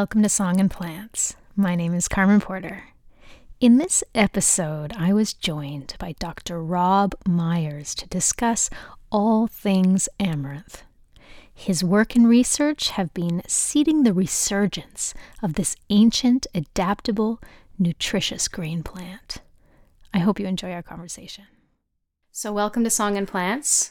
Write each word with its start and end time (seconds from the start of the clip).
Welcome 0.00 0.22
to 0.22 0.30
Song 0.30 0.58
and 0.58 0.70
Plants. 0.70 1.36
My 1.54 1.74
name 1.74 1.92
is 1.92 2.08
Carmen 2.08 2.40
Porter. 2.40 2.84
In 3.60 3.76
this 3.76 4.02
episode, 4.14 4.94
I 4.96 5.12
was 5.12 5.34
joined 5.34 5.94
by 5.98 6.14
Dr. 6.18 6.64
Rob 6.64 7.14
Myers 7.28 7.94
to 7.96 8.08
discuss 8.08 8.70
all 9.12 9.46
things 9.46 10.08
amaranth. 10.18 10.84
His 11.52 11.84
work 11.84 12.16
and 12.16 12.26
research 12.26 12.88
have 12.92 13.12
been 13.12 13.42
seeding 13.46 14.02
the 14.02 14.14
resurgence 14.14 15.12
of 15.42 15.52
this 15.52 15.76
ancient, 15.90 16.46
adaptable, 16.54 17.38
nutritious 17.78 18.48
green 18.48 18.82
plant. 18.82 19.42
I 20.14 20.20
hope 20.20 20.40
you 20.40 20.46
enjoy 20.46 20.72
our 20.72 20.82
conversation. 20.82 21.44
So, 22.32 22.54
welcome 22.54 22.84
to 22.84 22.90
Song 22.90 23.18
and 23.18 23.28
Plants. 23.28 23.90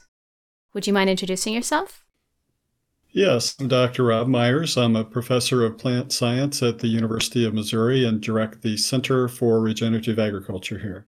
Would 0.74 0.88
you 0.88 0.94
mind 0.94 1.12
introducing 1.12 1.54
yourself? 1.54 2.04
Yes, 3.12 3.56
I'm 3.60 3.68
Dr. 3.68 4.06
Rob 4.06 4.28
Myers. 4.28 4.78
I'm 4.78 4.96
a 4.96 5.04
professor 5.04 5.66
of 5.66 5.80
plant 5.80 6.12
science 6.12 6.62
at 6.62 6.80
the 6.80 6.88
University 6.88 7.44
of 7.44 7.56
Missouri 7.56 8.06
and 8.06 8.22
direct 8.22 8.62
the 8.62 8.78
Center 8.78 9.28
for 9.28 9.60
Regenerative 9.60 10.20
Agriculture 10.20 10.78
here. 10.78 11.08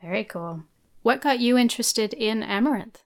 Very 0.00 0.24
cool. 0.24 0.62
What 1.02 1.20
got 1.20 1.38
you 1.38 1.58
interested 1.58 2.14
in 2.14 2.42
amaranth? 2.42 3.02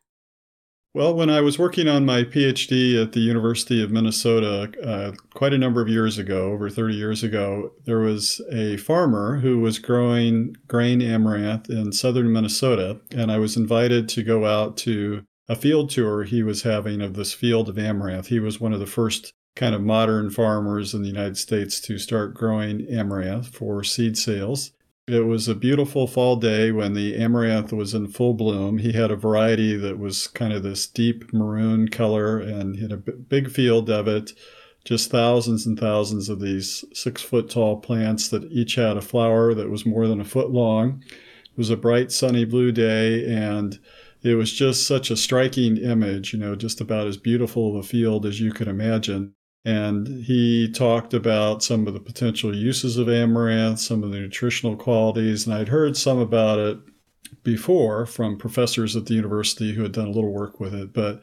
Well, 0.95 1.13
when 1.13 1.29
I 1.29 1.41
was 1.41 1.59
working 1.59 1.89
on 1.89 2.07
my 2.07 2.23
PhD 2.23 3.03
at 3.03 3.11
the 3.13 3.21
University 3.21 3.83
of 3.83 3.91
Minnesota 3.91 4.71
uh, 4.81 5.13
quite 5.35 5.53
a 5.53 5.59
number 5.59 5.83
of 5.83 5.89
years 5.89 6.17
ago, 6.17 6.53
over 6.53 6.71
30 6.71 6.95
years 6.95 7.25
ago, 7.25 7.73
there 7.85 7.99
was 7.99 8.41
a 8.53 8.77
farmer 8.77 9.41
who 9.41 9.59
was 9.59 9.81
growing 9.81 10.57
grain 10.69 11.03
amaranth 11.03 11.69
in 11.69 11.91
southern 11.91 12.33
Minnesota, 12.33 13.01
and 13.11 13.33
I 13.33 13.39
was 13.39 13.57
invited 13.57 14.09
to 14.11 14.23
go 14.23 14.47
out 14.47 14.77
to 14.79 15.25
a 15.49 15.57
field 15.57 15.91
tour 15.91 16.25
he 16.25 16.43
was 16.43 16.63
having 16.63 17.01
of 17.01 17.15
this 17.15 17.33
field 17.33 17.69
of 17.69 17.79
amaranth. 17.79 18.29
He 18.29 18.41
was 18.41 18.61
one 18.61 18.73
of 18.73 18.81
the 18.81 18.87
first 18.87 19.33
kind 19.55 19.75
of 19.75 19.83
modern 19.83 20.31
farmers 20.31 20.95
in 20.95 21.03
the 21.03 21.09
United 21.09 21.37
States 21.37 21.81
to 21.81 21.99
start 21.99 22.35
growing 22.35 22.87
amaranth 22.89 23.49
for 23.55 23.85
seed 23.85 24.17
sales. 24.17 24.73
It 25.07 25.27
was 25.27 25.49
a 25.49 25.55
beautiful 25.55 26.07
fall 26.07 26.37
day 26.37 26.73
when 26.73 26.95
the 26.95 27.15
amaranth 27.17 27.73
was 27.73 27.93
in 27.93 28.09
full 28.09 28.33
bloom. 28.33 28.79
He 28.79 28.93
had 28.93 29.11
a 29.11 29.17
variety 29.17 29.77
that 29.77 29.99
was 29.99 30.29
kind 30.29 30.53
of 30.53 30.63
this 30.63 30.87
deep 30.87 31.33
maroon 31.33 31.89
color 31.89 32.39
and 32.39 32.77
he 32.77 32.83
had 32.83 32.93
a 32.93 32.97
big 32.97 33.51
field 33.51 33.91
of 33.91 34.09
it, 34.09 34.33
just 34.85 35.11
thousands 35.11 35.67
and 35.67 35.79
thousands 35.79 36.31
of 36.31 36.41
these 36.41 36.85
six 36.95 37.21
foot 37.21 37.51
tall 37.51 37.77
plants 37.77 38.29
that 38.31 38.51
each 38.51 38.77
had 38.77 38.97
a 38.97 39.03
flower 39.03 39.53
that 39.53 39.71
was 39.71 39.85
more 39.85 40.09
than 40.09 40.23
a 40.23 40.25
foot 40.25 40.51
long. 40.51 41.03
It 41.11 41.59
was 41.59 41.71
a 41.71 41.77
bright 41.77 42.11
sunny 42.11 42.47
blue 42.47 42.73
day 42.73 43.27
and 43.27 43.79
it 44.25 44.35
was 44.35 44.53
just 44.53 44.87
such 44.87 45.11
a 45.11 45.17
striking 45.17 45.77
image, 45.77 46.33
you 46.33 46.39
know, 46.39 46.57
just 46.57 46.81
about 46.81 47.07
as 47.07 47.19
beautiful 47.19 47.71
of 47.71 47.85
a 47.85 47.87
field 47.87 48.25
as 48.25 48.41
you 48.41 48.53
could 48.53 48.69
imagine. 48.69 49.35
And 49.67 50.25
he 50.25 50.71
talked 50.71 51.15
about 51.15 51.63
some 51.63 51.87
of 51.87 51.95
the 51.95 52.01
potential 52.01 52.55
uses 52.55 52.97
of 52.97 53.09
amaranth, 53.09 53.81
some 53.81 54.03
of 54.03 54.11
the 54.11 54.19
nutritional 54.19 54.77
qualities, 54.77 55.47
and 55.47 55.55
I'd 55.55 55.69
heard 55.69 55.97
some 55.97 56.19
about 56.19 56.59
it 56.59 56.79
before 57.43 58.07
from 58.07 58.39
professors 58.39 58.97
at 58.97 59.07
the 59.07 59.15
university 59.15 59.75
who 59.75 59.83
had 59.83 59.93
done 59.93 60.09
a 60.09 60.13
little 60.13 60.33
work 60.33 60.59
with 60.59 60.75
it, 60.75 60.93
but 60.93 61.23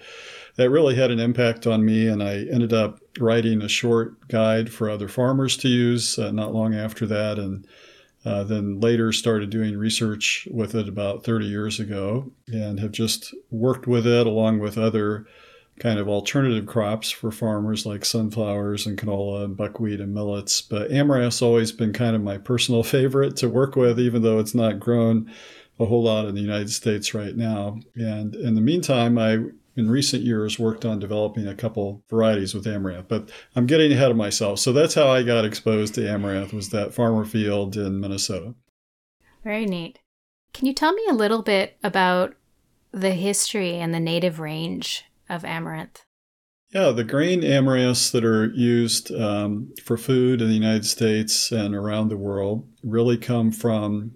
that 0.57 0.69
really 0.69 0.95
had 0.95 1.11
an 1.11 1.19
impact 1.19 1.65
on 1.65 1.85
me. 1.85 2.07
And 2.07 2.21
I 2.21 2.45
ended 2.51 2.73
up 2.73 2.99
writing 3.19 3.61
a 3.61 3.67
short 3.67 4.27
guide 4.27 4.71
for 4.71 4.89
other 4.89 5.07
farmers 5.07 5.57
to 5.57 5.67
use 5.67 6.19
uh, 6.19 6.31
not 6.31 6.53
long 6.53 6.75
after 6.75 7.05
that. 7.07 7.39
And 7.39 7.65
uh, 8.23 8.43
then 8.43 8.79
later 8.79 9.11
started 9.11 9.49
doing 9.49 9.77
research 9.77 10.47
with 10.51 10.75
it 10.75 10.87
about 10.87 11.23
30 11.23 11.45
years 11.45 11.79
ago 11.79 12.31
and 12.47 12.79
have 12.79 12.91
just 12.91 13.33
worked 13.49 13.87
with 13.87 14.05
it 14.05 14.27
along 14.27 14.59
with 14.59 14.77
other 14.77 15.25
kind 15.79 15.97
of 15.97 16.07
alternative 16.07 16.67
crops 16.67 17.09
for 17.09 17.31
farmers 17.31 17.87
like 17.87 18.05
sunflowers 18.05 18.85
and 18.85 18.99
canola 18.99 19.43
and 19.43 19.57
buckwheat 19.57 19.99
and 19.99 20.13
millets. 20.13 20.61
But 20.61 20.91
amaranth's 20.91 21.41
always 21.41 21.71
been 21.71 21.93
kind 21.93 22.15
of 22.15 22.21
my 22.21 22.37
personal 22.37 22.83
favorite 22.95 23.35
to 23.37 23.49
work 23.49 23.75
with, 23.75 23.99
even 23.99 24.21
though 24.21 24.37
it's 24.37 24.55
not 24.55 24.79
grown 24.79 25.31
a 25.79 25.85
whole 25.85 26.03
lot 26.03 26.27
in 26.27 26.35
the 26.35 26.41
United 26.41 26.69
States 26.69 27.15
right 27.15 27.35
now. 27.35 27.79
And 27.95 28.35
in 28.35 28.53
the 28.53 28.61
meantime, 28.61 29.17
I 29.17 29.39
in 29.75 29.89
recent 29.89 30.23
years 30.23 30.59
worked 30.59 30.85
on 30.85 30.99
developing 30.99 31.47
a 31.47 31.55
couple 31.55 32.03
varieties 32.09 32.53
with 32.53 32.67
amaranth, 32.67 33.07
but 33.07 33.29
I'm 33.55 33.65
getting 33.65 33.91
ahead 33.91 34.11
of 34.11 34.17
myself. 34.17 34.59
So 34.59 34.73
that's 34.73 34.93
how 34.93 35.07
I 35.07 35.23
got 35.23 35.45
exposed 35.45 35.95
to 35.95 36.09
amaranth 36.09 36.53
was 36.53 36.69
that 36.69 36.93
farmer 36.93 37.25
field 37.25 37.77
in 37.77 37.99
Minnesota. 37.99 38.55
Very 39.43 39.65
neat. 39.65 39.99
Can 40.53 40.67
you 40.67 40.73
tell 40.73 40.93
me 40.93 41.03
a 41.09 41.13
little 41.13 41.41
bit 41.41 41.77
about 41.83 42.35
the 42.91 43.11
history 43.11 43.75
and 43.75 43.93
the 43.93 43.99
native 43.99 44.39
range 44.39 45.05
of 45.29 45.45
amaranth? 45.45 46.03
Yeah, 46.73 46.91
the 46.91 47.03
grain 47.03 47.41
amaranths 47.41 48.11
that 48.11 48.23
are 48.23 48.49
used 48.51 49.13
um, 49.13 49.73
for 49.83 49.97
food 49.97 50.41
in 50.41 50.47
the 50.47 50.53
United 50.53 50.85
States 50.85 51.51
and 51.51 51.75
around 51.75 52.07
the 52.07 52.17
world 52.17 52.67
really 52.81 53.17
come 53.17 53.51
from 53.51 54.13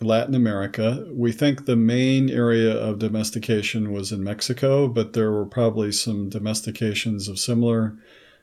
Latin 0.00 0.34
America. 0.34 1.06
We 1.10 1.32
think 1.32 1.64
the 1.64 1.76
main 1.76 2.28
area 2.30 2.72
of 2.72 2.98
domestication 2.98 3.92
was 3.92 4.12
in 4.12 4.24
Mexico, 4.24 4.88
but 4.88 5.12
there 5.12 5.30
were 5.30 5.46
probably 5.46 5.92
some 5.92 6.30
domestications 6.30 7.28
of 7.28 7.38
similar 7.38 7.96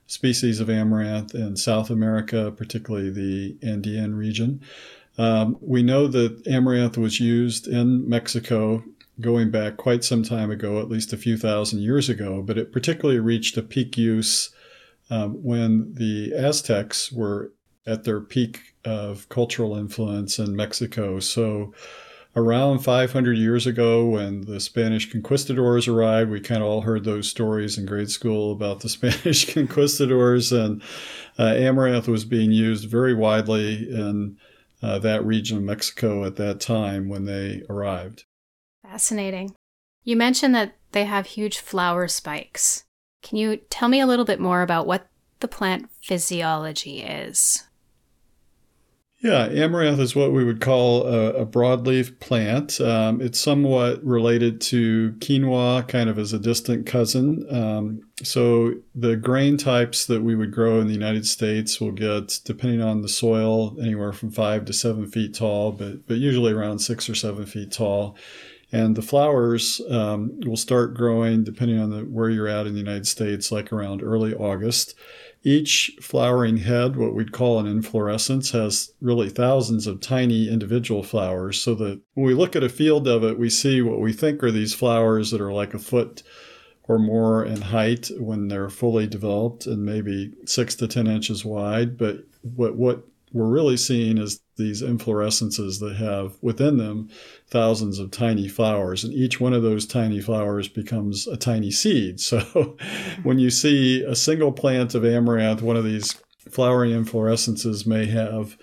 species 0.08 0.60
of 0.60 0.70
amaranth 0.70 1.34
in 1.34 1.56
South 1.56 1.90
America, 1.90 2.52
particularly 2.56 3.10
the 3.10 3.58
Andean 3.66 4.16
region. 4.16 4.62
Um, 5.18 5.58
we 5.62 5.84
know 5.84 6.08
that 6.08 6.46
amaranth 6.48 6.98
was 6.98 7.20
used 7.20 7.68
in 7.68 8.08
Mexico 8.08 8.84
going 9.20 9.52
back 9.52 9.78
quite 9.78 10.04
some 10.04 10.24
time 10.24 10.50
ago, 10.52 10.80
at 10.80 10.90
least 10.90 11.14
a 11.14 11.18
few 11.18 11.38
thousand 11.38 11.82
years 11.82 12.10
ago, 12.10 12.42
but 12.42 12.58
it 12.58 12.72
particularly 12.72 13.20
reached 13.20 13.58
a 13.58 13.62
peak 13.62 13.98
use 13.98 14.54
um, 15.10 15.34
when 15.44 15.94
the 15.94 16.34
Aztecs 16.34 17.12
were 17.12 17.52
at 17.86 18.04
their 18.04 18.20
peak 18.20 18.76
of 18.86 19.28
cultural 19.30 19.76
influence 19.76 20.40
in 20.40 20.56
Mexico. 20.56 21.20
So, 21.20 21.74
around 22.36 22.80
500 22.80 23.38
years 23.38 23.68
ago, 23.68 24.06
when 24.06 24.42
the 24.42 24.60
Spanish 24.60 25.12
conquistadors 25.12 25.88
arrived, 25.88 26.32
we 26.32 26.40
kind 26.40 26.62
of 26.62 26.68
all 26.68 26.82
heard 26.82 27.04
those 27.04 27.30
stories 27.30 27.78
in 27.78 27.86
grade 27.86 28.10
school 28.10 28.52
about 28.52 28.80
the 28.80 28.90
Spanish 28.98 29.54
conquistadors, 29.54 30.52
and 30.52 30.82
uh, 31.38 31.54
amaranth 31.56 32.08
was 32.08 32.26
being 32.26 32.52
used 32.52 32.90
very 32.90 33.14
widely 33.14 33.90
in 33.90 34.38
uh, 34.82 35.00
that 35.00 35.26
region 35.26 35.58
of 35.58 35.64
Mexico 35.64 36.26
at 36.26 36.38
that 36.38 36.60
time 36.60 37.10
when 37.10 37.26
they 37.26 37.64
arrived. 37.70 38.26
Fascinating. 38.84 39.54
You 40.04 40.16
mentioned 40.16 40.56
that 40.56 40.76
they 40.92 41.06
have 41.06 41.28
huge 41.28 41.60
flower 41.60 42.08
spikes. 42.08 42.86
Can 43.22 43.38
you 43.38 43.58
tell 43.70 43.88
me 43.88 44.00
a 44.00 44.08
little 44.08 44.26
bit 44.26 44.40
more 44.40 44.64
about 44.64 44.88
what 44.88 45.08
the 45.40 45.48
plant 45.48 45.90
physiology 46.02 47.02
is? 47.02 47.68
Yeah, 49.24 49.46
amaranth 49.46 50.00
is 50.00 50.16
what 50.16 50.32
we 50.32 50.44
would 50.44 50.62
call 50.62 51.06
a, 51.06 51.34
a 51.34 51.46
broadleaf 51.46 52.20
plant. 52.20 52.82
Um, 52.82 53.22
it's 53.22 53.40
somewhat 53.40 54.04
related 54.04 54.60
to 54.62 55.12
quinoa, 55.20 55.88
kind 55.88 56.10
of 56.10 56.18
as 56.18 56.34
a 56.34 56.40
distant 56.40 56.88
cousin. 56.88 57.46
Um, 57.56 58.02
so 58.24 58.74
the 58.96 59.16
grain 59.16 59.58
types 59.58 60.08
that 60.08 60.24
we 60.24 60.34
would 60.34 60.52
grow 60.52 60.80
in 60.80 60.88
the 60.88 60.94
United 60.94 61.28
States 61.28 61.80
will 61.80 61.92
get, 61.92 62.40
depending 62.46 62.82
on 62.82 63.04
the 63.04 63.10
soil, 63.10 63.78
anywhere 63.80 64.12
from 64.12 64.32
five 64.32 64.66
to 64.66 64.74
seven 64.74 65.06
feet 65.06 65.36
tall, 65.36 65.72
but 65.72 66.08
but 66.08 66.18
usually 66.18 66.52
around 66.52 66.80
six 66.80 67.08
or 67.08 67.14
seven 67.14 67.46
feet 67.46 67.72
tall. 67.72 68.18
And 68.72 68.96
the 68.96 69.02
flowers 69.04 69.82
um, 69.90 70.40
will 70.46 70.58
start 70.58 70.96
growing, 70.96 71.44
depending 71.44 71.78
on 71.78 71.90
the, 71.92 72.02
where 72.02 72.30
you're 72.30 72.48
at 72.48 72.66
in 72.66 72.74
the 72.74 72.80
United 72.80 73.06
States, 73.06 73.52
like 73.52 73.72
around 73.72 74.02
early 74.02 74.34
August. 74.34 74.96
Each 75.44 75.92
flowering 76.00 76.58
head, 76.58 76.96
what 76.96 77.16
we'd 77.16 77.32
call 77.32 77.60
an 77.60 77.66
inflorescence, 77.66 78.52
has 78.52 78.94
really 79.02 79.30
thousands 79.30 79.88
of 79.88 80.00
tiny 80.00 80.48
individual 80.48 81.04
flowers. 81.04 81.60
So 81.60 81.74
that 81.76 82.02
when 82.14 82.28
we 82.28 82.34
look 82.34 82.56
at 82.56 82.64
a 82.64 82.70
field 82.70 83.08
of 83.08 83.24
it, 83.24 83.40
we 83.40 83.50
see 83.50 83.82
what 83.82 84.00
we 84.00 84.14
think 84.14 84.44
are 84.44 84.52
these 84.52 84.74
flowers 84.74 85.32
that 85.32 85.42
are 85.42 85.54
like 85.54 85.74
a 85.74 85.80
foot 85.80 86.22
or 86.84 87.00
more 87.00 87.44
in 87.46 87.62
height 87.62 88.12
when 88.20 88.48
they're 88.48 88.70
fully 88.70 89.08
developed 89.08 89.66
and 89.66 89.84
maybe 89.86 90.34
six 90.46 90.76
to 90.76 90.88
10 90.88 91.08
inches 91.08 91.46
wide. 91.46 91.98
But 91.98 92.26
what, 92.42 92.76
what 92.76 93.04
we're 93.34 93.48
really 93.48 93.78
seeing 93.78 94.18
is 94.18 94.42
these 94.58 94.82
inflorescences 94.82 95.80
that 95.80 95.96
have 95.96 96.38
within 96.42 96.78
them 96.78 97.10
thousands 97.48 98.00
of 98.00 98.12
tiny 98.12 98.48
flowers, 98.48 99.04
and 99.04 99.14
each 99.14 99.40
one 99.40 99.54
of 99.54 99.64
those 99.64 99.86
tiny 99.86 100.22
flowers 100.22 100.68
becomes 100.68 101.28
a 101.28 101.38
tiny 101.38 101.72
seed. 101.72 102.20
So 102.32 102.78
when 103.24 103.40
you 103.40 103.50
see 103.50 104.04
a 104.04 104.16
single 104.16 104.52
plant 104.52 104.96
of 104.96 105.04
amaranth, 105.04 105.62
one 105.62 105.76
of 105.76 105.84
these 105.84 106.16
flowering 106.50 106.92
inflorescences 106.92 107.86
may 107.86 108.06
have 108.06 108.58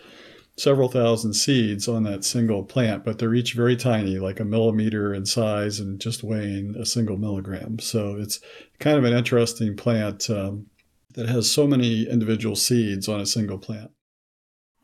several 0.56 0.88
thousand 0.88 1.34
seeds 1.34 1.86
on 1.86 2.02
that 2.04 2.24
single 2.24 2.64
plant, 2.64 3.04
but 3.04 3.18
they're 3.18 3.34
each 3.34 3.54
very 3.54 3.76
tiny, 3.76 4.18
like 4.18 4.40
a 4.40 4.44
millimeter 4.44 5.14
in 5.14 5.24
size 5.24 5.80
and 5.80 6.00
just 6.00 6.22
weighing 6.24 6.74
a 6.76 6.84
single 6.84 7.16
milligram. 7.16 7.78
So 7.78 8.16
it's 8.16 8.40
kind 8.80 8.98
of 8.98 9.04
an 9.04 9.12
interesting 9.12 9.76
plant 9.76 10.28
um, 10.30 10.66
that 11.14 11.28
has 11.28 11.50
so 11.50 11.66
many 11.66 12.08
individual 12.08 12.56
seeds 12.56 13.08
on 13.08 13.20
a 13.20 13.26
single 13.26 13.58
plant. 13.58 13.90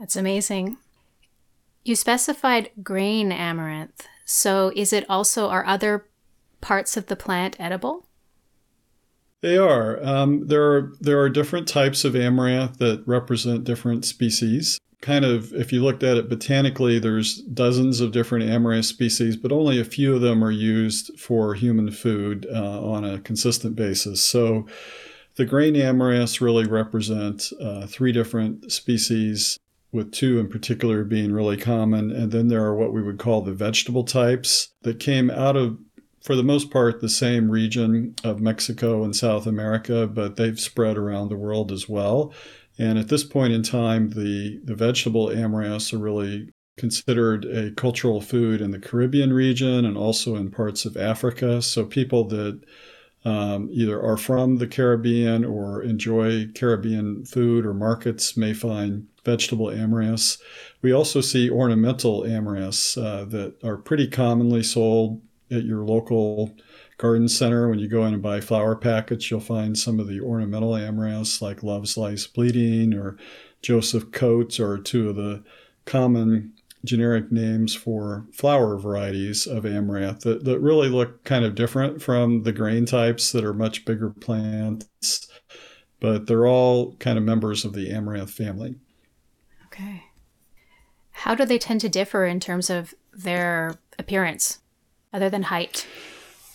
That's 0.04 0.16
amazing. 0.16 0.76
You 1.82 1.96
specified 1.96 2.68
grain 2.82 3.32
amaranth. 3.32 4.06
So 4.26 4.70
is 4.76 4.92
it 4.92 5.06
also, 5.08 5.48
are 5.48 5.64
other 5.64 6.04
parts 6.60 6.98
of 6.98 7.06
the 7.06 7.16
plant 7.16 7.56
edible? 7.58 8.06
They 9.40 9.56
are. 9.56 10.04
Um, 10.04 10.46
there 10.48 10.62
are 10.62 10.92
there 11.00 11.18
are 11.20 11.30
different 11.30 11.66
types 11.66 12.04
of 12.04 12.14
amaranth 12.14 12.76
that 12.80 13.02
represent 13.06 13.64
different 13.64 14.04
species. 14.04 14.78
Kind 15.00 15.24
of, 15.24 15.54
if 15.54 15.72
you 15.72 15.82
looked 15.82 16.02
at 16.02 16.18
it 16.18 16.28
botanically, 16.28 16.98
there's 16.98 17.38
dozens 17.38 18.02
of 18.02 18.12
different 18.12 18.44
amaranth 18.44 18.84
species, 18.84 19.38
but 19.38 19.52
only 19.52 19.80
a 19.80 19.84
few 19.84 20.14
of 20.14 20.20
them 20.20 20.44
are 20.44 20.50
used 20.50 21.18
for 21.18 21.54
human 21.54 21.90
food 21.90 22.46
uh, 22.52 22.84
on 22.84 23.06
a 23.06 23.20
consistent 23.20 23.74
basis. 23.74 24.22
So, 24.22 24.66
the 25.36 25.46
grain 25.46 25.72
amaranths 25.76 26.42
really 26.42 26.66
represent 26.66 27.50
uh, 27.58 27.86
three 27.86 28.12
different 28.12 28.70
species, 28.70 29.58
with 29.94 30.12
two 30.12 30.38
in 30.38 30.48
particular 30.48 31.04
being 31.04 31.32
really 31.32 31.56
common. 31.56 32.10
And 32.10 32.32
then 32.32 32.48
there 32.48 32.64
are 32.64 32.74
what 32.74 32.92
we 32.92 33.02
would 33.02 33.18
call 33.18 33.40
the 33.40 33.52
vegetable 33.52 34.04
types 34.04 34.74
that 34.82 34.98
came 34.98 35.30
out 35.30 35.56
of 35.56 35.78
for 36.22 36.34
the 36.34 36.42
most 36.42 36.70
part, 36.70 37.00
the 37.00 37.08
same 37.08 37.50
region 37.50 38.14
of 38.24 38.40
Mexico 38.40 39.04
and 39.04 39.14
South 39.14 39.46
America, 39.46 40.06
but 40.06 40.36
they've 40.36 40.58
spread 40.58 40.96
around 40.96 41.28
the 41.28 41.36
world 41.36 41.70
as 41.70 41.86
well. 41.86 42.32
And 42.78 42.98
at 42.98 43.08
this 43.08 43.24
point 43.24 43.52
in 43.52 43.62
time, 43.62 44.08
the, 44.10 44.58
the 44.64 44.74
vegetable 44.74 45.26
amaranths 45.26 45.92
are 45.92 45.98
really 45.98 46.48
considered 46.78 47.44
a 47.44 47.72
cultural 47.72 48.22
food 48.22 48.62
in 48.62 48.70
the 48.70 48.78
Caribbean 48.78 49.34
region 49.34 49.84
and 49.84 49.98
also 49.98 50.34
in 50.34 50.50
parts 50.50 50.86
of 50.86 50.96
Africa. 50.96 51.60
So 51.60 51.84
people 51.84 52.26
that 52.28 52.58
um, 53.24 53.68
either 53.72 54.02
are 54.02 54.16
from 54.16 54.58
the 54.58 54.66
Caribbean 54.66 55.44
or 55.44 55.82
enjoy 55.82 56.48
Caribbean 56.54 57.24
food 57.24 57.64
or 57.64 57.72
markets 57.72 58.36
may 58.36 58.52
find 58.52 59.06
vegetable 59.24 59.66
amaranths. 59.66 60.38
We 60.82 60.92
also 60.92 61.20
see 61.20 61.48
ornamental 61.48 62.22
amaranths 62.22 63.02
uh, 63.02 63.24
that 63.26 63.62
are 63.64 63.78
pretty 63.78 64.08
commonly 64.08 64.62
sold 64.62 65.22
at 65.50 65.64
your 65.64 65.84
local 65.84 66.54
garden 66.98 67.28
center. 67.28 67.68
When 67.68 67.78
you 67.78 67.88
go 67.88 68.04
in 68.04 68.14
and 68.14 68.22
buy 68.22 68.40
flower 68.40 68.76
packets, 68.76 69.30
you'll 69.30 69.40
find 69.40 69.76
some 69.78 69.98
of 69.98 70.06
the 70.06 70.20
ornamental 70.20 70.72
amaranths 70.72 71.40
like 71.40 71.62
Love 71.62 71.96
Lies 71.96 72.26
Bleeding 72.26 72.92
or 72.92 73.16
Joseph's 73.62 74.06
Coats 74.12 74.60
are 74.60 74.78
two 74.78 75.08
of 75.08 75.16
the 75.16 75.42
common 75.86 76.52
generic 76.84 77.32
names 77.32 77.74
for 77.74 78.26
flower 78.32 78.78
varieties 78.78 79.46
of 79.46 79.64
amaranth 79.64 80.20
that, 80.20 80.44
that 80.44 80.60
really 80.60 80.88
look 80.88 81.24
kind 81.24 81.44
of 81.44 81.54
different 81.54 82.02
from 82.02 82.42
the 82.42 82.52
grain 82.52 82.86
types 82.86 83.32
that 83.32 83.44
are 83.44 83.54
much 83.54 83.84
bigger 83.84 84.10
plants, 84.10 85.28
but 86.00 86.26
they're 86.26 86.46
all 86.46 86.94
kind 86.96 87.18
of 87.18 87.24
members 87.24 87.64
of 87.64 87.72
the 87.72 87.90
amaranth 87.90 88.30
family. 88.30 88.76
Okay. 89.66 90.04
How 91.10 91.34
do 91.34 91.44
they 91.44 91.58
tend 91.58 91.80
to 91.80 91.88
differ 91.88 92.26
in 92.26 92.38
terms 92.38 92.70
of 92.70 92.94
their 93.12 93.74
appearance? 93.98 94.60
other 95.14 95.30
than 95.30 95.44
height? 95.44 95.86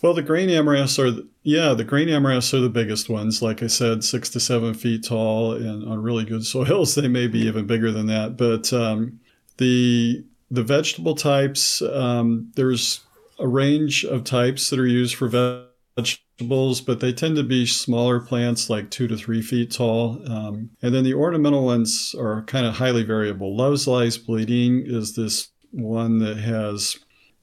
Well, 0.01 0.13
the 0.13 0.21
grain 0.21 0.49
amaranths 0.49 0.99
are, 0.99 1.25
yeah, 1.43 1.73
the 1.73 1.83
grain 1.83 2.09
amaranths 2.09 2.53
are 2.53 2.61
the 2.61 2.69
biggest 2.69 3.09
ones. 3.09 3.41
Like 3.41 3.63
I 3.63 3.67
said, 3.67 4.03
six 4.03 4.29
to 4.31 4.39
seven 4.39 4.73
feet 4.73 5.05
tall, 5.05 5.53
and 5.53 5.87
on 5.87 6.03
really 6.03 6.25
good 6.25 6.45
soils, 6.45 6.93
they 6.93 7.07
may 7.07 7.27
be 7.27 7.39
even 7.39 7.65
bigger 7.65 7.91
than 7.91 8.05
that. 8.07 8.37
But 8.37 8.71
um, 8.71 9.19
the 9.59 10.25
the 10.51 10.63
vegetable 10.63 11.13
types, 11.13 11.81
um, 11.81 12.51
there's 12.55 13.01
a 13.37 13.47
range 13.47 14.03
of 14.03 14.23
types 14.23 14.69
that 14.69 14.79
are 14.79 14.87
used 14.87 15.15
for 15.15 15.27
vegetables, 15.27 16.81
but 16.81 16.99
they 16.99 17.13
tend 17.13 17.35
to 17.35 17.43
be 17.43 17.65
smaller 17.65 18.19
plants, 18.19 18.69
like 18.69 18.89
two 18.89 19.07
to 19.07 19.15
three 19.15 19.43
feet 19.43 19.71
tall. 19.71 20.19
Um, 20.29 20.71
and 20.81 20.93
then 20.93 21.03
the 21.03 21.13
ornamental 21.13 21.65
ones 21.65 22.15
are 22.17 22.41
kind 22.43 22.65
of 22.65 22.75
highly 22.75 23.03
variable. 23.03 23.55
Love 23.55 23.85
Lies 23.85 24.17
Bleeding 24.17 24.83
is 24.85 25.15
this 25.15 25.49
one 25.71 26.17
that 26.19 26.37
has 26.37 26.97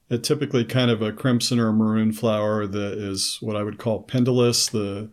a 0.09 0.17
typically 0.17 0.65
kind 0.65 0.91
of 0.91 1.01
a 1.01 1.11
crimson 1.11 1.59
or 1.59 1.71
maroon 1.71 2.11
flower 2.11 2.67
that 2.67 2.93
is 2.93 3.37
what 3.41 3.55
I 3.55 3.63
would 3.63 3.77
call 3.77 4.03
pendulous. 4.03 4.67
The 4.67 5.09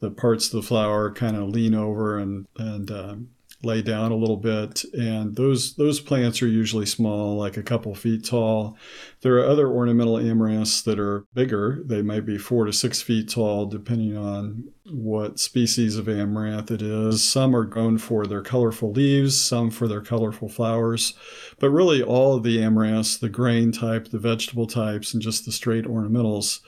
the 0.00 0.10
parts 0.10 0.46
of 0.46 0.52
the 0.52 0.66
flower 0.66 1.10
kind 1.10 1.36
of 1.36 1.48
lean 1.48 1.74
over 1.74 2.18
and 2.18 2.46
and 2.58 2.90
um, 2.90 3.28
lay 3.66 3.82
down 3.82 4.12
a 4.12 4.16
little 4.16 4.36
bit, 4.36 4.84
and 4.94 5.36
those 5.36 5.74
those 5.74 6.00
plants 6.00 6.40
are 6.40 6.48
usually 6.48 6.86
small, 6.86 7.36
like 7.36 7.56
a 7.56 7.62
couple 7.62 7.94
feet 7.94 8.24
tall. 8.24 8.78
There 9.20 9.36
are 9.36 9.46
other 9.46 9.68
ornamental 9.68 10.16
amaranths 10.16 10.82
that 10.84 10.98
are 10.98 11.26
bigger. 11.34 11.82
They 11.84 12.00
might 12.00 12.24
be 12.24 12.38
four 12.38 12.64
to 12.64 12.72
six 12.72 13.02
feet 13.02 13.28
tall, 13.28 13.66
depending 13.66 14.16
on 14.16 14.64
what 14.90 15.38
species 15.38 15.96
of 15.96 16.08
amaranth 16.08 16.70
it 16.70 16.80
is. 16.80 17.22
Some 17.22 17.54
are 17.54 17.64
grown 17.64 17.98
for 17.98 18.26
their 18.26 18.42
colorful 18.42 18.92
leaves, 18.92 19.38
some 19.40 19.70
for 19.70 19.88
their 19.88 20.00
colorful 20.02 20.48
flowers, 20.48 21.14
but 21.58 21.70
really 21.70 22.02
all 22.02 22.36
of 22.36 22.44
the 22.44 22.58
amaranths, 22.58 23.18
the 23.18 23.28
grain 23.28 23.72
type, 23.72 24.08
the 24.08 24.18
vegetable 24.18 24.66
types, 24.66 25.12
and 25.12 25.22
just 25.22 25.44
the 25.44 25.52
straight 25.52 25.84
ornamentals. 25.84 26.60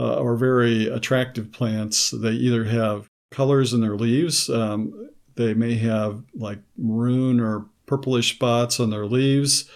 Uh, 0.00 0.22
are 0.22 0.36
very 0.36 0.86
attractive 0.86 1.50
plants. 1.50 2.10
They 2.10 2.30
either 2.30 2.62
have 2.62 3.08
colors 3.32 3.72
in 3.72 3.80
their 3.80 3.96
leaves. 3.96 4.48
Um, 4.48 5.10
they 5.38 5.54
may 5.54 5.76
have 5.76 6.22
like 6.34 6.58
maroon 6.76 7.40
or 7.40 7.66
purplish 7.86 8.34
spots 8.34 8.78
on 8.78 8.90
their 8.90 9.06
leaves 9.06 9.70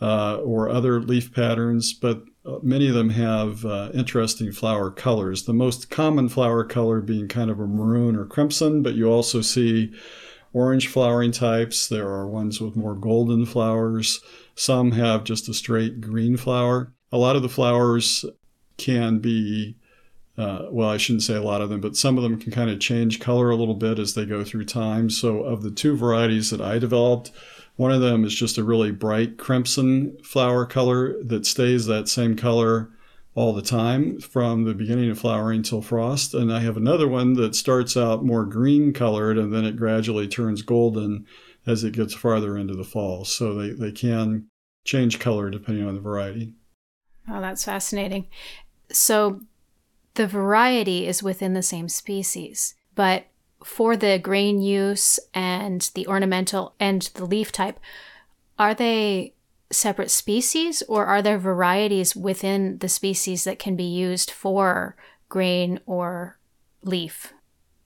uh, 0.00 0.36
or 0.36 0.70
other 0.70 1.00
leaf 1.00 1.34
patterns, 1.34 1.92
but 1.92 2.22
uh, 2.46 2.58
many 2.62 2.88
of 2.88 2.94
them 2.94 3.10
have 3.10 3.64
uh, 3.66 3.90
interesting 3.92 4.50
flower 4.50 4.90
colors. 4.90 5.42
The 5.42 5.52
most 5.52 5.90
common 5.90 6.30
flower 6.30 6.64
color 6.64 7.02
being 7.02 7.28
kind 7.28 7.50
of 7.50 7.60
a 7.60 7.66
maroon 7.66 8.16
or 8.16 8.24
crimson, 8.24 8.82
but 8.82 8.94
you 8.94 9.10
also 9.10 9.42
see 9.42 9.92
orange 10.54 10.88
flowering 10.88 11.32
types. 11.32 11.88
There 11.88 12.08
are 12.08 12.26
ones 12.26 12.60
with 12.60 12.76
more 12.76 12.94
golden 12.94 13.44
flowers. 13.44 14.20
Some 14.54 14.92
have 14.92 15.24
just 15.24 15.48
a 15.48 15.54
straight 15.54 16.00
green 16.00 16.36
flower. 16.36 16.94
A 17.12 17.18
lot 17.18 17.36
of 17.36 17.42
the 17.42 17.48
flowers 17.48 18.24
can 18.78 19.18
be 19.18 19.76
uh, 20.40 20.68
well, 20.70 20.88
I 20.88 20.96
shouldn't 20.96 21.22
say 21.22 21.34
a 21.34 21.42
lot 21.42 21.60
of 21.60 21.68
them, 21.68 21.82
but 21.82 21.96
some 21.96 22.16
of 22.16 22.22
them 22.22 22.40
can 22.40 22.50
kind 22.50 22.70
of 22.70 22.80
change 22.80 23.20
color 23.20 23.50
a 23.50 23.56
little 23.56 23.74
bit 23.74 23.98
as 23.98 24.14
they 24.14 24.24
go 24.24 24.42
through 24.42 24.64
time. 24.64 25.10
So, 25.10 25.42
of 25.42 25.62
the 25.62 25.70
two 25.70 25.94
varieties 25.94 26.48
that 26.48 26.62
I 26.62 26.78
developed, 26.78 27.30
one 27.76 27.92
of 27.92 28.00
them 28.00 28.24
is 28.24 28.34
just 28.34 28.56
a 28.56 28.64
really 28.64 28.90
bright 28.90 29.36
crimson 29.36 30.16
flower 30.24 30.64
color 30.64 31.22
that 31.22 31.44
stays 31.44 31.84
that 31.86 32.08
same 32.08 32.36
color 32.36 32.88
all 33.34 33.52
the 33.52 33.60
time 33.60 34.18
from 34.18 34.64
the 34.64 34.72
beginning 34.72 35.10
of 35.10 35.18
flowering 35.18 35.62
till 35.62 35.82
frost. 35.82 36.32
And 36.32 36.50
I 36.50 36.60
have 36.60 36.78
another 36.78 37.06
one 37.06 37.34
that 37.34 37.54
starts 37.54 37.94
out 37.94 38.24
more 38.24 38.46
green 38.46 38.94
colored 38.94 39.36
and 39.36 39.52
then 39.52 39.66
it 39.66 39.76
gradually 39.76 40.26
turns 40.26 40.62
golden 40.62 41.26
as 41.66 41.84
it 41.84 41.92
gets 41.92 42.14
farther 42.14 42.56
into 42.56 42.74
the 42.74 42.82
fall. 42.82 43.26
So, 43.26 43.54
they, 43.54 43.70
they 43.72 43.92
can 43.92 44.46
change 44.86 45.18
color 45.18 45.50
depending 45.50 45.86
on 45.86 45.96
the 45.96 46.00
variety. 46.00 46.54
Oh, 47.28 47.42
that's 47.42 47.62
fascinating. 47.62 48.26
So, 48.90 49.40
the 50.14 50.26
variety 50.26 51.06
is 51.06 51.22
within 51.22 51.54
the 51.54 51.62
same 51.62 51.88
species, 51.88 52.74
but 52.94 53.26
for 53.62 53.96
the 53.96 54.18
grain 54.18 54.60
use 54.60 55.20
and 55.34 55.90
the 55.94 56.06
ornamental 56.06 56.74
and 56.80 57.02
the 57.14 57.24
leaf 57.24 57.52
type, 57.52 57.78
are 58.58 58.74
they 58.74 59.34
separate 59.70 60.10
species 60.10 60.82
or 60.88 61.06
are 61.06 61.22
there 61.22 61.38
varieties 61.38 62.16
within 62.16 62.78
the 62.78 62.88
species 62.88 63.44
that 63.44 63.58
can 63.58 63.76
be 63.76 63.84
used 63.84 64.30
for 64.30 64.96
grain 65.28 65.80
or 65.86 66.38
leaf? 66.82 67.32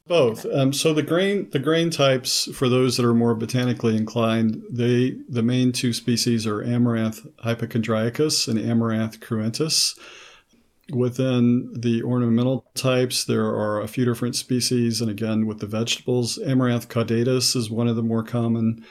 Both. 0.06 0.44
Um, 0.46 0.72
so 0.74 0.92
the 0.92 1.02
grain 1.02 1.48
the 1.50 1.58
grain 1.58 1.88
types 1.88 2.44
for 2.54 2.68
those 2.68 2.98
that 2.98 3.06
are 3.06 3.14
more 3.14 3.34
botanically 3.34 3.96
inclined, 3.96 4.62
they 4.70 5.16
the 5.28 5.42
main 5.42 5.72
two 5.72 5.94
species 5.94 6.46
are 6.46 6.62
Amaranth 6.62 7.26
hypochondriacus 7.42 8.46
and 8.46 8.58
Amaranth 8.58 9.20
cruentus. 9.20 9.98
Within 10.92 11.72
the 11.74 12.02
ornamental 12.02 12.66
types, 12.74 13.24
there 13.24 13.46
are 13.46 13.80
a 13.80 13.88
few 13.88 14.04
different 14.04 14.36
species, 14.36 15.00
and 15.00 15.10
again, 15.10 15.46
with 15.46 15.60
the 15.60 15.66
vegetables, 15.66 16.38
Amaranth 16.38 16.88
caudatus 16.88 17.56
is 17.56 17.70
one 17.70 17.88
of 17.88 17.96
the 17.96 18.02
more 18.02 18.22
common 18.22 18.84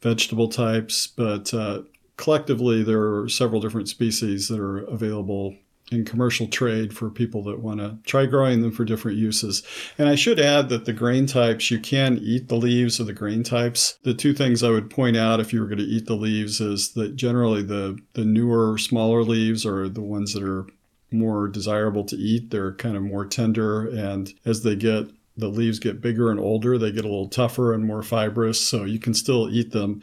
vegetable 0.00 0.48
types, 0.48 1.06
but 1.06 1.54
uh, 1.54 1.82
collectively, 2.16 2.82
there 2.82 3.14
are 3.14 3.28
several 3.28 3.60
different 3.60 3.88
species 3.88 4.48
that 4.48 4.58
are 4.58 4.78
available 4.78 5.54
in 5.92 6.04
commercial 6.04 6.48
trade 6.48 6.92
for 6.92 7.10
people 7.10 7.44
that 7.44 7.60
want 7.60 7.78
to 7.78 7.96
try 8.04 8.26
growing 8.26 8.60
them 8.60 8.72
for 8.72 8.84
different 8.84 9.16
uses. 9.16 9.62
And 9.96 10.08
I 10.08 10.16
should 10.16 10.40
add 10.40 10.68
that 10.68 10.84
the 10.84 10.92
grain 10.92 11.26
types, 11.26 11.70
you 11.70 11.78
can 11.78 12.18
eat 12.18 12.48
the 12.48 12.56
leaves 12.56 12.98
of 12.98 13.06
the 13.06 13.12
grain 13.12 13.44
types. 13.44 13.98
The 14.02 14.14
two 14.14 14.34
things 14.34 14.64
I 14.64 14.70
would 14.70 14.90
point 14.90 15.16
out 15.16 15.38
if 15.38 15.52
you 15.52 15.60
were 15.60 15.68
going 15.68 15.78
to 15.78 15.84
eat 15.84 16.06
the 16.06 16.16
leaves 16.16 16.60
is 16.60 16.94
that 16.94 17.14
generally 17.14 17.62
the, 17.62 17.98
the 18.14 18.24
newer, 18.24 18.78
smaller 18.78 19.22
leaves 19.22 19.64
are 19.64 19.88
the 19.88 20.02
ones 20.02 20.32
that 20.34 20.42
are 20.42 20.66
more 21.10 21.48
desirable 21.48 22.04
to 22.04 22.16
eat. 22.16 22.50
They're 22.50 22.74
kind 22.74 22.96
of 22.96 23.02
more 23.02 23.24
tender, 23.24 23.86
and 23.86 24.32
as 24.44 24.62
they 24.62 24.76
get 24.76 25.08
the 25.36 25.48
leaves 25.48 25.78
get 25.78 26.00
bigger 26.00 26.30
and 26.30 26.40
older, 26.40 26.78
they 26.78 26.90
get 26.90 27.04
a 27.04 27.08
little 27.08 27.28
tougher 27.28 27.74
and 27.74 27.84
more 27.84 28.02
fibrous, 28.02 28.60
so 28.60 28.84
you 28.84 28.98
can 28.98 29.14
still 29.14 29.50
eat 29.50 29.72
them. 29.72 30.02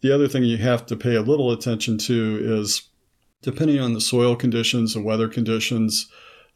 The 0.00 0.12
other 0.12 0.28
thing 0.28 0.44
you 0.44 0.58
have 0.58 0.86
to 0.86 0.96
pay 0.96 1.16
a 1.16 1.22
little 1.22 1.50
attention 1.50 1.98
to 1.98 2.38
is 2.40 2.88
depending 3.42 3.80
on 3.80 3.94
the 3.94 4.00
soil 4.00 4.36
conditions 4.36 4.94
and 4.94 5.04
weather 5.04 5.28
conditions, 5.28 6.08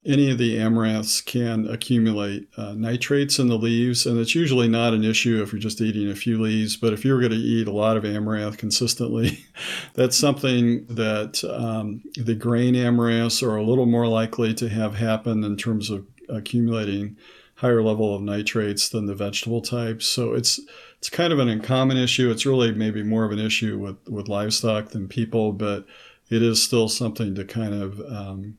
any 0.04 0.30
of 0.30 0.38
the 0.38 0.56
amaranths 0.56 1.24
can 1.24 1.68
accumulate 1.68 2.48
uh, 2.56 2.72
nitrates 2.72 3.38
in 3.38 3.46
the 3.46 3.56
leaves, 3.56 4.04
and 4.04 4.18
it's 4.18 4.34
usually 4.34 4.66
not 4.66 4.94
an 4.94 5.04
issue 5.04 5.40
if 5.40 5.52
you're 5.52 5.60
just 5.60 5.80
eating 5.80 6.10
a 6.10 6.16
few 6.16 6.40
leaves. 6.40 6.76
But 6.76 6.92
if 6.92 7.04
you're 7.04 7.20
going 7.20 7.32
to 7.32 7.38
eat 7.38 7.68
a 7.68 7.72
lot 7.72 7.96
of 7.96 8.04
amaranth 8.04 8.58
consistently, 8.58 9.44
that's 9.94 10.16
something 10.16 10.86
that 10.86 11.44
um, 11.44 12.02
the 12.16 12.34
grain 12.34 12.74
amaranths 12.74 13.42
are 13.42 13.56
a 13.56 13.62
little 13.62 13.86
more 13.86 14.08
likely 14.08 14.52
to 14.54 14.68
have 14.68 14.96
happen 14.96 15.44
in 15.44 15.56
terms 15.56 15.88
of 15.88 16.06
accumulating 16.28 17.16
higher 17.56 17.82
level 17.82 18.12
of 18.12 18.22
nitrates 18.22 18.88
than 18.88 19.06
the 19.06 19.14
vegetable 19.14 19.60
types. 19.60 20.04
So 20.06 20.34
it's 20.34 20.60
it's 20.98 21.08
kind 21.08 21.32
of 21.32 21.38
an 21.38 21.48
uncommon 21.48 21.96
issue. 21.96 22.30
It's 22.30 22.46
really 22.46 22.72
maybe 22.72 23.04
more 23.04 23.24
of 23.24 23.30
an 23.30 23.38
issue 23.38 23.78
with, 23.78 23.96
with 24.08 24.28
livestock 24.28 24.88
than 24.88 25.06
people, 25.06 25.52
but 25.52 25.84
it 26.28 26.42
is 26.42 26.62
still 26.62 26.88
something 26.88 27.34
to 27.36 27.44
kind 27.44 27.74
of 27.74 28.00
um, 28.00 28.56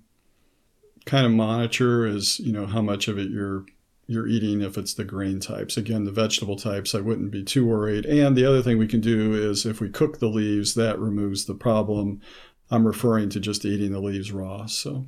kind 1.06 1.26
of 1.26 1.32
monitor 1.32 2.06
is 2.06 2.40
you 2.40 2.54
know 2.54 2.66
how 2.66 2.82
much 2.82 3.08
of 3.08 3.18
it 3.18 3.30
you're 3.30 3.66
you're 4.08 4.28
eating 4.28 4.62
if 4.62 4.78
it's 4.78 4.94
the 4.94 5.04
grain 5.04 5.40
types. 5.40 5.78
Again, 5.78 6.04
the 6.04 6.12
vegetable 6.12 6.58
types, 6.58 6.94
I 6.94 7.00
wouldn't 7.00 7.32
be 7.32 7.44
too 7.44 7.66
worried. 7.66 8.06
And 8.06 8.36
the 8.36 8.46
other 8.46 8.62
thing 8.62 8.78
we 8.78 8.88
can 8.88 9.00
do 9.00 9.34
is 9.34 9.66
if 9.66 9.80
we 9.80 9.90
cook 9.90 10.20
the 10.20 10.28
leaves, 10.28 10.76
that 10.76 11.00
removes 11.00 11.46
the 11.46 11.56
problem. 11.56 12.22
I'm 12.70 12.86
referring 12.86 13.30
to 13.30 13.40
just 13.40 13.66
eating 13.66 13.94
the 13.94 14.02
leaves 14.02 14.32
raw. 14.32 14.66
So. 14.66 15.06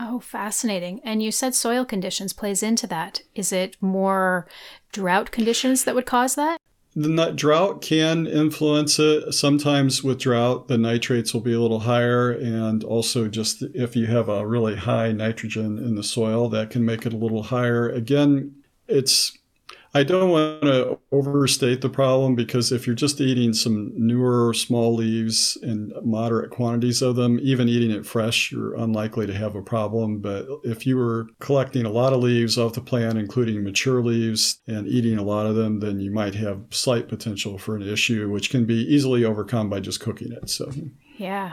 Oh, 0.00 0.18
fascinating. 0.18 1.00
And 1.04 1.22
you 1.22 1.30
said 1.30 1.54
soil 1.54 1.84
conditions 1.84 2.32
plays 2.32 2.62
into 2.62 2.88
that. 2.88 3.22
Is 3.34 3.52
it 3.52 3.76
more 3.80 4.48
drought 4.90 5.30
conditions 5.30 5.84
that 5.84 5.94
would 5.94 6.06
cause 6.06 6.34
that? 6.34 6.58
The 6.96 7.32
drought 7.32 7.82
can 7.82 8.26
influence 8.26 8.98
it. 9.00 9.32
Sometimes 9.34 10.04
with 10.04 10.20
drought, 10.20 10.68
the 10.68 10.78
nitrates 10.78 11.34
will 11.34 11.40
be 11.40 11.52
a 11.52 11.60
little 11.60 11.80
higher. 11.80 12.30
And 12.30 12.84
also, 12.84 13.26
just 13.28 13.62
if 13.74 13.96
you 13.96 14.06
have 14.06 14.28
a 14.28 14.46
really 14.46 14.76
high 14.76 15.10
nitrogen 15.10 15.78
in 15.78 15.96
the 15.96 16.04
soil, 16.04 16.48
that 16.50 16.70
can 16.70 16.84
make 16.84 17.04
it 17.04 17.12
a 17.12 17.16
little 17.16 17.44
higher. 17.44 17.88
Again, 17.88 18.54
it's 18.86 19.36
I 19.96 20.02
don't 20.02 20.30
want 20.30 20.62
to 20.62 20.98
overstate 21.12 21.80
the 21.80 21.88
problem 21.88 22.34
because 22.34 22.72
if 22.72 22.84
you're 22.84 22.96
just 22.96 23.20
eating 23.20 23.52
some 23.52 23.92
newer 23.94 24.52
small 24.52 24.92
leaves 24.92 25.56
in 25.62 25.92
moderate 26.02 26.50
quantities 26.50 27.00
of 27.00 27.14
them, 27.14 27.38
even 27.40 27.68
eating 27.68 27.92
it 27.92 28.04
fresh, 28.04 28.50
you're 28.50 28.74
unlikely 28.74 29.28
to 29.28 29.34
have 29.34 29.54
a 29.54 29.62
problem. 29.62 30.18
But 30.18 30.46
if 30.64 30.84
you 30.84 30.96
were 30.96 31.28
collecting 31.38 31.86
a 31.86 31.90
lot 31.90 32.12
of 32.12 32.20
leaves 32.20 32.58
off 32.58 32.72
the 32.72 32.80
plant, 32.80 33.18
including 33.18 33.62
mature 33.62 34.02
leaves, 34.02 34.60
and 34.66 34.88
eating 34.88 35.16
a 35.16 35.22
lot 35.22 35.46
of 35.46 35.54
them, 35.54 35.78
then 35.78 36.00
you 36.00 36.10
might 36.10 36.34
have 36.34 36.64
slight 36.70 37.08
potential 37.08 37.56
for 37.56 37.76
an 37.76 37.82
issue, 37.82 38.28
which 38.28 38.50
can 38.50 38.64
be 38.64 38.92
easily 38.92 39.24
overcome 39.24 39.70
by 39.70 39.78
just 39.78 40.00
cooking 40.00 40.32
it. 40.32 40.50
So, 40.50 40.72
yeah. 41.18 41.52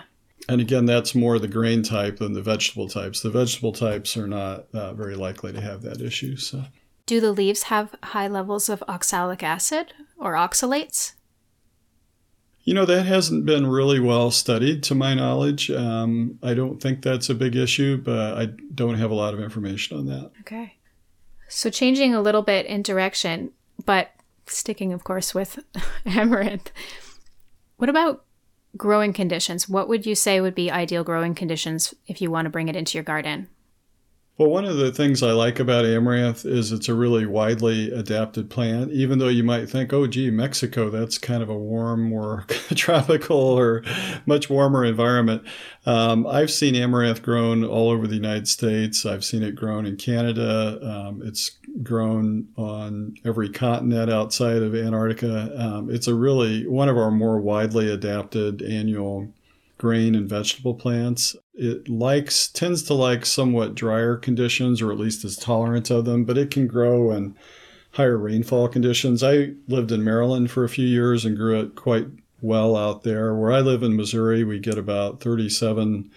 And 0.50 0.60
again, 0.60 0.86
that's 0.86 1.14
more 1.14 1.38
the 1.38 1.48
grain 1.48 1.84
type 1.84 2.18
than 2.18 2.34
the 2.34 2.42
vegetable 2.42 2.90
types. 2.90 3.22
The 3.22 3.30
vegetable 3.30 3.72
types 3.72 4.18
are 4.18 4.28
not 4.28 4.66
uh, 4.74 4.96
very 4.96 5.16
likely 5.16 5.54
to 5.54 5.62
have 5.62 5.84
that 5.84 6.02
issue. 6.02 6.38
So. 6.38 6.64
Do 7.12 7.20
the 7.20 7.34
leaves 7.34 7.64
have 7.64 7.94
high 8.02 8.30
levels 8.30 8.70
of 8.70 8.82
oxalic 8.88 9.44
acid 9.44 9.92
or 10.18 10.32
oxalates? 10.32 11.12
You 12.64 12.74
know, 12.74 12.86
that 12.86 13.04
hasn't 13.04 13.46
been 13.46 13.68
really 13.68 14.00
well 14.00 14.32
studied 14.32 14.82
to 14.84 14.96
my 14.96 15.14
knowledge. 15.14 15.70
Um, 15.70 16.40
I 16.42 16.54
don't 16.54 16.82
think 16.82 17.02
that's 17.02 17.30
a 17.30 17.36
big 17.36 17.58
issue, 17.58 17.98
but 17.98 18.38
I 18.38 18.46
don't 18.74 18.96
have 18.96 19.12
a 19.12 19.14
lot 19.14 19.34
of 19.34 19.42
information 19.42 19.98
on 19.98 20.06
that. 20.06 20.32
Okay. 20.40 20.78
So, 21.50 21.70
changing 21.70 22.16
a 22.16 22.22
little 22.22 22.44
bit 22.44 22.66
in 22.66 22.82
direction, 22.82 23.52
but 23.86 24.12
sticking, 24.46 24.94
of 24.94 25.04
course, 25.04 25.36
with 25.36 25.60
amaranth, 26.06 26.72
what 27.76 27.90
about 27.90 28.24
growing 28.78 29.12
conditions? 29.12 29.68
What 29.68 29.90
would 29.90 30.06
you 30.06 30.16
say 30.16 30.40
would 30.40 30.56
be 30.56 30.72
ideal 30.72 31.04
growing 31.04 31.36
conditions 31.36 31.94
if 32.08 32.22
you 32.22 32.32
want 32.32 32.46
to 32.46 32.50
bring 32.50 32.70
it 32.70 32.78
into 32.78 32.98
your 32.98 33.04
garden? 33.04 33.50
Well, 34.42 34.50
one 34.50 34.66
of 34.66 34.78
the 34.78 34.92
things 34.92 35.22
I 35.22 35.34
like 35.34 35.60
about 35.60 35.86
amaranth 35.86 36.46
is 36.46 36.72
it's 36.72 36.90
a 36.90 36.96
really 36.96 37.28
widely 37.28 37.92
adapted 37.92 38.50
plant. 38.50 38.92
Even 38.92 39.20
though 39.20 39.28
you 39.28 39.44
might 39.44 39.70
think, 39.70 39.94
oh, 39.94 40.08
gee, 40.08 40.32
Mexico, 40.32 40.90
that's 40.90 41.20
kind 41.20 41.44
of 41.44 41.50
a 41.50 41.56
warm 41.56 42.12
or 42.12 42.46
tropical 42.76 43.38
or 43.38 43.84
much 44.26 44.50
warmer 44.50 44.84
environment. 44.84 45.44
Um, 45.86 46.26
I've 46.26 46.50
seen 46.50 46.74
amaranth 46.74 47.22
grown 47.22 47.64
all 47.64 47.92
over 47.92 48.08
the 48.08 48.16
United 48.16 48.48
States. 48.48 49.06
I've 49.06 49.24
seen 49.24 49.44
it 49.44 49.54
grown 49.54 49.86
in 49.86 49.96
Canada. 49.96 50.80
Um, 50.82 51.22
it's 51.24 51.52
grown 51.84 52.48
on 52.58 53.14
every 53.24 53.50
continent 53.50 54.10
outside 54.10 54.64
of 54.64 54.74
Antarctica. 54.74 55.54
Um, 55.56 55.92
it's 55.92 56.08
a 56.08 56.16
really 56.16 56.66
one 56.66 56.90
of 56.90 56.98
our 56.98 57.12
more 57.12 57.40
widely 57.40 57.92
adapted 57.92 58.64
annual 58.64 59.32
grain 59.82 60.14
and 60.14 60.30
vegetable 60.30 60.76
plants. 60.76 61.36
It 61.56 61.90
likes 61.90 62.48
tends 62.48 62.84
to 62.84 62.94
like 62.94 63.26
somewhat 63.26 63.74
drier 63.74 64.16
conditions, 64.16 64.80
or 64.80 64.92
at 64.92 65.00
least 65.00 65.26
is 65.26 65.36
tolerant 65.36 65.90
of 65.90 66.06
them, 66.06 66.24
but 66.24 66.38
it 66.38 66.52
can 66.52 66.68
grow 66.68 67.10
in 67.12 67.36
higher 67.94 68.16
rainfall 68.16 68.68
conditions. 68.68 69.24
I 69.24 69.54
lived 69.68 69.92
in 69.92 70.04
Maryland 70.04 70.52
for 70.52 70.64
a 70.64 70.70
few 70.70 70.86
years 70.86 71.26
and 71.26 71.36
grew 71.36 71.60
it 71.60 71.74
quite 71.74 72.06
well 72.42 72.76
out 72.76 73.02
there. 73.02 73.34
Where 73.34 73.52
I 73.52 73.62
live 73.62 73.82
in 73.82 73.96
Missouri, 73.96 74.44
we 74.44 74.60
get 74.60 74.78
about 74.78 75.20
37 75.20 76.12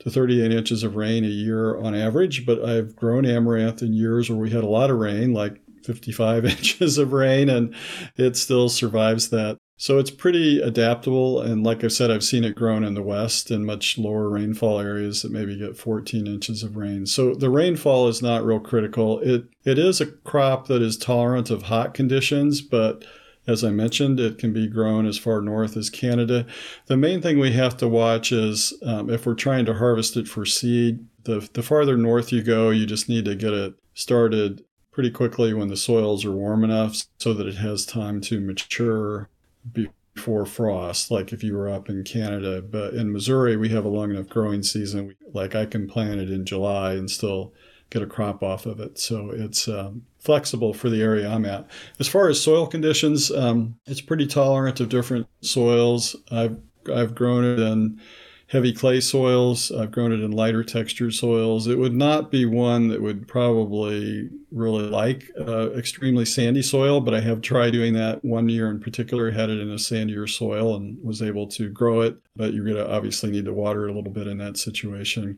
to 0.00 0.10
38 0.10 0.50
inches 0.50 0.82
of 0.82 0.96
rain 0.96 1.24
a 1.24 1.28
year 1.28 1.78
on 1.78 1.94
average, 1.94 2.44
but 2.44 2.64
I've 2.64 2.96
grown 2.96 3.24
amaranth 3.24 3.82
in 3.82 3.94
years 3.94 4.28
where 4.28 4.38
we 4.38 4.50
had 4.50 4.64
a 4.64 4.68
lot 4.68 4.90
of 4.90 4.98
rain, 4.98 5.32
like 5.32 5.60
55 5.84 6.44
inches 6.56 6.98
of 6.98 7.12
rain, 7.12 7.48
and 7.48 7.72
it 8.16 8.36
still 8.36 8.68
survives 8.68 9.30
that 9.30 9.58
so 9.76 9.98
it's 9.98 10.10
pretty 10.10 10.60
adaptable. 10.60 11.40
And 11.40 11.62
like 11.62 11.84
I 11.84 11.88
said, 11.88 12.10
I've 12.10 12.24
seen 12.24 12.44
it 12.44 12.56
grown 12.56 12.82
in 12.82 12.94
the 12.94 13.02
West 13.02 13.50
in 13.50 13.64
much 13.64 13.98
lower 13.98 14.28
rainfall 14.28 14.80
areas 14.80 15.22
that 15.22 15.30
maybe 15.30 15.56
get 15.56 15.76
14 15.76 16.26
inches 16.26 16.62
of 16.62 16.76
rain. 16.76 17.04
So 17.04 17.34
the 17.34 17.50
rainfall 17.50 18.08
is 18.08 18.22
not 18.22 18.44
real 18.44 18.58
critical. 18.60 19.20
It, 19.20 19.44
it 19.64 19.78
is 19.78 20.00
a 20.00 20.06
crop 20.06 20.66
that 20.68 20.80
is 20.80 20.96
tolerant 20.96 21.50
of 21.50 21.64
hot 21.64 21.92
conditions, 21.92 22.62
but 22.62 23.04
as 23.46 23.62
I 23.62 23.70
mentioned, 23.70 24.18
it 24.18 24.38
can 24.38 24.52
be 24.52 24.66
grown 24.66 25.06
as 25.06 25.18
far 25.18 25.40
north 25.40 25.76
as 25.76 25.90
Canada. 25.90 26.46
The 26.86 26.96
main 26.96 27.20
thing 27.20 27.38
we 27.38 27.52
have 27.52 27.76
to 27.76 27.86
watch 27.86 28.32
is 28.32 28.72
um, 28.84 29.10
if 29.10 29.26
we're 29.26 29.34
trying 29.34 29.66
to 29.66 29.74
harvest 29.74 30.16
it 30.16 30.26
for 30.26 30.44
seed, 30.44 31.06
the, 31.24 31.48
the 31.52 31.62
farther 31.62 31.96
north 31.96 32.32
you 32.32 32.42
go, 32.42 32.70
you 32.70 32.86
just 32.86 33.08
need 33.08 33.26
to 33.26 33.36
get 33.36 33.52
it 33.52 33.74
started 33.94 34.64
pretty 34.90 35.10
quickly 35.10 35.52
when 35.52 35.68
the 35.68 35.76
soils 35.76 36.24
are 36.24 36.32
warm 36.32 36.64
enough 36.64 37.04
so 37.18 37.34
that 37.34 37.46
it 37.46 37.56
has 37.56 37.84
time 37.84 38.20
to 38.22 38.40
mature 38.40 39.28
before 39.72 40.46
frost, 40.46 41.10
like 41.10 41.32
if 41.32 41.42
you 41.42 41.56
were 41.56 41.68
up 41.68 41.88
in 41.88 42.04
Canada. 42.04 42.62
But 42.62 42.94
in 42.94 43.12
Missouri, 43.12 43.56
we 43.56 43.68
have 43.70 43.84
a 43.84 43.88
long 43.88 44.10
enough 44.10 44.28
growing 44.28 44.62
season. 44.62 45.14
Like 45.32 45.54
I 45.54 45.66
can 45.66 45.88
plant 45.88 46.20
it 46.20 46.30
in 46.30 46.44
July 46.44 46.94
and 46.94 47.10
still 47.10 47.52
get 47.90 48.02
a 48.02 48.06
crop 48.06 48.42
off 48.42 48.66
of 48.66 48.80
it. 48.80 48.98
So 48.98 49.30
it's 49.30 49.68
um, 49.68 50.02
flexible 50.18 50.74
for 50.74 50.90
the 50.90 51.02
area 51.02 51.28
I'm 51.28 51.44
at. 51.44 51.68
As 52.00 52.08
far 52.08 52.28
as 52.28 52.42
soil 52.42 52.66
conditions, 52.66 53.30
um, 53.30 53.78
it's 53.86 54.00
pretty 54.00 54.26
tolerant 54.26 54.80
of 54.80 54.88
different 54.88 55.26
soils. 55.40 56.16
I've 56.30 56.58
I've 56.92 57.14
grown 57.14 57.44
it 57.44 57.58
in 57.58 58.00
heavy 58.48 58.72
clay 58.72 59.00
soils. 59.00 59.72
I've 59.72 59.90
grown 59.90 60.12
it 60.12 60.20
in 60.20 60.30
lighter 60.30 60.62
textured 60.62 61.14
soils. 61.14 61.66
It 61.66 61.78
would 61.78 61.94
not 61.94 62.30
be 62.30 62.44
one 62.44 62.88
that 62.88 63.02
would 63.02 63.26
probably 63.26 64.28
really 64.52 64.84
like 64.84 65.30
uh, 65.38 65.72
extremely 65.72 66.24
sandy 66.24 66.62
soil, 66.62 67.00
but 67.00 67.14
I 67.14 67.20
have 67.20 67.40
tried 67.40 67.72
doing 67.72 67.94
that 67.94 68.24
one 68.24 68.48
year 68.48 68.70
in 68.70 68.80
particular, 68.80 69.30
had 69.30 69.50
it 69.50 69.58
in 69.58 69.70
a 69.70 69.74
sandier 69.74 70.28
soil 70.28 70.76
and 70.76 70.96
was 71.02 71.22
able 71.22 71.48
to 71.48 71.68
grow 71.70 72.02
it. 72.02 72.16
But 72.36 72.54
you're 72.54 72.64
going 72.64 72.76
to 72.76 72.90
obviously 72.90 73.30
need 73.30 73.46
to 73.46 73.52
water 73.52 73.88
it 73.88 73.90
a 73.90 73.94
little 73.94 74.12
bit 74.12 74.28
in 74.28 74.38
that 74.38 74.56
situation. 74.56 75.36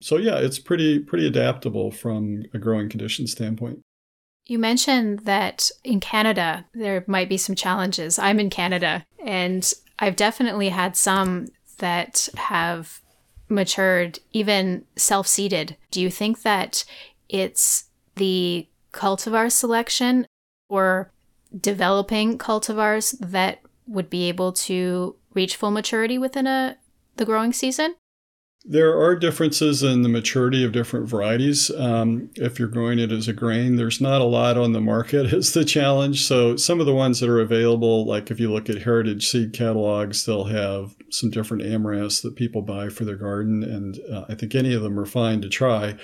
So 0.00 0.16
yeah, 0.16 0.36
it's 0.36 0.58
pretty 0.58 0.98
pretty 1.00 1.26
adaptable 1.26 1.90
from 1.90 2.44
a 2.52 2.58
growing 2.58 2.88
condition 2.88 3.26
standpoint. 3.26 3.80
You 4.46 4.58
mentioned 4.58 5.20
that 5.20 5.70
in 5.82 6.00
Canada 6.00 6.66
there 6.74 7.04
might 7.06 7.28
be 7.28 7.38
some 7.38 7.54
challenges. 7.54 8.18
I'm 8.18 8.38
in 8.38 8.50
Canada 8.50 9.06
and 9.24 9.72
I've 9.98 10.16
definitely 10.16 10.68
had 10.68 10.96
some 10.96 11.46
that 11.78 12.28
have 12.36 13.00
matured, 13.48 14.18
even 14.32 14.84
self 14.96 15.26
seeded, 15.26 15.76
do 15.90 16.00
you 16.00 16.10
think 16.10 16.42
that 16.42 16.84
it's 17.28 17.84
the 18.16 18.68
cultivar 18.92 19.50
selection 19.50 20.26
or 20.68 21.10
developing 21.60 22.38
cultivars 22.38 23.16
that 23.18 23.60
would 23.86 24.08
be 24.08 24.28
able 24.28 24.52
to 24.52 25.16
reach 25.34 25.56
full 25.56 25.70
maturity 25.70 26.18
within 26.18 26.46
a 26.46 26.76
the 27.16 27.24
growing 27.24 27.52
season? 27.52 27.94
There 28.66 28.98
are 28.98 29.14
differences 29.14 29.82
in 29.82 30.00
the 30.00 30.08
maturity 30.08 30.64
of 30.64 30.72
different 30.72 31.06
varieties. 31.06 31.70
Um, 31.70 32.30
if 32.36 32.58
you're 32.58 32.66
growing 32.66 32.98
it 32.98 33.12
as 33.12 33.28
a 33.28 33.34
grain, 33.34 33.76
there's 33.76 34.00
not 34.00 34.22
a 34.22 34.24
lot 34.24 34.56
on 34.56 34.72
the 34.72 34.80
market, 34.80 35.26
is 35.34 35.52
the 35.52 35.66
challenge. 35.66 36.24
So, 36.24 36.56
some 36.56 36.80
of 36.80 36.86
the 36.86 36.94
ones 36.94 37.20
that 37.20 37.28
are 37.28 37.40
available, 37.40 38.06
like 38.06 38.30
if 38.30 38.40
you 38.40 38.50
look 38.50 38.70
at 38.70 38.82
heritage 38.82 39.28
seed 39.28 39.52
catalogs, 39.52 40.24
they'll 40.24 40.44
have 40.44 40.96
some 41.10 41.30
different 41.30 41.62
amaranths 41.62 42.22
that 42.22 42.36
people 42.36 42.62
buy 42.62 42.88
for 42.88 43.04
their 43.04 43.16
garden. 43.16 43.62
And 43.62 44.00
uh, 44.10 44.24
I 44.30 44.34
think 44.34 44.54
any 44.54 44.72
of 44.72 44.82
them 44.82 44.98
are 44.98 45.06
fine 45.06 45.42
to 45.42 45.50
try. 45.50 45.96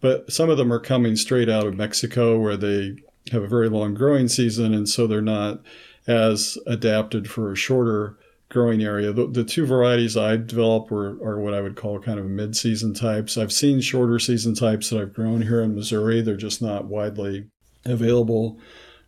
But 0.00 0.32
some 0.32 0.50
of 0.50 0.58
them 0.58 0.72
are 0.72 0.80
coming 0.80 1.14
straight 1.14 1.48
out 1.48 1.68
of 1.68 1.76
Mexico 1.76 2.36
where 2.36 2.56
they 2.56 2.96
have 3.30 3.44
a 3.44 3.48
very 3.48 3.68
long 3.68 3.94
growing 3.94 4.26
season. 4.26 4.74
And 4.74 4.88
so 4.88 5.06
they're 5.06 5.22
not 5.22 5.60
as 6.08 6.58
adapted 6.66 7.30
for 7.30 7.52
a 7.52 7.56
shorter 7.56 8.16
growing 8.48 8.82
area. 8.82 9.12
The, 9.12 9.26
the 9.26 9.44
two 9.44 9.66
varieties 9.66 10.16
I 10.16 10.36
developed 10.36 10.90
were, 10.90 11.18
are 11.22 11.40
what 11.40 11.54
I 11.54 11.60
would 11.60 11.76
call 11.76 12.00
kind 12.00 12.18
of 12.18 12.26
mid 12.26 12.56
season 12.56 12.94
types. 12.94 13.36
I've 13.36 13.52
seen 13.52 13.80
shorter 13.80 14.18
season 14.18 14.54
types 14.54 14.90
that 14.90 15.00
I've 15.00 15.14
grown 15.14 15.42
here 15.42 15.62
in 15.62 15.74
Missouri. 15.74 16.22
They're 16.22 16.36
just 16.36 16.62
not 16.62 16.86
widely 16.86 17.48
available 17.84 18.58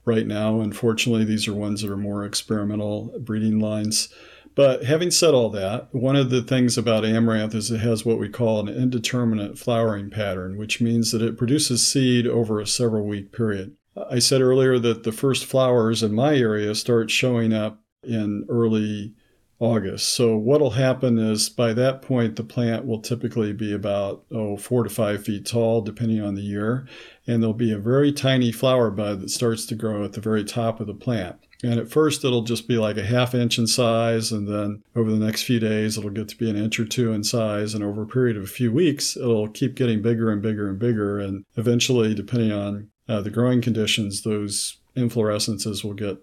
right 0.04 0.26
now. 0.26 0.60
Unfortunately, 0.60 1.24
these 1.24 1.48
are 1.48 1.54
ones 1.54 1.82
that 1.82 1.90
are 1.90 1.96
more 1.96 2.24
experimental 2.24 3.14
breeding 3.20 3.60
lines. 3.60 4.08
But 4.54 4.84
having 4.84 5.10
said 5.10 5.32
all 5.32 5.48
that, 5.50 5.94
one 5.94 6.16
of 6.16 6.30
the 6.30 6.42
things 6.42 6.76
about 6.76 7.04
amaranth 7.04 7.54
is 7.54 7.70
it 7.70 7.78
has 7.78 8.04
what 8.04 8.18
we 8.18 8.28
call 8.28 8.60
an 8.60 8.68
indeterminate 8.68 9.58
flowering 9.58 10.10
pattern, 10.10 10.58
which 10.58 10.80
means 10.80 11.12
that 11.12 11.22
it 11.22 11.38
produces 11.38 11.86
seed 11.86 12.26
over 12.26 12.60
a 12.60 12.66
several 12.66 13.06
week 13.06 13.32
period. 13.32 13.76
I 14.10 14.18
said 14.18 14.40
earlier 14.40 14.78
that 14.78 15.04
the 15.04 15.12
first 15.12 15.44
flowers 15.44 16.02
in 16.02 16.12
my 16.12 16.34
area 16.36 16.74
start 16.74 17.10
showing 17.10 17.52
up 17.52 17.80
in 18.02 18.44
early 18.48 19.14
August. 19.60 20.14
So 20.14 20.36
what'll 20.38 20.70
happen 20.70 21.18
is 21.18 21.50
by 21.50 21.74
that 21.74 22.00
point 22.00 22.36
the 22.36 22.42
plant 22.42 22.86
will 22.86 23.00
typically 23.00 23.52
be 23.52 23.74
about 23.74 24.24
oh 24.32 24.56
four 24.56 24.82
to 24.82 24.90
five 24.90 25.22
feet 25.22 25.44
tall, 25.44 25.82
depending 25.82 26.22
on 26.22 26.34
the 26.34 26.42
year, 26.42 26.88
and 27.26 27.42
there'll 27.42 27.52
be 27.52 27.70
a 27.70 27.78
very 27.78 28.10
tiny 28.10 28.52
flower 28.52 28.90
bud 28.90 29.20
that 29.20 29.28
starts 29.28 29.66
to 29.66 29.74
grow 29.74 30.02
at 30.02 30.14
the 30.14 30.20
very 30.20 30.44
top 30.44 30.80
of 30.80 30.86
the 30.86 30.94
plant. 30.94 31.36
And 31.62 31.78
at 31.78 31.90
first 31.90 32.24
it'll 32.24 32.42
just 32.42 32.66
be 32.66 32.78
like 32.78 32.96
a 32.96 33.04
half 33.04 33.34
inch 33.34 33.58
in 33.58 33.66
size, 33.66 34.32
and 34.32 34.48
then 34.48 34.82
over 34.96 35.10
the 35.10 35.24
next 35.24 35.42
few 35.42 35.60
days 35.60 35.98
it'll 35.98 36.08
get 36.08 36.28
to 36.28 36.38
be 36.38 36.48
an 36.48 36.56
inch 36.56 36.80
or 36.80 36.86
two 36.86 37.12
in 37.12 37.22
size, 37.22 37.74
and 37.74 37.84
over 37.84 38.02
a 38.02 38.06
period 38.06 38.38
of 38.38 38.44
a 38.44 38.46
few 38.46 38.72
weeks 38.72 39.14
it'll 39.14 39.48
keep 39.48 39.74
getting 39.74 40.00
bigger 40.00 40.30
and 40.30 40.40
bigger 40.40 40.70
and 40.70 40.78
bigger, 40.78 41.18
and 41.18 41.44
eventually, 41.58 42.14
depending 42.14 42.50
on 42.50 42.88
uh, 43.10 43.20
the 43.20 43.28
growing 43.28 43.60
conditions, 43.60 44.22
those 44.22 44.78
inflorescences 44.96 45.84
will 45.84 45.92
get 45.92 46.16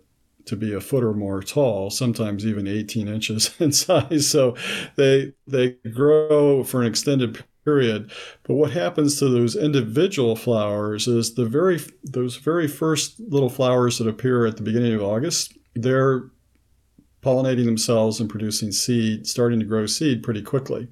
to 0.47 0.55
be 0.55 0.73
a 0.73 0.81
foot 0.81 1.03
or 1.03 1.13
more 1.13 1.41
tall, 1.41 1.89
sometimes 1.89 2.45
even 2.45 2.67
18 2.67 3.07
inches 3.07 3.53
in 3.59 3.71
size. 3.71 4.29
So 4.29 4.55
they 4.95 5.33
they 5.45 5.75
grow 5.93 6.63
for 6.63 6.81
an 6.81 6.87
extended 6.87 7.43
period. 7.65 8.09
But 8.43 8.55
what 8.55 8.71
happens 8.71 9.19
to 9.19 9.27
those 9.27 9.55
individual 9.55 10.35
flowers 10.35 11.07
is 11.07 11.35
the 11.35 11.45
very 11.45 11.79
those 12.03 12.37
very 12.37 12.67
first 12.67 13.19
little 13.19 13.49
flowers 13.49 13.97
that 13.97 14.07
appear 14.07 14.45
at 14.45 14.57
the 14.57 14.63
beginning 14.63 14.93
of 14.93 15.03
August, 15.03 15.57
they're 15.75 16.31
pollinating 17.27 17.65
themselves 17.65 18.22
and 18.22 18.29
producing 18.29 18.72
seed, 18.72 19.27
starting 19.27 19.60
to 19.60 19.65
grow 19.65 19.86
seed 19.86 20.24
pretty 20.24 20.41
quickly. 20.41 20.88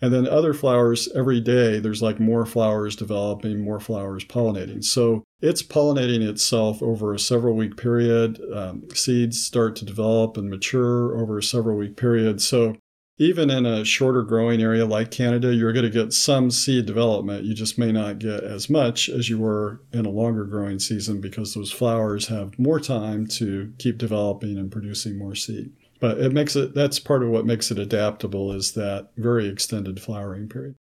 And 0.00 0.14
then 0.14 0.28
other 0.28 0.54
flowers 0.54 1.08
every 1.16 1.40
day, 1.40 1.80
there's 1.80 2.00
like 2.00 2.20
more 2.20 2.46
flowers 2.46 2.94
developing, 2.94 3.64
more 3.64 3.80
flowers 3.80 4.24
pollinating. 4.24 4.84
So 4.84 5.24
it's 5.40 5.64
pollinating 5.64 6.22
itself 6.26 6.80
over 6.80 7.12
a 7.12 7.18
several 7.18 7.56
week 7.56 7.76
period. 7.76 8.40
Um, 8.54 8.84
seeds 8.94 9.42
start 9.42 9.74
to 9.76 9.84
develop 9.84 10.36
and 10.36 10.48
mature 10.48 11.18
over 11.18 11.38
a 11.38 11.42
several 11.42 11.76
week 11.76 11.96
period. 11.96 12.40
So 12.40 12.76
even 13.18 13.50
in 13.50 13.66
a 13.66 13.84
shorter 13.84 14.22
growing 14.22 14.62
area 14.62 14.86
like 14.86 15.10
Canada, 15.10 15.54
you're 15.54 15.74
going 15.74 15.84
to 15.84 15.90
get 15.90 16.14
some 16.14 16.50
seed 16.50 16.86
development. 16.86 17.44
You 17.44 17.52
just 17.52 17.78
may 17.78 17.92
not 17.92 18.18
get 18.20 18.44
as 18.44 18.70
much 18.70 19.10
as 19.10 19.28
you 19.28 19.38
were 19.38 19.82
in 19.92 20.06
a 20.06 20.10
longer 20.10 20.44
growing 20.44 20.78
season 20.78 21.20
because 21.20 21.52
those 21.52 21.70
flowers 21.70 22.28
have 22.28 22.58
more 22.58 22.80
time 22.80 23.26
to 23.26 23.74
keep 23.78 23.98
developing 23.98 24.56
and 24.56 24.72
producing 24.72 25.18
more 25.18 25.34
seed. 25.34 25.72
But 26.00 26.18
it 26.18 26.32
makes 26.32 26.56
it 26.56 26.74
that's 26.74 26.98
part 26.98 27.22
of 27.22 27.28
what 27.28 27.46
makes 27.46 27.70
it 27.70 27.78
adaptable 27.78 28.52
is 28.52 28.72
that 28.72 29.10
very 29.16 29.48
extended 29.48 30.00
flowering 30.00 30.48
period. 30.48 30.76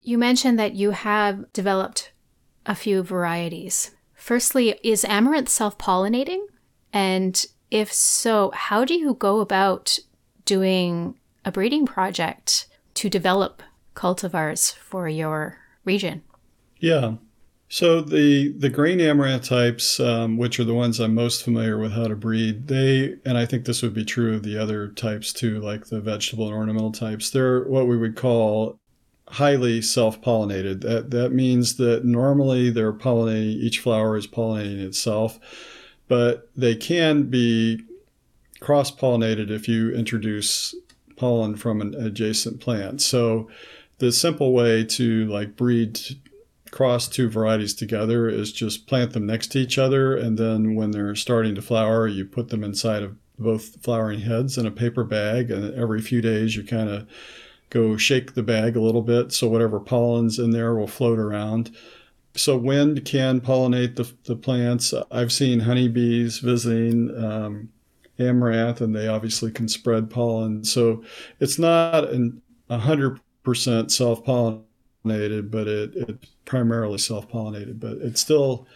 You 0.00 0.18
mentioned 0.18 0.58
that 0.58 0.74
you 0.74 0.92
have 0.92 1.52
developed 1.52 2.12
a 2.64 2.74
few 2.74 3.02
varieties. 3.02 3.94
Firstly, 4.14 4.78
is 4.82 5.04
amaranth 5.04 5.48
self-pollinating? 5.48 6.44
And 6.92 7.44
if 7.70 7.92
so, 7.92 8.50
how 8.54 8.84
do 8.84 8.94
you 8.94 9.14
go 9.14 9.40
about 9.40 9.98
doing 10.44 11.14
a 11.44 11.52
breeding 11.52 11.86
project 11.86 12.66
to 12.94 13.08
develop 13.08 13.62
cultivars 13.94 14.74
for 14.74 15.08
your 15.08 15.58
region. 15.84 16.22
Yeah. 16.78 17.14
So 17.70 18.00
the 18.00 18.52
the 18.52 18.70
grain 18.70 18.98
amaranth 19.00 19.44
types, 19.44 20.00
um, 20.00 20.38
which 20.38 20.58
are 20.58 20.64
the 20.64 20.74
ones 20.74 20.98
I'm 20.98 21.14
most 21.14 21.42
familiar 21.42 21.78
with 21.78 21.92
how 21.92 22.08
to 22.08 22.16
breed, 22.16 22.68
they 22.68 23.16
and 23.26 23.36
I 23.36 23.44
think 23.44 23.64
this 23.64 23.82
would 23.82 23.92
be 23.92 24.04
true 24.06 24.34
of 24.34 24.42
the 24.42 24.56
other 24.56 24.88
types 24.88 25.32
too, 25.32 25.60
like 25.60 25.86
the 25.86 26.00
vegetable 26.00 26.46
and 26.46 26.56
ornamental 26.56 26.92
types. 26.92 27.30
They're 27.30 27.64
what 27.64 27.86
we 27.86 27.96
would 27.98 28.16
call 28.16 28.78
highly 29.28 29.82
self-pollinated. 29.82 30.80
That 30.80 31.10
that 31.10 31.32
means 31.32 31.76
that 31.76 32.06
normally 32.06 32.70
they're 32.70 32.92
pollinating 32.92 33.56
each 33.56 33.80
flower 33.80 34.16
is 34.16 34.26
pollinating 34.26 34.80
itself, 34.80 35.38
but 36.08 36.48
they 36.56 36.74
can 36.74 37.24
be 37.24 37.82
cross-pollinated 38.60 39.50
if 39.50 39.68
you 39.68 39.92
introduce 39.94 40.74
pollen 41.16 41.54
from 41.54 41.82
an 41.82 41.94
adjacent 41.94 42.60
plant. 42.60 43.02
So 43.02 43.50
the 43.98 44.10
simple 44.10 44.52
way 44.52 44.84
to 44.84 45.26
like 45.26 45.54
breed 45.54 46.00
cross 46.78 47.08
two 47.08 47.28
varieties 47.28 47.74
together 47.74 48.28
is 48.28 48.52
just 48.52 48.86
plant 48.86 49.12
them 49.12 49.26
next 49.26 49.48
to 49.48 49.58
each 49.58 49.78
other 49.78 50.16
and 50.16 50.38
then 50.38 50.76
when 50.76 50.92
they're 50.92 51.16
starting 51.16 51.52
to 51.52 51.60
flower 51.60 52.06
you 52.06 52.24
put 52.24 52.50
them 52.50 52.62
inside 52.62 53.02
of 53.02 53.16
both 53.36 53.82
flowering 53.82 54.20
heads 54.20 54.56
in 54.56 54.64
a 54.64 54.70
paper 54.70 55.02
bag 55.02 55.50
and 55.50 55.74
every 55.74 56.00
few 56.00 56.20
days 56.20 56.54
you 56.54 56.62
kind 56.62 56.88
of 56.88 57.04
go 57.68 57.96
shake 57.96 58.34
the 58.34 58.44
bag 58.44 58.76
a 58.76 58.80
little 58.80 59.02
bit 59.02 59.32
so 59.32 59.48
whatever 59.48 59.80
pollen's 59.80 60.38
in 60.38 60.52
there 60.52 60.72
will 60.76 60.86
float 60.86 61.18
around 61.18 61.74
so 62.36 62.56
wind 62.56 63.04
can 63.04 63.40
pollinate 63.40 63.96
the, 63.96 64.08
the 64.26 64.36
plants 64.36 64.94
i've 65.10 65.32
seen 65.32 65.58
honeybees 65.58 66.38
visiting 66.38 67.12
um, 67.20 67.68
amaranth, 68.20 68.80
and 68.80 68.94
they 68.94 69.06
obviously 69.06 69.50
can 69.50 69.68
spread 69.68 70.10
pollen. 70.10 70.64
So 70.64 71.04
it's 71.40 71.56
not 71.56 72.08
an 72.08 72.42
100% 72.68 73.90
self 73.90 74.24
pollinated, 75.04 75.50
but 75.50 75.66
it, 75.66 75.92
it's 75.94 76.28
primarily 76.44 76.98
self 76.98 77.28
pollinated, 77.28 77.80
but 77.80 77.98
it 77.98 78.18
still 78.18 78.66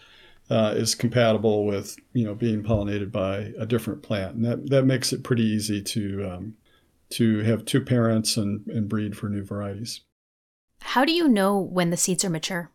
uh, 0.51 0.75
is 0.77 0.95
compatible 0.95 1.65
with 1.65 1.97
you 2.13 2.25
know 2.25 2.35
being 2.35 2.63
pollinated 2.63 3.13
by 3.13 3.53
a 3.59 3.67
different 3.67 4.03
plant, 4.03 4.37
and 4.37 4.45
that, 4.45 4.71
that 4.71 4.85
makes 4.85 5.13
it 5.13 5.25
pretty 5.25 5.45
easy 5.45 5.83
to 5.83 6.31
um, 6.31 6.55
to 7.11 7.41
have 7.41 7.65
two 7.65 7.81
parents 7.81 8.37
and, 8.37 8.67
and 8.67 8.89
breed 8.89 9.17
for 9.17 9.29
new 9.29 9.45
varieties. 9.45 10.01
How 10.81 11.05
do 11.05 11.13
you 11.13 11.29
know 11.29 11.59
when 11.59 11.91
the 11.91 11.97
seeds 11.97 12.25
are 12.25 12.31
mature? 12.31 12.71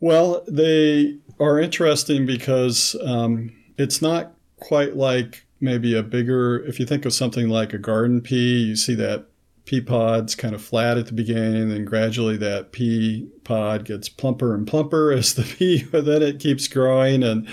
Well, 0.00 0.44
they 0.48 1.18
are 1.38 1.58
interesting 1.58 2.26
because 2.26 2.96
um, 3.04 3.52
it's 3.78 4.02
not 4.02 4.34
quite 4.56 4.96
like 4.96 5.46
maybe 5.60 5.96
a 5.96 6.02
bigger, 6.02 6.64
if 6.64 6.78
you 6.78 6.86
think 6.86 7.04
of 7.04 7.14
something 7.14 7.48
like 7.48 7.72
a 7.72 7.78
garden 7.78 8.20
pea, 8.20 8.58
you 8.58 8.76
see 8.76 8.94
that 8.94 9.26
pea 9.64 9.80
pod's 9.80 10.34
kind 10.34 10.54
of 10.54 10.62
flat 10.62 10.98
at 10.98 11.06
the 11.06 11.12
beginning, 11.12 11.62
and 11.62 11.70
then 11.70 11.84
gradually 11.84 12.36
that 12.36 12.72
pea 12.72 13.28
pod 13.44 13.84
gets 13.84 14.08
plumper 14.08 14.54
and 14.54 14.66
plumper 14.66 15.12
as 15.12 15.34
the 15.34 15.42
pea, 15.58 15.84
but 15.90 16.04
then 16.04 16.22
it 16.22 16.40
keeps 16.40 16.68
growing. 16.68 17.22
And 17.22 17.48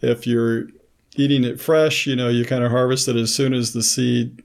if 0.00 0.26
you're 0.26 0.68
eating 1.16 1.44
it 1.44 1.60
fresh, 1.60 2.06
you 2.06 2.16
know, 2.16 2.28
you 2.28 2.44
kind 2.44 2.64
of 2.64 2.70
harvest 2.70 3.08
it 3.08 3.16
as 3.16 3.34
soon 3.34 3.54
as 3.54 3.72
the 3.72 3.82
seed 3.82 4.42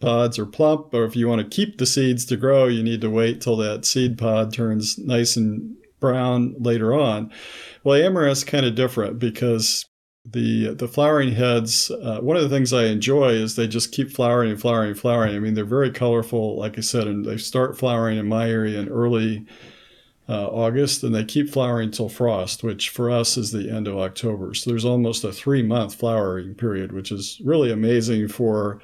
pods 0.00 0.38
are 0.38 0.46
plump, 0.46 0.94
or 0.94 1.04
if 1.04 1.16
you 1.16 1.26
want 1.28 1.40
to 1.40 1.56
keep 1.56 1.78
the 1.78 1.86
seeds 1.86 2.24
to 2.26 2.36
grow, 2.36 2.66
you 2.66 2.82
need 2.82 3.00
to 3.00 3.10
wait 3.10 3.40
till 3.40 3.56
that 3.56 3.84
seed 3.84 4.18
pod 4.18 4.52
turns 4.52 4.98
nice 4.98 5.36
and 5.36 5.76
brown 5.98 6.54
later 6.58 6.94
on. 6.94 7.32
Well, 7.82 8.00
amaranth's 8.00 8.44
kind 8.44 8.66
of 8.66 8.74
different 8.74 9.18
because 9.18 9.84
the 10.24 10.72
the 10.74 10.88
flowering 10.88 11.32
heads 11.32 11.90
uh, 11.90 12.18
one 12.20 12.36
of 12.36 12.42
the 12.42 12.48
things 12.48 12.72
i 12.72 12.84
enjoy 12.84 13.28
is 13.28 13.56
they 13.56 13.66
just 13.66 13.92
keep 13.92 14.10
flowering 14.10 14.50
and 14.50 14.60
flowering 14.60 14.90
and 14.90 14.98
flowering. 14.98 15.36
I 15.36 15.38
mean 15.38 15.52
they're 15.54 15.64
very 15.66 15.90
colorful 15.90 16.58
like 16.58 16.78
i 16.78 16.80
said 16.80 17.06
and 17.06 17.24
they 17.24 17.36
start 17.36 17.78
flowering 17.78 18.18
in 18.18 18.26
my 18.26 18.48
area 18.48 18.80
in 18.80 18.88
early 18.88 19.44
uh, 20.26 20.48
august 20.48 21.02
and 21.02 21.14
they 21.14 21.24
keep 21.24 21.50
flowering 21.50 21.88
until 21.88 22.08
frost 22.08 22.62
which 22.62 22.88
for 22.88 23.10
us 23.10 23.36
is 23.36 23.52
the 23.52 23.70
end 23.70 23.86
of 23.86 23.98
october. 23.98 24.54
So 24.54 24.70
there's 24.70 24.86
almost 24.86 25.24
a 25.24 25.32
three 25.32 25.62
month 25.62 25.94
flowering 25.94 26.54
period 26.54 26.92
which 26.92 27.12
is 27.12 27.38
really 27.44 27.70
amazing 27.70 28.28
for 28.28 28.80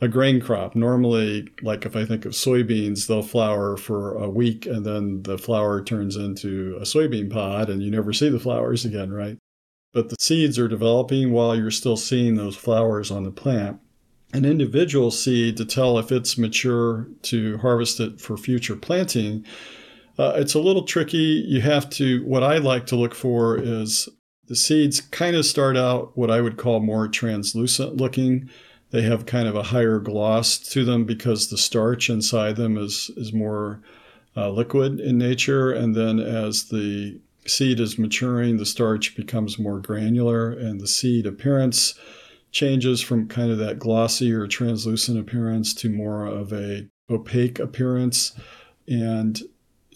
a 0.00 0.06
grain 0.06 0.40
crop. 0.40 0.76
Normally 0.76 1.48
like 1.62 1.84
if 1.84 1.96
i 1.96 2.04
think 2.04 2.24
of 2.24 2.32
soybeans 2.34 3.08
they'll 3.08 3.22
flower 3.22 3.76
for 3.76 4.14
a 4.14 4.30
week 4.30 4.66
and 4.66 4.86
then 4.86 5.22
the 5.24 5.38
flower 5.38 5.82
turns 5.82 6.14
into 6.14 6.76
a 6.80 6.84
soybean 6.84 7.32
pod 7.32 7.68
and 7.68 7.82
you 7.82 7.90
never 7.90 8.12
see 8.12 8.28
the 8.28 8.38
flowers 8.38 8.84
again 8.84 9.12
right 9.12 9.38
but 9.94 10.10
the 10.10 10.16
seeds 10.18 10.58
are 10.58 10.68
developing 10.68 11.32
while 11.32 11.56
you're 11.56 11.70
still 11.70 11.96
seeing 11.96 12.34
those 12.34 12.56
flowers 12.56 13.10
on 13.10 13.22
the 13.24 13.30
plant. 13.30 13.80
An 14.34 14.44
individual 14.44 15.12
seed 15.12 15.56
to 15.56 15.64
tell 15.64 15.96
if 15.96 16.10
it's 16.10 16.36
mature 16.36 17.06
to 17.22 17.56
harvest 17.58 18.00
it 18.00 18.20
for 18.20 18.36
future 18.36 18.74
planting, 18.74 19.46
uh, 20.18 20.34
it's 20.36 20.54
a 20.54 20.60
little 20.60 20.82
tricky. 20.82 21.44
You 21.46 21.60
have 21.60 21.88
to, 21.90 22.24
what 22.24 22.42
I 22.42 22.58
like 22.58 22.86
to 22.86 22.96
look 22.96 23.14
for 23.14 23.56
is 23.56 24.08
the 24.48 24.56
seeds 24.56 25.00
kind 25.00 25.36
of 25.36 25.46
start 25.46 25.76
out 25.76 26.18
what 26.18 26.30
I 26.30 26.40
would 26.40 26.56
call 26.56 26.80
more 26.80 27.06
translucent 27.06 27.96
looking. 27.96 28.50
They 28.90 29.02
have 29.02 29.26
kind 29.26 29.46
of 29.46 29.54
a 29.54 29.62
higher 29.62 30.00
gloss 30.00 30.58
to 30.70 30.84
them 30.84 31.04
because 31.04 31.48
the 31.48 31.58
starch 31.58 32.10
inside 32.10 32.56
them 32.56 32.76
is, 32.76 33.10
is 33.16 33.32
more 33.32 33.80
uh, 34.36 34.50
liquid 34.50 34.98
in 34.98 35.18
nature. 35.18 35.70
And 35.70 35.94
then 35.94 36.18
as 36.18 36.64
the 36.64 37.20
seed 37.46 37.80
is 37.80 37.98
maturing, 37.98 38.56
the 38.56 38.66
starch 38.66 39.16
becomes 39.16 39.58
more 39.58 39.80
granular, 39.80 40.50
and 40.50 40.80
the 40.80 40.88
seed 40.88 41.26
appearance 41.26 41.94
changes 42.50 43.00
from 43.00 43.28
kind 43.28 43.50
of 43.50 43.58
that 43.58 43.78
glossy 43.78 44.32
or 44.32 44.46
translucent 44.46 45.18
appearance 45.18 45.74
to 45.74 45.90
more 45.90 46.24
of 46.24 46.52
a 46.52 46.88
opaque 47.10 47.58
appearance. 47.58 48.38
And 48.88 49.40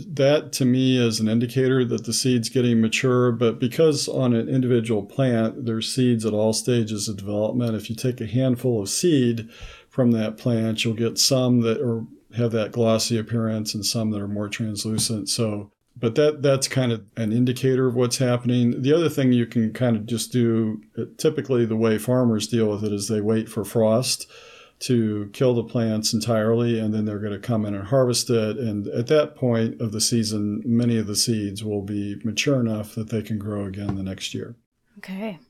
that 0.00 0.52
to 0.54 0.64
me 0.64 0.96
is 0.96 1.20
an 1.20 1.28
indicator 1.28 1.84
that 1.84 2.04
the 2.04 2.12
seed's 2.12 2.48
getting 2.48 2.80
mature. 2.80 3.32
But 3.32 3.58
because 3.58 4.08
on 4.08 4.34
an 4.34 4.48
individual 4.48 5.04
plant, 5.04 5.66
there's 5.66 5.92
seeds 5.92 6.24
at 6.24 6.32
all 6.32 6.52
stages 6.52 7.08
of 7.08 7.16
development, 7.16 7.74
if 7.74 7.90
you 7.90 7.96
take 7.96 8.20
a 8.20 8.26
handful 8.26 8.82
of 8.82 8.88
seed 8.88 9.48
from 9.88 10.12
that 10.12 10.36
plant. 10.36 10.84
You'll 10.84 10.94
get 10.94 11.18
some 11.18 11.60
that 11.62 11.80
are 11.80 12.04
have 12.36 12.52
that 12.52 12.72
glossy 12.72 13.18
appearance 13.18 13.74
and 13.74 13.84
some 13.84 14.10
that 14.10 14.20
are 14.20 14.28
more 14.28 14.48
translucent. 14.48 15.28
So 15.28 15.72
but 15.98 16.14
that 16.14 16.42
that's 16.42 16.68
kind 16.68 16.92
of 16.92 17.04
an 17.16 17.32
indicator 17.32 17.86
of 17.86 17.94
what's 17.94 18.18
happening. 18.18 18.82
The 18.82 18.92
other 18.92 19.08
thing 19.08 19.32
you 19.32 19.46
can 19.46 19.72
kind 19.72 19.96
of 19.96 20.06
just 20.06 20.32
do 20.32 20.80
uh, 20.96 21.04
typically 21.16 21.64
the 21.64 21.76
way 21.76 21.98
farmers 21.98 22.46
deal 22.46 22.68
with 22.68 22.84
it 22.84 22.92
is 22.92 23.08
they 23.08 23.20
wait 23.20 23.48
for 23.48 23.64
frost 23.64 24.30
to 24.80 25.28
kill 25.32 25.54
the 25.54 25.64
plants 25.64 26.12
entirely 26.12 26.78
and 26.78 26.94
then 26.94 27.04
they're 27.04 27.18
going 27.18 27.32
to 27.32 27.38
come 27.38 27.66
in 27.66 27.74
and 27.74 27.88
harvest 27.88 28.30
it 28.30 28.56
and 28.58 28.86
at 28.88 29.08
that 29.08 29.34
point 29.34 29.80
of 29.80 29.90
the 29.90 30.00
season 30.00 30.62
many 30.64 30.96
of 30.96 31.08
the 31.08 31.16
seeds 31.16 31.64
will 31.64 31.82
be 31.82 32.20
mature 32.22 32.60
enough 32.60 32.94
that 32.94 33.08
they 33.08 33.20
can 33.20 33.38
grow 33.38 33.64
again 33.64 33.96
the 33.96 34.02
next 34.04 34.34
year. 34.34 34.54
Okay. 34.98 35.40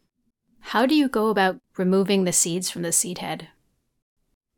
How 0.60 0.86
do 0.86 0.94
you 0.94 1.08
go 1.08 1.28
about 1.28 1.60
removing 1.76 2.24
the 2.24 2.32
seeds 2.32 2.70
from 2.70 2.82
the 2.82 2.92
seed 2.92 3.18
head? 3.18 3.48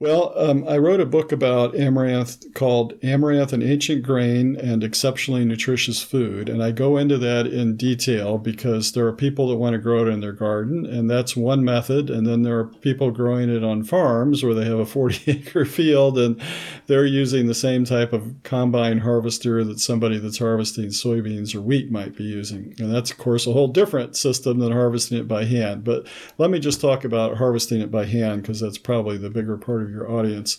Well, 0.00 0.32
um, 0.34 0.66
I 0.66 0.78
wrote 0.78 1.00
a 1.00 1.04
book 1.04 1.30
about 1.30 1.76
amaranth 1.76 2.54
called 2.54 2.94
Amaranth, 3.02 3.52
an 3.52 3.62
Ancient 3.62 4.02
Grain 4.02 4.56
and 4.56 4.82
Exceptionally 4.82 5.44
Nutritious 5.44 6.02
Food. 6.02 6.48
And 6.48 6.62
I 6.62 6.70
go 6.70 6.96
into 6.96 7.18
that 7.18 7.46
in 7.46 7.76
detail 7.76 8.38
because 8.38 8.92
there 8.92 9.06
are 9.06 9.12
people 9.12 9.50
that 9.50 9.58
want 9.58 9.74
to 9.74 9.78
grow 9.78 10.06
it 10.06 10.08
in 10.10 10.20
their 10.20 10.32
garden, 10.32 10.86
and 10.86 11.10
that's 11.10 11.36
one 11.36 11.62
method. 11.62 12.08
And 12.08 12.26
then 12.26 12.44
there 12.44 12.58
are 12.58 12.64
people 12.64 13.10
growing 13.10 13.50
it 13.50 13.62
on 13.62 13.84
farms 13.84 14.42
where 14.42 14.54
they 14.54 14.64
have 14.64 14.78
a 14.78 14.86
40 14.86 15.30
acre 15.32 15.66
field 15.66 16.18
and 16.18 16.40
they're 16.86 17.04
using 17.04 17.46
the 17.46 17.54
same 17.54 17.84
type 17.84 18.14
of 18.14 18.34
combine 18.42 19.00
harvester 19.00 19.62
that 19.64 19.80
somebody 19.80 20.16
that's 20.16 20.38
harvesting 20.38 20.86
soybeans 20.86 21.54
or 21.54 21.60
wheat 21.60 21.90
might 21.90 22.16
be 22.16 22.24
using. 22.24 22.74
And 22.78 22.90
that's, 22.90 23.10
of 23.10 23.18
course, 23.18 23.46
a 23.46 23.52
whole 23.52 23.68
different 23.68 24.16
system 24.16 24.60
than 24.60 24.72
harvesting 24.72 25.18
it 25.18 25.28
by 25.28 25.44
hand. 25.44 25.84
But 25.84 26.06
let 26.38 26.48
me 26.48 26.58
just 26.58 26.80
talk 26.80 27.04
about 27.04 27.36
harvesting 27.36 27.82
it 27.82 27.90
by 27.90 28.06
hand 28.06 28.40
because 28.40 28.60
that's 28.60 28.78
probably 28.78 29.18
the 29.18 29.28
bigger 29.28 29.58
part 29.58 29.82
of 29.82 29.89
your 29.90 30.10
audience. 30.10 30.58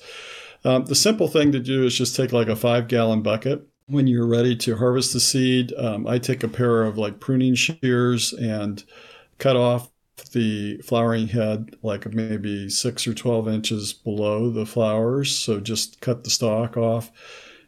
Um, 0.63 0.85
the 0.85 0.95
simple 0.95 1.27
thing 1.27 1.51
to 1.51 1.59
do 1.59 1.85
is 1.85 1.97
just 1.97 2.15
take 2.15 2.31
like 2.31 2.47
a 2.47 2.55
five 2.55 2.87
gallon 2.87 3.21
bucket. 3.21 3.67
When 3.87 4.07
you're 4.07 4.27
ready 4.27 4.55
to 4.57 4.77
harvest 4.77 5.13
the 5.13 5.19
seed, 5.19 5.73
um, 5.77 6.07
I 6.07 6.17
take 6.17 6.43
a 6.43 6.47
pair 6.47 6.83
of 6.83 6.97
like 6.97 7.19
pruning 7.19 7.55
shears 7.55 8.31
and 8.33 8.83
cut 9.37 9.55
off 9.55 9.89
the 10.33 10.77
flowering 10.77 11.27
head 11.27 11.75
like 11.81 12.13
maybe 12.13 12.69
six 12.69 13.07
or 13.07 13.13
12 13.13 13.47
inches 13.47 13.91
below 13.91 14.49
the 14.49 14.65
flowers. 14.65 15.35
So 15.37 15.59
just 15.59 15.99
cut 15.99 16.23
the 16.23 16.29
stalk 16.29 16.77
off. 16.77 17.11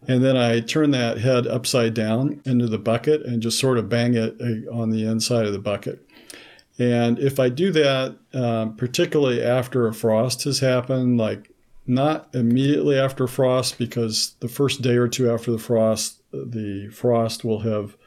And 0.08 0.24
then 0.24 0.36
I 0.36 0.60
turn 0.60 0.92
that 0.92 1.18
head 1.18 1.48
upside 1.48 1.94
down 1.94 2.42
into 2.46 2.68
the 2.68 2.78
bucket 2.78 3.26
and 3.26 3.42
just 3.42 3.60
sort 3.60 3.78
of 3.78 3.90
bang 3.90 4.16
it 4.16 4.36
uh, 4.40 4.72
on 4.74 4.90
the 4.90 5.06
inside 5.06 5.46
of 5.46 5.54
the 5.54 5.60
bucket. 5.60 6.06
And 6.78 7.20
if 7.20 7.40
I 7.40 7.50
do 7.50 7.72
that, 7.72 8.18
um, 8.34 8.76
particularly 8.76 9.42
after 9.42 9.88
a 9.88 9.94
frost 9.94 10.44
has 10.44 10.60
happened, 10.60 11.18
like 11.18 11.53
not 11.86 12.34
immediately 12.34 12.98
after 12.98 13.28
frost 13.28 13.78
because 13.78 14.36
the 14.40 14.48
first 14.48 14.82
day 14.82 14.96
or 14.96 15.08
two 15.08 15.30
after 15.30 15.52
the 15.52 15.60
frost, 15.60 16.22
the 16.32 16.90
frost 16.94 17.44
will 17.44 17.60
have 17.60 17.98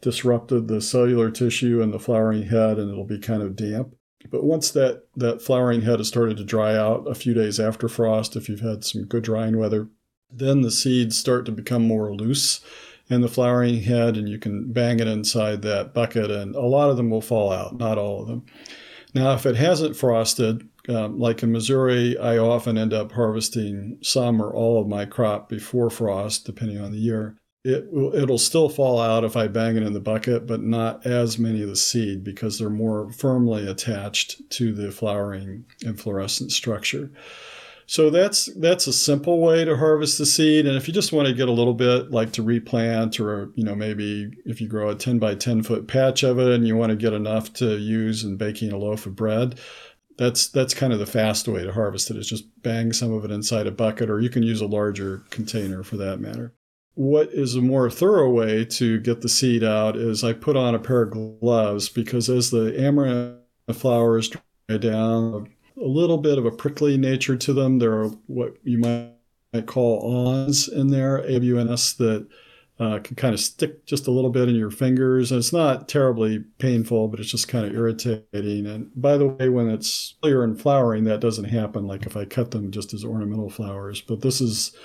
disrupted 0.00 0.68
the 0.68 0.80
cellular 0.80 1.30
tissue 1.30 1.80
and 1.80 1.92
the 1.92 1.98
flowering 1.98 2.44
head 2.44 2.78
and 2.78 2.90
it'll 2.90 3.04
be 3.04 3.18
kind 3.18 3.42
of 3.42 3.56
damp. 3.56 3.94
But 4.30 4.44
once 4.44 4.70
that, 4.72 5.04
that 5.16 5.42
flowering 5.42 5.82
head 5.82 5.98
has 5.98 6.08
started 6.08 6.36
to 6.36 6.44
dry 6.44 6.76
out 6.76 7.06
a 7.08 7.14
few 7.14 7.34
days 7.34 7.58
after 7.58 7.88
frost, 7.88 8.36
if 8.36 8.48
you've 8.48 8.60
had 8.60 8.84
some 8.84 9.04
good 9.04 9.24
drying 9.24 9.58
weather, 9.58 9.88
then 10.30 10.62
the 10.62 10.70
seeds 10.70 11.16
start 11.16 11.46
to 11.46 11.52
become 11.52 11.86
more 11.86 12.14
loose 12.14 12.60
in 13.08 13.20
the 13.20 13.28
flowering 13.28 13.82
head 13.82 14.16
and 14.16 14.28
you 14.28 14.38
can 14.38 14.72
bang 14.72 14.98
it 15.00 15.06
inside 15.06 15.62
that 15.62 15.94
bucket 15.94 16.30
and 16.30 16.54
a 16.54 16.60
lot 16.60 16.90
of 16.90 16.96
them 16.96 17.10
will 17.10 17.20
fall 17.20 17.52
out, 17.52 17.76
not 17.76 17.98
all 17.98 18.22
of 18.22 18.28
them. 18.28 18.44
Now, 19.14 19.34
if 19.34 19.46
it 19.46 19.56
hasn't 19.56 19.96
frosted, 19.96 20.68
um, 20.88 21.18
like 21.18 21.42
in 21.42 21.52
Missouri, 21.52 22.18
I 22.18 22.38
often 22.38 22.76
end 22.76 22.92
up 22.92 23.12
harvesting 23.12 23.98
some 24.02 24.40
or 24.42 24.50
all 24.50 24.80
of 24.80 24.88
my 24.88 25.04
crop 25.06 25.48
before 25.48 25.90
frost, 25.90 26.44
depending 26.44 26.80
on 26.80 26.92
the 26.92 26.98
year. 26.98 27.36
It 27.64 27.88
it'll 28.14 28.36
still 28.36 28.68
fall 28.68 29.00
out 29.00 29.24
if 29.24 29.38
I 29.38 29.48
bang 29.48 29.76
it 29.76 29.82
in 29.82 29.94
the 29.94 30.00
bucket, 30.00 30.46
but 30.46 30.62
not 30.62 31.06
as 31.06 31.38
many 31.38 31.62
of 31.62 31.68
the 31.68 31.76
seed 31.76 32.22
because 32.22 32.58
they're 32.58 32.68
more 32.68 33.10
firmly 33.10 33.66
attached 33.66 34.50
to 34.50 34.74
the 34.74 34.92
flowering 34.92 35.64
inflorescent 35.82 36.52
structure. 36.52 37.10
So 37.86 38.10
that's 38.10 38.46
that's 38.56 38.86
a 38.86 38.92
simple 38.92 39.40
way 39.40 39.64
to 39.64 39.76
harvest 39.76 40.18
the 40.18 40.26
seed. 40.26 40.66
And 40.66 40.76
if 40.76 40.88
you 40.88 40.94
just 40.94 41.12
want 41.12 41.28
to 41.28 41.34
get 41.34 41.48
a 41.48 41.52
little 41.52 41.74
bit, 41.74 42.10
like 42.10 42.32
to 42.32 42.42
replant, 42.42 43.18
or 43.18 43.50
you 43.54 43.64
know 43.64 43.74
maybe 43.74 44.30
if 44.44 44.60
you 44.60 44.68
grow 44.68 44.90
a 44.90 44.94
10 44.94 45.18
by 45.18 45.34
10 45.34 45.62
foot 45.62 45.86
patch 45.86 46.22
of 46.22 46.38
it 46.38 46.52
and 46.52 46.66
you 46.66 46.76
want 46.76 46.90
to 46.90 46.96
get 46.96 47.12
enough 47.12 47.52
to 47.54 47.78
use 47.78 48.24
in 48.24 48.36
baking 48.36 48.72
a 48.72 48.78
loaf 48.78 49.06
of 49.06 49.16
bread, 49.16 49.58
that's 50.16 50.48
that's 50.48 50.74
kind 50.74 50.92
of 50.92 50.98
the 50.98 51.06
fast 51.06 51.48
way 51.48 51.64
to 51.64 51.72
harvest 51.72 52.10
it 52.10 52.16
is 52.16 52.28
just 52.28 52.44
bang 52.62 52.92
some 52.92 53.12
of 53.12 53.24
it 53.24 53.30
inside 53.30 53.66
a 53.66 53.72
bucket 53.72 54.10
or 54.10 54.20
you 54.20 54.30
can 54.30 54.42
use 54.42 54.60
a 54.60 54.66
larger 54.66 55.24
container 55.30 55.82
for 55.82 55.96
that 55.96 56.20
matter. 56.20 56.54
What 56.96 57.30
is 57.32 57.56
a 57.56 57.60
more 57.60 57.90
thorough 57.90 58.30
way 58.30 58.64
to 58.66 59.00
get 59.00 59.20
the 59.20 59.28
seed 59.28 59.64
out 59.64 59.96
is 59.96 60.22
i 60.22 60.32
put 60.32 60.56
on 60.56 60.74
a 60.74 60.78
pair 60.78 61.02
of 61.02 61.40
gloves 61.40 61.88
because 61.88 62.30
as 62.30 62.50
the 62.50 62.74
amaranth 62.78 63.40
flowers 63.72 64.28
dry 64.28 64.78
down 64.78 65.48
a 65.76 65.86
little 65.86 66.18
bit 66.18 66.38
of 66.38 66.46
a 66.46 66.50
prickly 66.50 66.96
nature 66.96 67.36
to 67.36 67.52
them. 67.52 67.78
There 67.78 67.92
are 67.92 68.08
what 68.26 68.56
you 68.62 68.78
might 68.78 69.66
call 69.66 70.00
awns 70.02 70.68
in 70.68 70.88
there 70.88 71.18
awns 71.68 71.94
that 71.94 72.26
uh, 72.80 72.98
can 72.98 73.14
kind 73.14 73.34
of 73.34 73.40
stick 73.40 73.86
just 73.86 74.08
a 74.08 74.10
little 74.10 74.30
bit 74.30 74.48
in 74.48 74.56
your 74.56 74.70
fingers. 74.70 75.30
And 75.30 75.38
it's 75.38 75.52
not 75.52 75.88
terribly 75.88 76.40
painful, 76.58 77.08
but 77.08 77.20
it's 77.20 77.30
just 77.30 77.46
kind 77.46 77.64
of 77.64 77.74
irritating. 77.74 78.66
And 78.66 78.90
by 78.96 79.16
the 79.16 79.28
way, 79.28 79.48
when 79.48 79.68
it's 79.68 80.14
clear 80.22 80.42
and 80.42 80.60
flowering, 80.60 81.04
that 81.04 81.20
doesn't 81.20 81.44
happen 81.44 81.86
like 81.86 82.04
if 82.04 82.16
I 82.16 82.24
cut 82.24 82.50
them 82.50 82.72
just 82.72 82.92
as 82.92 83.04
ornamental 83.04 83.48
flowers. 83.48 84.00
But 84.00 84.22
this 84.22 84.40
is 84.40 84.76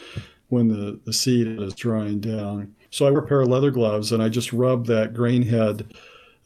when 0.49 0.67
the, 0.67 0.99
the 1.05 1.13
seed 1.13 1.59
is 1.59 1.73
drying 1.73 2.19
down. 2.19 2.75
So 2.91 3.07
I 3.07 3.11
wear 3.11 3.21
a 3.21 3.27
pair 3.27 3.41
of 3.41 3.47
leather 3.47 3.71
gloves 3.71 4.11
and 4.11 4.21
I 4.21 4.29
just 4.29 4.53
rub 4.53 4.85
that 4.87 5.13
grain 5.13 5.43
head 5.43 5.93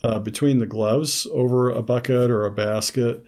uh, 0.03 0.19
between 0.19 0.59
the 0.59 0.65
gloves 0.65 1.27
over 1.31 1.69
a 1.69 1.81
bucket 1.81 2.29
or 2.29 2.45
a 2.45 2.51
basket. 2.51 3.23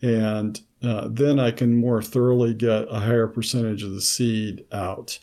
And 0.00 0.60
uh, 0.82 1.08
then 1.10 1.38
I 1.38 1.50
can 1.50 1.76
more 1.76 2.02
thoroughly 2.02 2.54
get 2.54 2.86
a 2.90 3.00
higher 3.00 3.26
percentage 3.26 3.82
of 3.82 3.92
the 3.92 4.00
seed 4.00 4.64
out. 4.70 5.18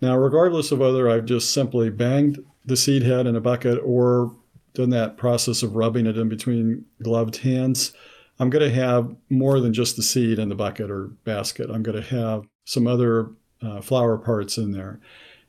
Now, 0.00 0.16
regardless 0.16 0.72
of 0.72 0.78
whether 0.78 1.08
I've 1.08 1.24
just 1.24 1.52
simply 1.52 1.90
banged 1.90 2.44
the 2.64 2.76
seed 2.76 3.02
head 3.02 3.26
in 3.26 3.36
a 3.36 3.40
bucket 3.40 3.78
or 3.84 4.34
done 4.74 4.90
that 4.90 5.16
process 5.16 5.62
of 5.62 5.76
rubbing 5.76 6.06
it 6.06 6.18
in 6.18 6.28
between 6.28 6.84
gloved 7.02 7.36
hands, 7.38 7.92
I'm 8.38 8.50
going 8.50 8.68
to 8.68 8.74
have 8.74 9.14
more 9.30 9.60
than 9.60 9.72
just 9.72 9.96
the 9.96 10.02
seed 10.02 10.38
in 10.38 10.48
the 10.48 10.54
bucket 10.54 10.90
or 10.90 11.08
basket. 11.24 11.70
I'm 11.70 11.82
going 11.82 12.00
to 12.02 12.08
have 12.08 12.44
some 12.64 12.86
other 12.86 13.30
uh, 13.62 13.80
flower 13.80 14.18
parts 14.18 14.58
in 14.58 14.72
there. 14.72 15.00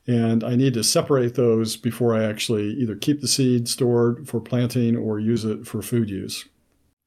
And 0.07 0.43
I 0.43 0.55
need 0.55 0.75
to 0.75 0.83
separate 0.83 1.33
those 1.33 1.77
before 1.77 2.13
I 2.13 2.23
actually 2.23 2.69
either 2.75 2.95
keep 2.95 3.21
the 3.21 3.27
seed 3.27 3.67
stored 3.67 4.27
for 4.27 4.39
planting 4.39 4.95
or 4.95 5.19
use 5.19 5.45
it 5.45 5.65
for 5.65 5.81
food 5.81 6.11
use. 6.11 6.45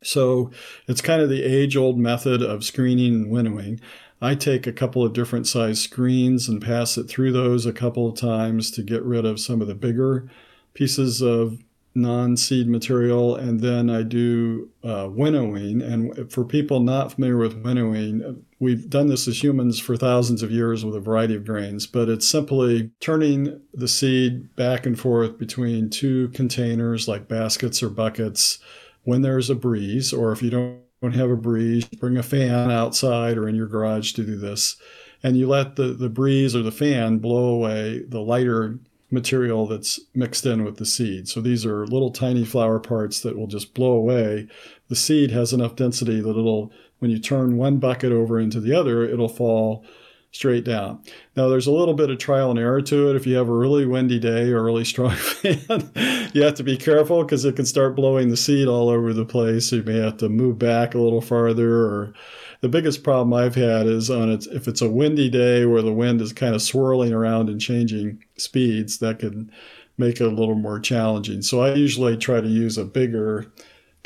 So 0.03 0.51
it's 0.89 1.01
kind 1.01 1.23
of 1.23 1.29
the 1.29 1.43
age 1.43 1.77
old 1.77 1.99
method 1.99 2.43
of 2.43 2.65
screening 2.65 3.15
and 3.15 3.31
winnowing. 3.31 3.81
I 4.21 4.35
take 4.35 4.67
a 4.67 4.73
couple 4.73 5.05
of 5.05 5.13
different 5.13 5.47
size 5.47 5.81
screens 5.81 6.49
and 6.49 6.61
pass 6.61 6.99
it 6.99 7.05
through 7.05 7.33
those 7.33 7.67
a 7.67 7.73
couple 7.73 8.09
of 8.09 8.19
times 8.19 8.71
to 8.73 8.83
get 8.83 9.03
rid 9.05 9.25
of 9.25 9.41
some 9.41 9.61
of 9.61 9.69
the 9.69 9.75
bigger 9.75 10.29
pieces 10.75 11.23
of 11.23 11.63
non 11.95 12.37
seed 12.37 12.69
material. 12.69 13.37
And 13.37 13.61
then 13.61 13.89
I 13.91 14.03
do 14.03 14.71
uh, 14.83 15.09
winnowing. 15.11 15.83
And 15.83 16.31
for 16.33 16.45
people 16.45 16.81
not 16.81 17.13
familiar 17.13 17.37
with 17.37 17.63
winnowing, 17.63 18.45
we've 18.59 18.89
done 18.91 19.09
this 19.09 19.29
as 19.29 19.43
humans 19.43 19.79
for 19.79 19.97
thousands 19.97 20.43
of 20.43 20.51
years 20.51 20.85
with 20.85 20.97
a 20.97 21.01
variety 21.01 21.37
of 21.37 21.45
grains, 21.45 21.87
but 21.87 22.09
it's 22.09 22.29
simply 22.29 22.91
turning 23.01 23.61
the 23.73 23.89
seed 23.89 24.55
back 24.57 24.87
and 24.87 24.99
forth 24.99 25.39
between 25.39 25.91
two 25.91 26.29
containers 26.31 27.07
like 27.07 27.29
baskets 27.29 27.83
or 27.83 27.89
buckets 27.89 28.59
when 29.05 29.23
there's 29.23 29.49
a 29.49 29.55
breeze, 29.55 30.13
or 30.13 30.33
if 30.33 30.43
you 30.43 30.51
don't 30.51 30.81
don't 31.01 31.15
have 31.15 31.31
a 31.31 31.37
breeze, 31.37 31.85
bring 31.87 32.17
a 32.17 32.23
fan 32.23 32.71
outside 32.71 33.37
or 33.39 33.49
in 33.49 33.55
your 33.55 33.67
garage 33.67 34.13
to 34.13 34.25
do 34.25 34.37
this. 34.37 34.77
And 35.23 35.37
you 35.37 35.49
let 35.49 35.77
the, 35.77 35.89
the 35.95 36.09
breeze 36.09 36.55
or 36.55 36.63
the 36.63 36.73
fan 36.73 37.19
blow 37.19 37.47
away 37.47 38.03
the 38.09 38.21
lighter 38.21 38.79
material 39.11 39.67
that's 39.67 40.01
mixed 40.15 40.45
in 40.45 40.65
with 40.65 40.77
the 40.77 40.87
seed. 40.87 41.29
So 41.29 41.41
these 41.41 41.65
are 41.65 41.87
little 41.87 42.11
tiny 42.11 42.45
flower 42.45 42.79
parts 42.79 43.21
that 43.21 43.37
will 43.37 43.47
just 43.47 43.75
blow 43.75 43.93
away. 43.93 44.49
The 44.89 44.97
seed 44.97 45.31
has 45.31 45.53
enough 45.53 45.77
density 45.77 46.21
that 46.21 46.31
it'll, 46.31 46.71
when 46.99 47.11
you 47.11 47.19
turn 47.19 47.57
one 47.57 47.79
bucket 47.79 48.13
over 48.13 48.39
into 48.39 48.61
the 48.61 48.75
other, 48.75 49.05
it'll 49.05 49.29
fall 49.29 49.85
straight 50.33 50.65
down. 50.65 51.03
Now, 51.37 51.49
there's 51.49 51.67
a 51.67 51.73
little 51.73 51.95
bit 51.95 52.11
of 52.11 52.19
trial 52.19 52.51
and 52.51 52.59
error 52.59 52.83
to 52.83 53.11
it. 53.11 53.17
If 53.17 53.27
you 53.27 53.37
have 53.37 53.49
a 53.49 53.55
really 53.55 53.87
windy 53.87 54.19
day 54.19 54.51
or 54.51 54.59
a 54.59 54.63
really 54.63 54.85
strong 54.85 55.11
fan, 55.17 55.91
you 56.35 56.43
have 56.43 56.55
to 56.57 56.63
be 56.63 56.77
careful 56.77 57.25
because 57.25 57.45
it 57.45 57.57
can 57.57 57.65
start 57.65 57.97
blowing 57.97 58.29
the 58.29 58.37
seed 58.37 58.69
all 58.69 58.89
over 58.89 59.13
the 59.13 59.25
place. 59.25 59.73
You 59.73 59.83
may 59.83 59.99
have 59.99 60.19
to 60.19 60.29
move 60.29 60.59
back 60.59 60.95
a 60.95 60.99
little 60.99 61.23
farther. 61.23 61.87
Or 61.87 62.13
the 62.61 62.69
biggest 62.69 63.03
problem 63.03 63.33
I've 63.33 63.55
had 63.55 63.87
is 63.87 64.11
on 64.11 64.31
it 64.31 64.47
if 64.49 64.69
it's 64.69 64.83
a 64.83 64.91
windy 64.91 65.31
day 65.31 65.65
where 65.65 65.83
the 65.83 65.93
wind 65.93 66.21
is 66.21 66.33
kind 66.33 66.55
of 66.55 66.63
swirling 66.63 67.13
around 67.13 67.49
and 67.49 67.61
changing 67.61 68.23
speeds, 68.37 68.99
that 68.99 69.21
can 69.21 69.51
make 69.97 70.21
it 70.21 70.27
a 70.27 70.29
little 70.29 70.55
more 70.55 70.79
challenging. 70.79 71.43
So 71.43 71.61
I 71.61 71.75
usually 71.75 72.17
try 72.17 72.41
to 72.41 72.49
use 72.49 72.79
a 72.79 72.85
bigger 72.85 73.51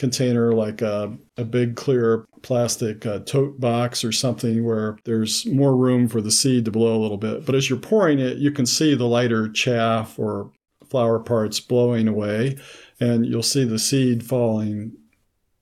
container 0.02 0.52
like 0.52 0.82
a, 0.82 1.16
a 1.36 1.44
big 1.44 1.76
clear 1.76 2.26
plastic 2.42 3.06
uh, 3.06 3.20
tote 3.20 3.60
box 3.60 4.02
or 4.02 4.10
something 4.10 4.64
where 4.64 4.98
there's 5.04 5.46
more 5.46 5.76
room 5.76 6.08
for 6.08 6.20
the 6.20 6.32
seed 6.32 6.64
to 6.64 6.72
blow 6.72 6.96
a 6.96 6.98
little 7.00 7.16
bit. 7.16 7.46
But 7.46 7.54
as 7.54 7.70
you're 7.70 7.78
pouring 7.78 8.18
it, 8.18 8.38
you 8.38 8.50
can 8.50 8.66
see 8.66 8.96
the 8.96 9.06
lighter 9.06 9.48
chaff 9.48 10.18
or 10.18 10.50
flower 10.90 11.20
parts 11.20 11.60
blowing 11.60 12.08
away, 12.08 12.56
and 12.98 13.24
you'll 13.24 13.44
see 13.44 13.62
the 13.62 13.78
seed 13.78 14.24
falling 14.24 14.90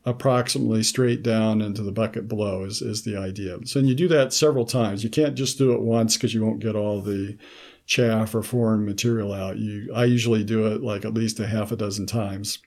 approximately 0.07 0.83
straight 0.83 1.23
down 1.23 1.61
into 1.61 1.83
the 1.83 1.93
bucket 1.93 2.27
below 2.27 2.65
is, 2.65 2.81
is 2.81 3.03
the 3.03 3.19
idea. 3.19 3.59
So 3.67 3.81
you 3.81 3.95
do 3.95 4.09
that 4.09 4.33
several 4.33 4.65
times. 4.65 5.05
You 5.05 5.11
can't 5.11 5.35
just 5.35 5.59
do 5.59 5.75
it 5.75 5.83
once 5.83 6.17
because 6.17 6.33
you 6.33 6.43
won't 6.43 6.61
get 6.61 6.77
all 6.77 7.03
the 7.03 7.37
chaff 7.85 8.35
or 8.35 8.43
foreign 8.43 8.87
material 8.87 9.35
out. 9.35 9.59
You, 9.59 9.93
I 9.95 10.05
usually 10.07 10.45
do 10.45 10.67
it 10.69 10.83
like 10.83 11.05
at 11.05 11.13
least 11.13 11.41
a 11.41 11.47
half 11.47 11.73
a 11.73 11.77
dozen 11.77 12.07
times. 12.07 12.59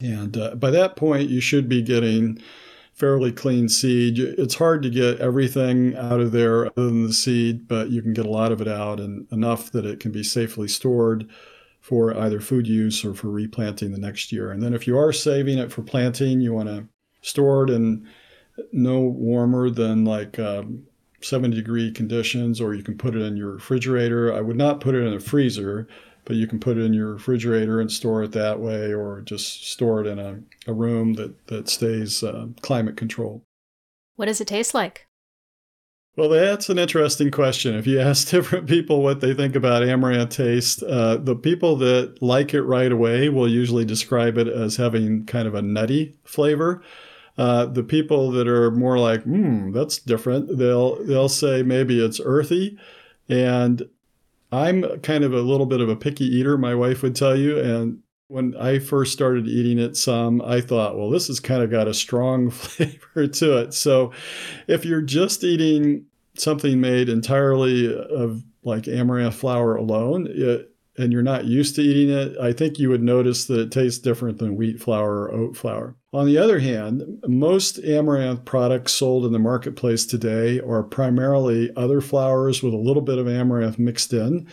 And 0.00 0.36
uh, 0.36 0.54
by 0.54 0.70
that 0.70 0.96
point, 0.96 1.28
you 1.28 1.40
should 1.40 1.68
be 1.68 1.82
getting 1.82 2.40
fairly 2.94 3.30
clean 3.30 3.68
seed. 3.68 4.18
It's 4.18 4.56
hard 4.56 4.82
to 4.82 4.90
get 4.90 5.20
everything 5.20 5.96
out 5.96 6.20
of 6.20 6.32
there 6.32 6.66
other 6.66 6.86
than 6.86 7.06
the 7.06 7.12
seed, 7.12 7.68
but 7.68 7.90
you 7.90 8.02
can 8.02 8.12
get 8.12 8.26
a 8.26 8.30
lot 8.30 8.50
of 8.52 8.60
it 8.60 8.68
out 8.68 8.98
and 8.98 9.26
enough 9.30 9.70
that 9.70 9.86
it 9.86 10.00
can 10.00 10.10
be 10.10 10.24
safely 10.24 10.66
stored 10.66 11.28
for 11.80 12.16
either 12.18 12.40
food 12.40 12.66
use 12.66 13.04
or 13.04 13.14
for 13.14 13.28
replanting 13.28 13.92
the 13.92 13.98
next 13.98 14.32
year. 14.32 14.50
And 14.50 14.62
then 14.62 14.74
if 14.74 14.86
you 14.86 14.98
are 14.98 15.12
saving 15.12 15.58
it 15.58 15.70
for 15.70 15.82
planting, 15.82 16.40
you 16.40 16.52
want 16.52 16.68
to 16.68 16.88
store 17.22 17.64
it 17.64 17.70
in 17.70 18.06
no 18.72 19.00
warmer 19.00 19.70
than 19.70 20.04
like 20.04 20.38
um, 20.38 20.82
70 21.20 21.56
degree 21.56 21.92
conditions, 21.92 22.60
or 22.60 22.74
you 22.74 22.82
can 22.82 22.98
put 22.98 23.14
it 23.14 23.22
in 23.22 23.36
your 23.36 23.52
refrigerator. 23.52 24.32
I 24.34 24.40
would 24.40 24.56
not 24.56 24.80
put 24.80 24.94
it 24.94 25.06
in 25.06 25.14
a 25.14 25.20
freezer 25.20 25.86
but 26.28 26.36
you 26.36 26.46
can 26.46 26.60
put 26.60 26.76
it 26.76 26.82
in 26.82 26.92
your 26.92 27.14
refrigerator 27.14 27.80
and 27.80 27.90
store 27.90 28.22
it 28.22 28.32
that 28.32 28.60
way, 28.60 28.92
or 28.92 29.22
just 29.22 29.66
store 29.66 30.02
it 30.02 30.06
in 30.06 30.18
a, 30.18 30.38
a 30.66 30.74
room 30.74 31.14
that, 31.14 31.46
that 31.46 31.70
stays 31.70 32.22
uh, 32.22 32.46
climate 32.60 32.98
controlled. 32.98 33.40
What 34.16 34.26
does 34.26 34.38
it 34.38 34.46
taste 34.46 34.74
like? 34.74 35.06
Well, 36.16 36.28
that's 36.28 36.68
an 36.68 36.78
interesting 36.78 37.30
question. 37.30 37.74
If 37.74 37.86
you 37.86 37.98
ask 38.00 38.28
different 38.28 38.68
people 38.68 39.02
what 39.02 39.22
they 39.22 39.32
think 39.32 39.56
about 39.56 39.82
amaranth 39.82 40.36
taste, 40.36 40.82
uh, 40.82 41.16
the 41.16 41.34
people 41.34 41.76
that 41.76 42.20
like 42.20 42.52
it 42.52 42.62
right 42.62 42.92
away 42.92 43.30
will 43.30 43.48
usually 43.48 43.86
describe 43.86 44.36
it 44.36 44.48
as 44.48 44.76
having 44.76 45.24
kind 45.24 45.48
of 45.48 45.54
a 45.54 45.62
nutty 45.62 46.14
flavor. 46.24 46.82
Uh, 47.38 47.64
the 47.64 47.84
people 47.84 48.30
that 48.32 48.46
are 48.46 48.70
more 48.70 48.98
like, 48.98 49.22
hmm, 49.22 49.72
that's 49.72 49.96
different, 49.98 50.58
they'll 50.58 51.02
they'll 51.04 51.28
say 51.28 51.62
maybe 51.62 52.04
it's 52.04 52.20
earthy, 52.22 52.76
and 53.30 53.88
I'm 54.50 55.00
kind 55.00 55.24
of 55.24 55.32
a 55.32 55.40
little 55.40 55.66
bit 55.66 55.80
of 55.80 55.88
a 55.88 55.96
picky 55.96 56.24
eater, 56.24 56.56
my 56.56 56.74
wife 56.74 57.02
would 57.02 57.14
tell 57.14 57.36
you. 57.36 57.58
And 57.58 58.00
when 58.28 58.56
I 58.56 58.78
first 58.78 59.12
started 59.12 59.46
eating 59.46 59.78
it 59.78 59.96
some, 59.96 60.40
I 60.42 60.60
thought, 60.60 60.96
well, 60.96 61.10
this 61.10 61.28
has 61.28 61.40
kind 61.40 61.62
of 61.62 61.70
got 61.70 61.88
a 61.88 61.94
strong 61.94 62.50
flavor 62.50 63.26
to 63.26 63.58
it. 63.58 63.74
So 63.74 64.12
if 64.66 64.84
you're 64.84 65.02
just 65.02 65.44
eating 65.44 66.06
something 66.36 66.80
made 66.80 67.08
entirely 67.08 67.94
of 67.94 68.42
like 68.62 68.88
amaranth 68.88 69.34
flour 69.34 69.76
alone, 69.76 70.28
it, 70.30 70.70
and 70.98 71.12
you're 71.12 71.22
not 71.22 71.44
used 71.44 71.76
to 71.76 71.82
eating 71.82 72.14
it, 72.14 72.36
I 72.38 72.52
think 72.52 72.78
you 72.78 72.90
would 72.90 73.02
notice 73.02 73.44
that 73.46 73.60
it 73.60 73.72
tastes 73.72 74.00
different 74.00 74.38
than 74.38 74.56
wheat 74.56 74.80
flour 74.80 75.22
or 75.22 75.32
oat 75.32 75.56
flour. 75.56 75.96
On 76.12 76.26
the 76.26 76.38
other 76.38 76.58
hand, 76.58 77.22
most 77.26 77.78
amaranth 77.78 78.44
products 78.44 78.92
sold 78.92 79.24
in 79.24 79.32
the 79.32 79.38
marketplace 79.38 80.04
today 80.04 80.58
are 80.60 80.82
primarily 80.82 81.70
other 81.76 82.00
flours 82.00 82.62
with 82.62 82.74
a 82.74 82.78
little 82.78 83.02
bit 83.02 83.18
of 83.18 83.28
amaranth 83.28 83.78
mixed 83.78 84.12
in. 84.12 84.48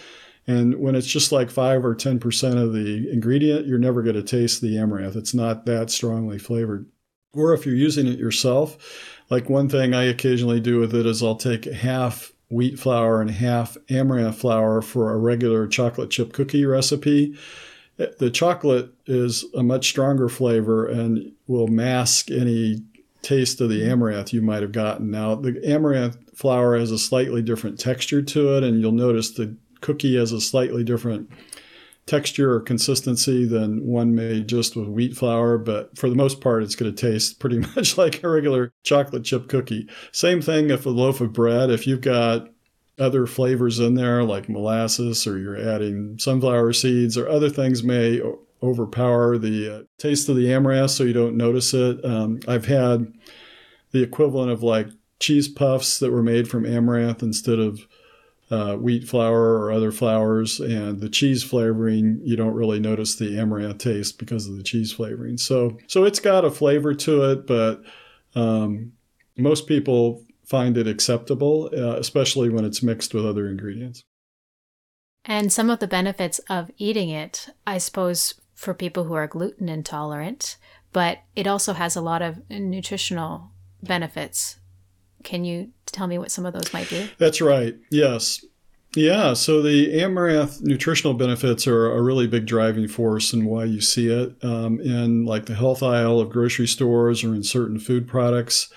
And 0.48 0.76
when 0.76 0.94
it's 0.94 1.08
just 1.08 1.32
like 1.32 1.50
5 1.50 1.84
or 1.84 1.96
10% 1.96 2.62
of 2.62 2.74
the 2.74 3.10
ingredient, 3.12 3.66
you're 3.66 3.80
never 3.80 4.04
going 4.04 4.16
to 4.16 4.24
taste 4.24 4.62
the 4.62 4.78
amaranth. 4.78 5.16
It's 5.16 5.34
not 5.34 5.66
that 5.66 5.90
strongly 5.90 6.38
flavored. 6.38 6.86
Or 7.34 7.54
if 7.54 7.66
you're 7.66 7.76
using 7.76 8.08
it 8.08 8.20
yourself, 8.20 8.78
like 9.30 9.50
one 9.50 9.68
thing 9.68 9.94
I 9.94 10.04
occasionally 10.04 10.60
do 10.60 10.80
with 10.80 10.94
it 10.94 11.06
is 11.06 11.24
I'll 11.24 11.36
take 11.36 11.66
half 11.66 12.32
wheat 12.50 12.80
flour 12.80 13.22
and 13.22 13.32
half 13.32 13.78
amaranth 13.90 14.38
flour 14.38 14.82
for 14.82 15.12
a 15.12 15.18
regular 15.18 15.68
chocolate 15.68 16.10
chip 16.10 16.34
cookie 16.34 16.66
recipe. 16.66 17.36
Eh, 18.00 18.08
the 18.20 18.30
chocolate 18.30 18.92
is 19.06 19.46
a 19.56 19.64
much 19.64 19.88
stronger 19.88 20.30
flavor 20.30 20.86
and 20.86 21.32
will 21.48 21.68
mask 21.68 22.30
any 22.32 22.84
taste 23.22 23.60
of 23.60 23.70
the 23.70 23.84
amaranth 23.84 24.34
you 24.34 24.42
might 24.42 24.62
have 24.62 24.72
gotten. 24.72 25.10
Now, 25.10 25.36
the 25.36 25.60
amaranth 25.66 26.18
flour 26.36 26.78
has 26.78 26.92
a 26.92 27.00
slightly 27.00 27.42
different 27.42 27.80
texture 27.80 28.22
to 28.22 28.58
it, 28.58 28.64
and 28.64 28.80
you'll 28.80 28.92
notice 28.92 29.32
the 29.32 29.56
cookie 29.82 30.16
has 30.18 30.32
a 30.32 30.40
slightly 30.42 30.84
different 30.84 31.30
texture 32.08 32.54
or 32.54 32.60
consistency 32.60 33.46
than 33.46 33.86
one 33.86 34.14
made 34.14 34.48
just 34.48 34.76
with 34.76 34.88
wheat 34.88 35.18
flour, 35.18 35.58
but 35.58 35.98
for 35.98 36.10
the 36.10 36.16
most 36.16 36.40
part, 36.40 36.64
it's 36.64 36.76
going 36.76 36.94
to 36.94 37.12
taste 37.12 37.40
pretty 37.40 37.60
much 37.60 37.98
like 37.98 38.24
a 38.24 38.30
regular 38.30 38.72
chocolate 38.84 39.24
chip 39.24 39.48
cookie. 39.48 39.90
Same 40.12 40.42
thing 40.42 40.70
if 40.70 40.86
a 40.86 40.90
loaf 40.90 41.22
of 41.22 41.34
bread, 41.34 41.70
if 41.70 41.88
you've 41.88 42.02
got 42.02 42.50
other 42.98 43.26
flavors 43.26 43.80
in 43.80 43.96
there 43.96 44.24
like 44.24 44.48
molasses 44.48 45.28
or 45.28 45.38
you're 45.38 45.58
adding 45.58 46.18
sunflower 46.18 46.72
seeds 46.72 47.18
or 47.18 47.28
other 47.28 47.50
things 47.50 47.84
may 47.84 48.22
overpower 48.64 49.38
the 49.38 49.76
uh, 49.76 49.84
taste 49.98 50.30
of 50.30 50.36
the 50.36 50.52
amaranth 50.52 50.92
so 50.92 51.04
you 51.04 51.12
don't 51.12 51.36
notice 51.36 51.74
it. 51.74 52.04
Um, 52.06 52.40
I've 52.48 52.66
had 52.66 53.14
the 53.92 54.02
equivalent 54.02 54.52
of 54.52 54.64
like 54.64 54.88
cheese 55.20 55.48
puffs 55.48 56.00
that 56.00 56.12
were 56.12 56.24
made 56.24 56.48
from 56.48 56.66
amaranth 56.66 57.22
instead 57.22 57.60
of 57.60 57.86
uh, 58.52 58.76
wheat 58.76 59.08
flour 59.08 59.58
or 59.58 59.72
other 59.72 59.92
flours, 59.92 60.60
and 60.60 61.00
the 61.00 61.10
cheese 61.10 61.44
flavoring, 61.44 62.20
you 62.24 62.36
don't 62.36 62.54
really 62.54 62.80
notice 62.80 63.16
the 63.16 63.40
amaranth 63.40 63.80
taste 63.80 64.20
because 64.20 64.48
of 64.48 64.56
the 64.56 64.64
cheese 64.64 64.92
flavoring. 64.92 65.38
So, 65.38 65.78
so 65.88 66.04
it's 66.04 66.20
got 66.20 66.46
a 66.46 66.52
flavor 66.52 66.94
to 66.94 67.32
it, 67.32 67.48
but 67.48 67.82
um, 68.36 68.94
most 69.38 69.68
people 69.68 70.24
find 70.46 70.78
it 70.78 70.88
acceptable, 70.88 71.72
uh, 71.76 71.96
especially 71.98 72.50
when 72.50 72.66
it's 72.66 72.84
mixed 72.84 73.14
with 73.14 73.26
other 73.26 73.48
ingredients. 73.48 74.04
And 75.26 75.52
some 75.52 75.72
of 75.72 75.80
the 75.80 75.88
benefits 75.88 76.38
of 76.50 76.70
eating 76.78 77.10
it, 77.10 77.50
I 77.66 77.80
suppose, 77.80 78.36
for 78.54 78.76
people 78.76 79.06
who 79.06 79.16
are 79.16 79.28
gluten 79.28 79.70
intolerant, 79.70 80.58
but 80.94 81.20
it 81.36 81.48
also 81.48 81.74
has 81.74 81.96
a 81.96 82.02
lot 82.02 82.22
of 82.22 82.48
nutritional 82.50 83.50
benefits 83.82 84.60
can 85.26 85.44
you 85.44 85.72
tell 85.88 86.08
me 86.08 86.18
what 86.18 86.32
some 86.32 86.46
of 86.46 86.54
those 86.54 86.72
might 86.72 86.90
be? 86.90 87.10
That's 87.18 87.42
right. 87.42 87.76
Yes. 87.92 88.46
Yeah, 88.96 89.34
so 89.34 89.62
the 89.62 90.02
amaranth 90.02 90.62
nutritional 90.62 91.16
benefits 91.16 91.68
are 91.68 91.92
a 91.92 92.02
really 92.02 92.28
big 92.28 92.46
driving 92.46 92.88
force 92.88 93.34
in 93.34 93.44
why 93.44 93.66
you 93.66 93.82
see 93.82 94.08
it 94.08 94.42
um, 94.42 94.80
in 94.80 95.26
like 95.26 95.48
the 95.48 95.56
health 95.56 95.84
aisle 95.84 96.22
of 96.22 96.30
grocery 96.30 96.68
stores 96.68 97.22
or 97.22 97.36
in 97.36 97.44
certain 97.44 97.78
food 97.78 98.08
products. 98.08 98.72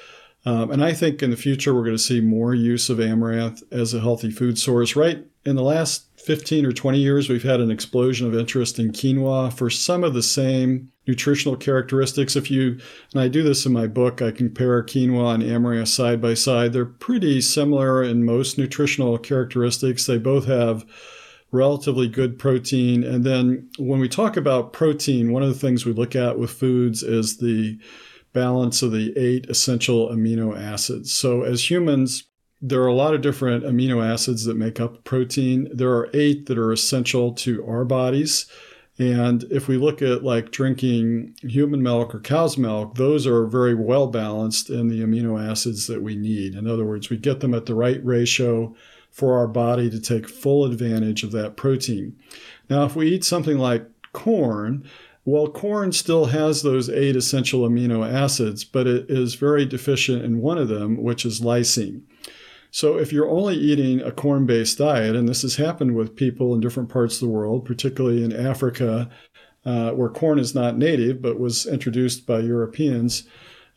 Um, 0.44 0.72
and 0.72 0.82
I 0.82 0.92
think 0.92 1.22
in 1.22 1.30
the 1.30 1.36
future 1.36 1.72
we're 1.72 1.84
going 1.84 1.96
to 1.96 2.02
see 2.02 2.20
more 2.20 2.52
use 2.52 2.90
of 2.90 2.98
amaranth 2.98 3.62
as 3.70 3.94
a 3.94 4.00
healthy 4.00 4.30
food 4.30 4.58
source. 4.58 4.96
Right 4.96 5.24
in 5.48 5.56
the 5.56 5.62
last 5.62 6.08
15 6.20 6.66
or 6.66 6.72
20 6.72 6.98
years, 6.98 7.28
we've 7.28 7.42
had 7.42 7.60
an 7.60 7.70
explosion 7.70 8.26
of 8.26 8.34
interest 8.34 8.78
in 8.78 8.92
quinoa 8.92 9.50
for 9.50 9.70
some 9.70 10.04
of 10.04 10.12
the 10.12 10.22
same 10.22 10.92
nutritional 11.06 11.56
characteristics. 11.56 12.36
If 12.36 12.50
you, 12.50 12.78
and 13.12 13.22
I 13.22 13.28
do 13.28 13.42
this 13.42 13.64
in 13.64 13.72
my 13.72 13.86
book, 13.86 14.20
I 14.20 14.30
compare 14.30 14.82
quinoa 14.82 15.34
and 15.34 15.42
amaranth 15.42 15.88
side 15.88 16.20
by 16.20 16.34
side. 16.34 16.74
They're 16.74 16.84
pretty 16.84 17.40
similar 17.40 18.02
in 18.02 18.26
most 18.26 18.58
nutritional 18.58 19.16
characteristics. 19.16 20.04
They 20.04 20.18
both 20.18 20.44
have 20.46 20.84
relatively 21.50 22.08
good 22.08 22.38
protein. 22.38 23.02
And 23.02 23.24
then 23.24 23.70
when 23.78 24.00
we 24.00 24.08
talk 24.08 24.36
about 24.36 24.74
protein, 24.74 25.32
one 25.32 25.42
of 25.42 25.48
the 25.48 25.58
things 25.58 25.86
we 25.86 25.94
look 25.94 26.14
at 26.14 26.38
with 26.38 26.50
foods 26.50 27.02
is 27.02 27.38
the 27.38 27.78
balance 28.34 28.82
of 28.82 28.92
the 28.92 29.16
eight 29.16 29.46
essential 29.48 30.10
amino 30.10 30.54
acids. 30.54 31.10
So 31.14 31.42
as 31.42 31.70
humans, 31.70 32.27
there 32.60 32.82
are 32.82 32.88
a 32.88 32.94
lot 32.94 33.14
of 33.14 33.20
different 33.20 33.64
amino 33.64 34.04
acids 34.04 34.44
that 34.44 34.56
make 34.56 34.80
up 34.80 35.04
protein. 35.04 35.68
There 35.72 35.92
are 35.92 36.10
eight 36.12 36.46
that 36.46 36.58
are 36.58 36.72
essential 36.72 37.32
to 37.34 37.64
our 37.66 37.84
bodies. 37.84 38.46
And 38.98 39.44
if 39.44 39.68
we 39.68 39.76
look 39.76 40.02
at 40.02 40.24
like 40.24 40.50
drinking 40.50 41.36
human 41.42 41.82
milk 41.82 42.14
or 42.14 42.20
cow's 42.20 42.58
milk, 42.58 42.96
those 42.96 43.28
are 43.28 43.46
very 43.46 43.74
well 43.74 44.08
balanced 44.08 44.70
in 44.70 44.88
the 44.88 45.00
amino 45.02 45.40
acids 45.40 45.86
that 45.86 46.02
we 46.02 46.16
need. 46.16 46.56
In 46.56 46.66
other 46.66 46.84
words, 46.84 47.08
we 47.08 47.16
get 47.16 47.38
them 47.38 47.54
at 47.54 47.66
the 47.66 47.76
right 47.76 48.04
ratio 48.04 48.74
for 49.12 49.38
our 49.38 49.46
body 49.46 49.88
to 49.90 50.00
take 50.00 50.28
full 50.28 50.64
advantage 50.64 51.22
of 51.22 51.30
that 51.32 51.56
protein. 51.56 52.16
Now, 52.68 52.84
if 52.84 52.96
we 52.96 53.08
eat 53.08 53.24
something 53.24 53.58
like 53.58 53.86
corn, 54.12 54.84
well, 55.24 55.48
corn 55.48 55.92
still 55.92 56.26
has 56.26 56.62
those 56.62 56.88
eight 56.88 57.14
essential 57.14 57.68
amino 57.68 58.10
acids, 58.10 58.64
but 58.64 58.86
it 58.86 59.08
is 59.08 59.34
very 59.34 59.64
deficient 59.64 60.24
in 60.24 60.40
one 60.40 60.58
of 60.58 60.68
them, 60.68 61.02
which 61.02 61.24
is 61.24 61.40
lysine. 61.40 62.02
So, 62.70 62.98
if 62.98 63.12
you're 63.12 63.30
only 63.30 63.56
eating 63.56 64.00
a 64.00 64.12
corn 64.12 64.46
based 64.46 64.78
diet, 64.78 65.16
and 65.16 65.28
this 65.28 65.42
has 65.42 65.56
happened 65.56 65.94
with 65.94 66.16
people 66.16 66.54
in 66.54 66.60
different 66.60 66.90
parts 66.90 67.14
of 67.14 67.20
the 67.20 67.32
world, 67.32 67.64
particularly 67.64 68.22
in 68.22 68.34
Africa, 68.34 69.08
uh, 69.64 69.90
where 69.92 70.08
corn 70.08 70.38
is 70.38 70.54
not 70.54 70.76
native 70.76 71.22
but 71.22 71.38
was 71.38 71.66
introduced 71.66 72.26
by 72.26 72.40
Europeans, 72.40 73.24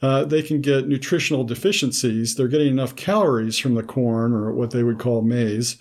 uh, 0.02 0.26
they 0.26 0.42
can 0.42 0.62
get 0.62 0.88
nutritional 0.88 1.44
deficiencies. 1.44 2.36
They're 2.36 2.48
getting 2.48 2.72
enough 2.72 2.96
calories 2.96 3.58
from 3.58 3.76
the 3.76 3.84
corn, 3.84 4.34
or 4.34 4.52
what 4.52 4.72
they 4.72 4.84
would 4.84 5.00
call 5.00 5.22
maize, 5.22 5.78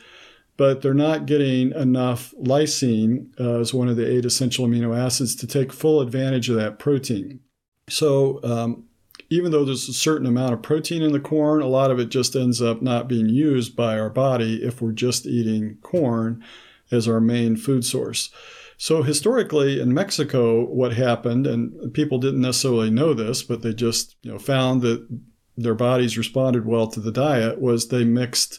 but 0.57 0.83
they're 0.83 0.95
not 0.95 1.27
getting 1.27 1.73
enough 1.73 2.35
lysine 2.41 3.29
uh, 3.41 3.61
as 3.61 3.73
one 3.73 3.89
of 3.89 3.97
the 3.97 4.09
eight 4.09 4.25
essential 4.25 4.67
amino 4.67 4.97
acids 4.97 5.35
to 5.37 5.47
take 5.47 5.73
full 5.73 6.01
advantage 6.01 6.51
of 6.51 6.57
that 6.57 6.79
protein. 6.79 7.41
So, 7.89 8.41
um, 8.45 8.85
even 9.31 9.53
though 9.53 9.65
there's 9.65 9.89
a 9.89 9.95
certain 9.95 10.27
amount 10.27 10.53
of 10.53 10.63
protein 10.63 11.03
in 11.03 11.13
the 11.13 11.21
corn, 11.21 11.63
a 11.63 11.69
lot 11.69 11.91
of 11.91 11.99
it 11.99 12.09
just 12.09 12.35
ends 12.35 12.61
up 12.61 12.83
not 12.83 13.09
being 13.09 13.29
used 13.29 13.77
by 13.77 13.99
our 13.99 14.11
body 14.11 14.63
if 14.63 14.83
we're 14.83 14.93
just 14.93 15.25
eating 15.25 15.79
corn 15.83 16.45
as 16.91 17.07
our 17.07 17.21
main 17.21 17.57
food 17.57 17.85
source. 17.85 18.31
So, 18.77 19.03
historically 19.03 19.81
in 19.81 19.95
Mexico, 19.95 20.65
what 20.65 20.95
happened, 20.95 21.47
and 21.47 21.93
people 21.95 22.19
didn't 22.19 22.41
necessarily 22.41 22.91
know 22.91 23.15
this, 23.15 23.43
but 23.43 23.63
they 23.63 23.73
just 23.73 24.17
you 24.23 24.33
know, 24.33 24.39
found 24.39 24.83
that 24.83 25.07
their 25.57 25.75
bodies 25.75 26.19
responded 26.19 26.67
well 26.67 26.89
to 26.89 27.01
the 27.01 27.13
diet, 27.13 27.61
was 27.61 27.89
they 27.89 28.05
mixed 28.05 28.59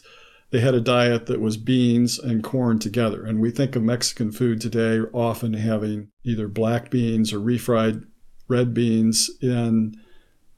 they 0.52 0.60
had 0.60 0.74
a 0.74 0.80
diet 0.82 1.26
that 1.26 1.40
was 1.40 1.56
beans 1.56 2.18
and 2.18 2.44
corn 2.44 2.78
together. 2.78 3.24
And 3.24 3.40
we 3.40 3.50
think 3.50 3.74
of 3.74 3.82
Mexican 3.82 4.30
food 4.30 4.60
today 4.60 5.00
often 5.14 5.54
having 5.54 6.08
either 6.24 6.46
black 6.46 6.90
beans 6.90 7.32
or 7.32 7.38
refried 7.38 8.04
red 8.48 8.74
beans 8.74 9.30
in 9.40 9.94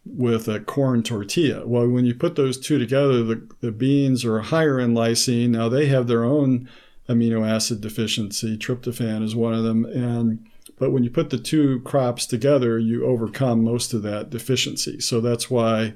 with 0.05 0.49
a 0.49 0.61
corn 0.61 1.03
tortilla. 1.03 1.67
Well, 1.67 1.88
when 1.88 2.05
you 2.05 2.14
put 2.14 2.37
those 2.37 2.59
two 2.59 2.79
together, 2.79 3.23
the, 3.23 3.49
the 3.61 3.73
beans 3.73 4.25
are 4.25 4.40
higher 4.40 4.79
in 4.79 4.95
lysine. 4.95 5.51
Now 5.51 5.69
they 5.69 5.87
have 5.87 6.07
their 6.07 6.25
own 6.25 6.69
amino 7.09 7.49
acid 7.49 7.81
deficiency. 7.81 8.57
Tryptophan 8.57 9.23
is 9.23 9.35
one 9.35 9.55
of 9.55 9.64
them. 9.64 9.85
And 9.85 10.47
but 10.79 10.90
when 10.90 11.05
you 11.05 11.11
put 11.11 11.31
the 11.31 11.38
two 11.38 11.81
crops 11.81 12.27
together, 12.27 12.79
you 12.79 13.07
overcome 13.07 13.62
most 13.62 13.95
of 13.95 14.03
that 14.03 14.31
deficiency. 14.31 15.01
So 15.01 15.21
that's 15.21 15.51
why 15.51 15.95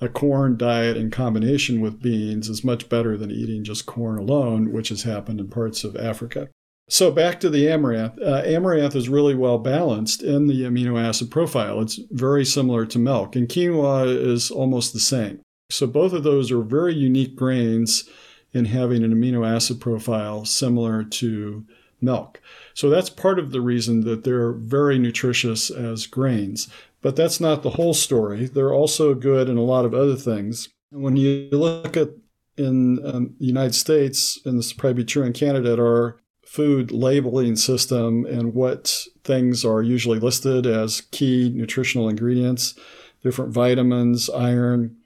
a 0.00 0.08
corn 0.08 0.56
diet 0.56 0.96
in 0.96 1.10
combination 1.10 1.80
with 1.80 2.02
beans 2.02 2.48
is 2.48 2.64
much 2.64 2.88
better 2.88 3.16
than 3.16 3.30
eating 3.30 3.64
just 3.64 3.86
corn 3.86 4.18
alone, 4.18 4.72
which 4.72 4.88
has 4.88 5.02
happened 5.02 5.40
in 5.40 5.48
parts 5.48 5.84
of 5.84 5.96
Africa. 5.96 6.48
So 6.88 7.10
back 7.10 7.40
to 7.40 7.50
the 7.50 7.68
amaranth. 7.68 8.20
Uh, 8.20 8.42
amaranth 8.44 8.94
is 8.94 9.08
really 9.08 9.34
well 9.34 9.58
balanced 9.58 10.22
in 10.22 10.46
the 10.46 10.62
amino 10.62 11.00
acid 11.00 11.30
profile. 11.30 11.80
It's 11.80 11.98
very 12.10 12.44
similar 12.44 12.84
to 12.86 12.98
milk, 12.98 13.36
and 13.36 13.48
quinoa 13.48 14.06
is 14.06 14.50
almost 14.50 14.92
the 14.92 15.00
same. 15.00 15.40
So 15.70 15.86
both 15.86 16.12
of 16.12 16.24
those 16.24 16.52
are 16.52 16.60
very 16.60 16.94
unique 16.94 17.36
grains 17.36 18.08
in 18.52 18.66
having 18.66 19.02
an 19.02 19.14
amino 19.14 19.46
acid 19.46 19.80
profile 19.80 20.44
similar 20.44 21.02
to 21.04 21.64
milk. 22.00 22.40
So 22.74 22.90
that's 22.90 23.10
part 23.10 23.38
of 23.38 23.50
the 23.50 23.60
reason 23.60 24.02
that 24.02 24.24
they're 24.24 24.52
very 24.52 24.98
nutritious 24.98 25.70
as 25.70 26.06
grains. 26.06 26.68
But 27.00 27.16
that's 27.16 27.40
not 27.40 27.62
the 27.62 27.70
whole 27.70 27.94
story. 27.94 28.46
They're 28.46 28.72
also 28.72 29.14
good 29.14 29.48
in 29.48 29.56
a 29.56 29.62
lot 29.62 29.84
of 29.84 29.94
other 29.94 30.16
things. 30.16 30.68
When 30.90 31.16
you 31.16 31.48
look 31.50 31.96
at 31.96 32.10
in 32.56 33.04
um, 33.04 33.34
the 33.40 33.46
United 33.46 33.74
States, 33.74 34.38
and 34.44 34.58
this 34.58 34.72
probably 34.72 35.04
true 35.04 35.24
in 35.24 35.32
Canada, 35.32 35.72
at 35.72 35.80
our 35.80 36.20
food 36.54 36.92
labeling 36.92 37.56
system 37.56 38.24
and 38.26 38.54
what 38.54 39.08
things 39.24 39.64
are 39.64 39.82
usually 39.82 40.20
listed 40.20 40.66
as 40.66 41.00
key 41.10 41.50
nutritional 41.52 42.08
ingredients, 42.08 42.78
different 43.24 43.52
vitamins, 43.52 44.30
iron, 44.30 44.96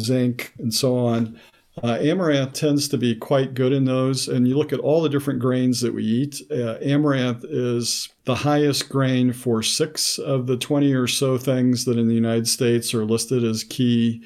zinc, 0.00 0.52
and 0.58 0.74
so 0.74 0.98
on. 0.98 1.38
Uh, 1.84 1.96
amaranth 2.00 2.54
tends 2.54 2.88
to 2.88 2.98
be 2.98 3.14
quite 3.14 3.54
good 3.54 3.72
in 3.72 3.84
those. 3.84 4.26
And 4.26 4.48
you 4.48 4.58
look 4.58 4.72
at 4.72 4.80
all 4.80 5.00
the 5.00 5.08
different 5.08 5.38
grains 5.38 5.80
that 5.80 5.94
we 5.94 6.02
eat, 6.02 6.42
uh, 6.50 6.78
amaranth 6.82 7.44
is 7.44 8.08
the 8.24 8.34
highest 8.34 8.88
grain 8.88 9.32
for 9.32 9.62
six 9.62 10.18
of 10.18 10.48
the 10.48 10.56
20 10.56 10.92
or 10.92 11.06
so 11.06 11.38
things 11.38 11.84
that 11.84 11.98
in 11.98 12.08
the 12.08 12.14
United 12.14 12.48
States 12.48 12.92
are 12.92 13.04
listed 13.04 13.44
as 13.44 13.62
key 13.62 14.24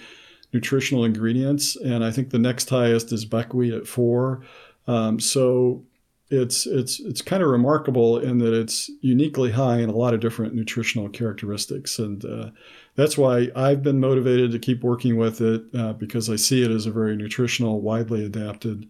nutritional 0.54 1.04
ingredients. 1.04 1.76
And 1.76 2.02
I 2.02 2.10
think 2.10 2.30
the 2.30 2.38
next 2.38 2.70
highest 2.70 3.12
is 3.12 3.26
buckwheat 3.26 3.74
at 3.74 3.86
four. 3.86 4.46
Um, 4.86 5.20
so 5.20 5.84
it's 6.30 6.64
it's 6.64 7.00
it's 7.00 7.22
kind 7.22 7.42
of 7.42 7.50
remarkable 7.50 8.18
in 8.18 8.38
that 8.38 8.54
it's 8.54 8.88
uniquely 9.00 9.50
high 9.50 9.78
in 9.78 9.88
a 9.88 9.96
lot 9.96 10.14
of 10.14 10.20
different 10.20 10.54
nutritional 10.54 11.08
characteristics, 11.08 11.98
and 11.98 12.24
uh, 12.24 12.50
that's 12.94 13.18
why 13.18 13.48
I've 13.56 13.82
been 13.82 13.98
motivated 13.98 14.52
to 14.52 14.58
keep 14.58 14.82
working 14.82 15.16
with 15.16 15.40
it 15.40 15.62
uh, 15.74 15.92
because 15.94 16.30
I 16.30 16.36
see 16.36 16.62
it 16.62 16.70
as 16.70 16.86
a 16.86 16.92
very 16.92 17.16
nutritional, 17.16 17.80
widely 17.80 18.24
adapted 18.24 18.88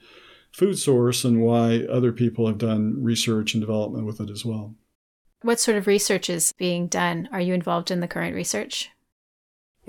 food 0.52 0.78
source, 0.78 1.24
and 1.24 1.40
why 1.40 1.86
other 1.90 2.12
people 2.12 2.46
have 2.46 2.58
done 2.58 3.02
research 3.02 3.54
and 3.54 3.62
development 3.62 4.04
with 4.04 4.20
it 4.20 4.30
as 4.30 4.44
well. 4.44 4.74
What 5.42 5.60
sort 5.60 5.78
of 5.78 5.86
research 5.86 6.28
is 6.28 6.52
being 6.52 6.88
done? 6.88 7.28
Are 7.32 7.40
you 7.40 7.54
involved 7.54 7.90
in 7.90 8.00
the 8.00 8.08
current 8.08 8.34
research? 8.34 8.90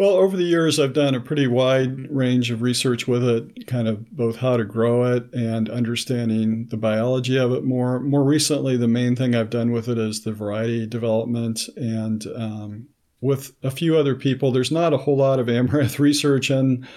Well, 0.02 0.14
over 0.14 0.36
the 0.36 0.46
years, 0.46 0.80
I've 0.80 0.94
done 0.94 1.14
a 1.14 1.20
pretty 1.20 1.46
wide 1.46 2.10
range 2.10 2.50
of 2.50 2.64
research 2.64 3.08
with 3.08 3.24
it, 3.24 3.68
kind 3.68 3.88
of 3.88 4.10
both 4.10 4.38
how 4.38 4.58
to 4.58 4.64
grow 4.64 5.04
it 5.14 5.32
and 5.32 5.70
understanding 5.70 6.66
the 6.72 6.78
biology 6.78 7.38
of 7.38 7.52
it 7.52 7.64
more. 7.64 8.00
More 8.00 8.24
recently, 8.24 8.78
the 8.78 8.88
main 8.88 9.16
thing 9.16 9.36
I've 9.36 9.52
done 9.52 9.72
with 9.72 9.88
it 9.88 10.00
is 10.00 10.24
the 10.24 10.32
variety 10.32 10.88
development 10.88 11.70
and 11.78 12.26
um, 12.36 12.88
with 13.22 13.54
a 13.62 13.70
few 13.70 13.96
other 13.96 14.16
people. 14.16 14.52
There's 14.52 14.72
not 14.72 14.92
a 14.92 14.98
whole 14.98 15.18
lot 15.18 15.38
of 15.38 15.48
amaranth 15.48 16.00
research 16.00 16.50
in 16.50 16.88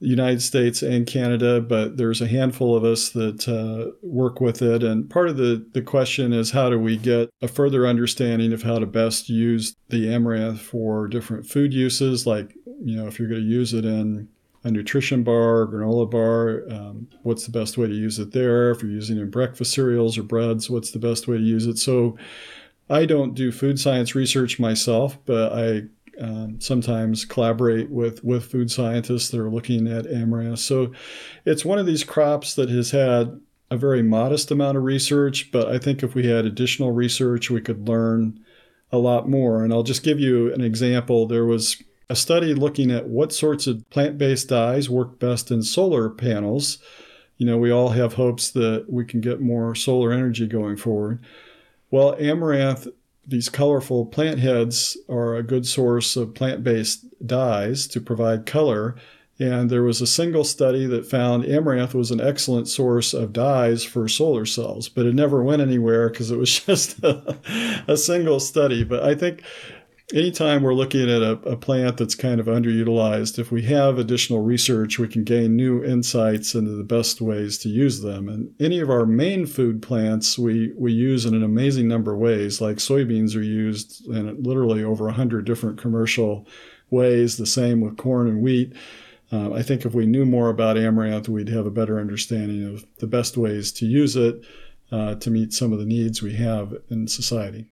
United 0.00 0.40
States 0.40 0.82
and 0.82 1.06
Canada, 1.06 1.60
but 1.60 1.96
there's 1.96 2.20
a 2.20 2.28
handful 2.28 2.76
of 2.76 2.84
us 2.84 3.10
that 3.10 3.48
uh, 3.48 3.90
work 4.02 4.40
with 4.40 4.62
it. 4.62 4.82
And 4.84 5.10
part 5.10 5.28
of 5.28 5.36
the, 5.36 5.66
the 5.72 5.82
question 5.82 6.32
is 6.32 6.52
how 6.52 6.70
do 6.70 6.78
we 6.78 6.96
get 6.96 7.30
a 7.42 7.48
further 7.48 7.86
understanding 7.86 8.52
of 8.52 8.62
how 8.62 8.78
to 8.78 8.86
best 8.86 9.28
use 9.28 9.74
the 9.88 10.12
amaranth 10.12 10.60
for 10.60 11.08
different 11.08 11.46
food 11.46 11.74
uses, 11.74 12.26
like, 12.26 12.54
you 12.80 12.96
know, 12.96 13.08
if 13.08 13.18
you're 13.18 13.28
going 13.28 13.42
to 13.42 13.46
use 13.46 13.74
it 13.74 13.84
in 13.84 14.28
a 14.64 14.70
nutrition 14.70 15.24
bar, 15.24 15.66
granola 15.66 16.08
bar, 16.08 16.62
um, 16.70 17.08
what's 17.22 17.44
the 17.44 17.52
best 17.52 17.76
way 17.76 17.88
to 17.88 17.94
use 17.94 18.18
it 18.18 18.32
there? 18.32 18.70
If 18.70 18.82
you're 18.82 18.92
using 18.92 19.18
it 19.18 19.22
in 19.22 19.30
breakfast 19.30 19.72
cereals 19.72 20.16
or 20.16 20.22
breads, 20.22 20.70
what's 20.70 20.92
the 20.92 20.98
best 20.98 21.26
way 21.26 21.38
to 21.38 21.42
use 21.42 21.66
it? 21.66 21.78
So 21.78 22.16
I 22.90 23.04
don't 23.04 23.34
do 23.34 23.52
food 23.52 23.78
science 23.78 24.14
research 24.14 24.58
myself, 24.58 25.18
but 25.26 25.52
I 25.52 25.82
um, 26.20 26.60
sometimes 26.60 27.24
collaborate 27.24 27.90
with 27.90 28.22
with 28.24 28.50
food 28.50 28.70
scientists 28.70 29.30
that 29.30 29.40
are 29.40 29.50
looking 29.50 29.86
at 29.86 30.06
amaranth. 30.06 30.58
So 30.60 30.92
it's 31.44 31.64
one 31.64 31.78
of 31.78 31.86
these 31.86 32.04
crops 32.04 32.54
that 32.54 32.70
has 32.70 32.90
had 32.90 33.40
a 33.70 33.76
very 33.76 34.02
modest 34.02 34.50
amount 34.50 34.76
of 34.76 34.84
research, 34.84 35.50
but 35.52 35.68
I 35.68 35.78
think 35.78 36.02
if 36.02 36.14
we 36.14 36.26
had 36.26 36.44
additional 36.44 36.92
research, 36.92 37.50
we 37.50 37.60
could 37.60 37.86
learn 37.88 38.40
a 38.90 38.98
lot 38.98 39.28
more. 39.28 39.62
And 39.62 39.72
I'll 39.72 39.82
just 39.82 40.02
give 40.02 40.18
you 40.18 40.52
an 40.54 40.62
example. 40.62 41.26
There 41.26 41.44
was 41.44 41.82
a 42.08 42.16
study 42.16 42.54
looking 42.54 42.90
at 42.90 43.08
what 43.08 43.32
sorts 43.32 43.66
of 43.66 43.88
plant-based 43.90 44.48
dyes 44.48 44.88
work 44.88 45.18
best 45.18 45.50
in 45.50 45.62
solar 45.62 46.08
panels. 46.08 46.78
You 47.36 47.46
know, 47.46 47.58
we 47.58 47.70
all 47.70 47.90
have 47.90 48.14
hopes 48.14 48.50
that 48.52 48.86
we 48.88 49.04
can 49.04 49.20
get 49.20 49.40
more 49.40 49.74
solar 49.74 50.12
energy 50.12 50.46
going 50.46 50.78
forward. 50.78 51.22
Well, 51.90 52.16
amaranth 52.18 52.88
these 53.28 53.50
colorful 53.50 54.06
plant 54.06 54.40
heads 54.40 54.96
are 55.08 55.36
a 55.36 55.42
good 55.42 55.66
source 55.66 56.16
of 56.16 56.34
plant 56.34 56.64
based 56.64 57.04
dyes 57.24 57.86
to 57.88 58.00
provide 58.00 58.46
color. 58.46 58.96
And 59.38 59.70
there 59.70 59.84
was 59.84 60.00
a 60.00 60.06
single 60.06 60.42
study 60.42 60.86
that 60.86 61.06
found 61.06 61.44
amaranth 61.44 61.94
was 61.94 62.10
an 62.10 62.20
excellent 62.20 62.66
source 62.66 63.14
of 63.14 63.32
dyes 63.32 63.84
for 63.84 64.08
solar 64.08 64.46
cells, 64.46 64.88
but 64.88 65.06
it 65.06 65.14
never 65.14 65.44
went 65.44 65.62
anywhere 65.62 66.08
because 66.08 66.30
it 66.30 66.38
was 66.38 66.58
just 66.66 66.98
a, 67.04 67.36
a, 67.86 67.96
single 67.96 68.40
study. 68.40 68.82
But 68.82 69.04
I 69.04 69.14
think 69.14 69.42
anytime 70.12 70.62
we're 70.62 70.74
looking 70.74 71.02
at 71.02 71.22
a, 71.22 71.32
a, 71.42 71.56
plant 71.56 71.98
that's 71.98 72.14
kind 72.14 72.40
of 72.40 72.46
underutilized, 72.46 73.38
if 73.38 73.52
we 73.52 73.62
have 73.62 73.98
additional 73.98 74.40
research, 74.40 74.98
we 74.98 75.08
can 75.08 75.24
gain 75.24 75.54
new 75.54 75.84
insights 75.84 76.54
into 76.54 76.72
the 76.72 76.84
best 76.84 77.20
ways 77.20 77.58
to 77.58 77.68
use 77.68 78.00
them. 78.00 78.28
And 78.28 78.54
any 78.60 78.80
of 78.80 78.90
our 78.90 79.04
main 79.04 79.46
food 79.46 79.82
plants, 79.82 80.38
we, 80.38 80.72
we 80.76 80.92
use 80.92 81.26
in 81.26 81.34
an 81.34 81.42
amazing 81.42 81.88
number 81.88 82.14
of 82.14 82.20
ways, 82.20 82.60
like 82.60 82.76
soybeans 82.76 83.36
are 83.36 83.42
used 83.42 84.06
in 84.08 84.42
literally 84.42 84.82
over 84.82 85.04
100 85.04 85.44
different 85.44 85.78
commercial 85.78 86.46
ways, 86.90 87.36
the 87.36 87.46
same 87.46 87.80
with 87.80 87.98
corn 87.98 88.28
and 88.28 88.42
wheat. 88.42 88.72
Uh, 89.30 89.52
I 89.52 89.62
think 89.62 89.84
if 89.84 89.92
we 89.92 90.06
knew 90.06 90.24
more 90.24 90.48
about 90.48 90.78
amaranth, 90.78 91.28
we'd 91.28 91.50
have 91.50 91.66
a 91.66 91.70
better 91.70 92.00
understanding 92.00 92.64
of 92.66 92.86
the 92.96 93.06
best 93.06 93.36
ways 93.36 93.72
to 93.72 93.84
use 93.84 94.16
it 94.16 94.40
uh, 94.90 95.16
to 95.16 95.30
meet 95.30 95.52
some 95.52 95.72
of 95.72 95.78
the 95.78 95.84
needs 95.84 96.22
we 96.22 96.34
have 96.36 96.74
in 96.88 97.06
society. 97.06 97.68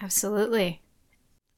Absolutely. 0.00 0.80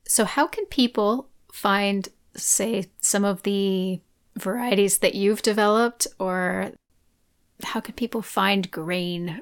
So, 0.06 0.24
how 0.24 0.46
can 0.46 0.66
people 0.66 1.28
find, 1.52 2.08
say, 2.36 2.86
some 3.00 3.24
of 3.24 3.42
the 3.42 4.00
varieties 4.36 4.98
that 4.98 5.14
you've 5.14 5.42
developed, 5.42 6.06
or 6.18 6.72
how 7.62 7.80
can 7.80 7.94
people 7.94 8.22
find 8.22 8.70
grain 8.70 9.40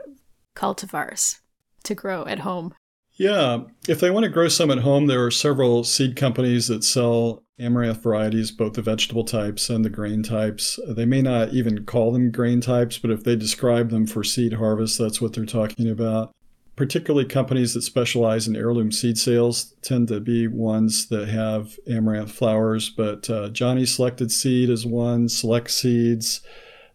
cultivars 0.56 1.40
to 1.82 1.94
grow 1.94 2.24
at 2.26 2.40
home? 2.40 2.74
Yeah, 3.16 3.60
if 3.88 4.00
they 4.00 4.10
want 4.10 4.24
to 4.24 4.30
grow 4.30 4.48
some 4.48 4.70
at 4.70 4.78
home, 4.78 5.06
there 5.06 5.24
are 5.24 5.30
several 5.30 5.84
seed 5.84 6.16
companies 6.16 6.66
that 6.68 6.82
sell 6.82 7.42
amaranth 7.60 8.02
varieties, 8.02 8.50
both 8.50 8.72
the 8.72 8.82
vegetable 8.82 9.22
types 9.22 9.70
and 9.70 9.84
the 9.84 9.90
grain 9.90 10.24
types. 10.24 10.80
They 10.88 11.04
may 11.04 11.22
not 11.22 11.50
even 11.50 11.84
call 11.84 12.12
them 12.12 12.32
grain 12.32 12.60
types, 12.60 12.98
but 12.98 13.12
if 13.12 13.22
they 13.22 13.36
describe 13.36 13.90
them 13.90 14.06
for 14.06 14.24
seed 14.24 14.54
harvest, 14.54 14.98
that's 14.98 15.20
what 15.20 15.32
they're 15.32 15.46
talking 15.46 15.88
about 15.88 16.32
particularly 16.76 17.26
companies 17.26 17.74
that 17.74 17.82
specialize 17.82 18.48
in 18.48 18.56
heirloom 18.56 18.90
seed 18.90 19.18
sales 19.18 19.74
tend 19.82 20.08
to 20.08 20.20
be 20.20 20.46
ones 20.46 21.08
that 21.08 21.28
have 21.28 21.78
amaranth 21.88 22.32
flowers. 22.32 22.90
But 22.90 23.30
uh, 23.30 23.50
Johnny 23.50 23.86
Selected 23.86 24.32
Seed 24.32 24.70
is 24.70 24.84
one, 24.84 25.28
Select 25.28 25.70
Seeds, 25.70 26.40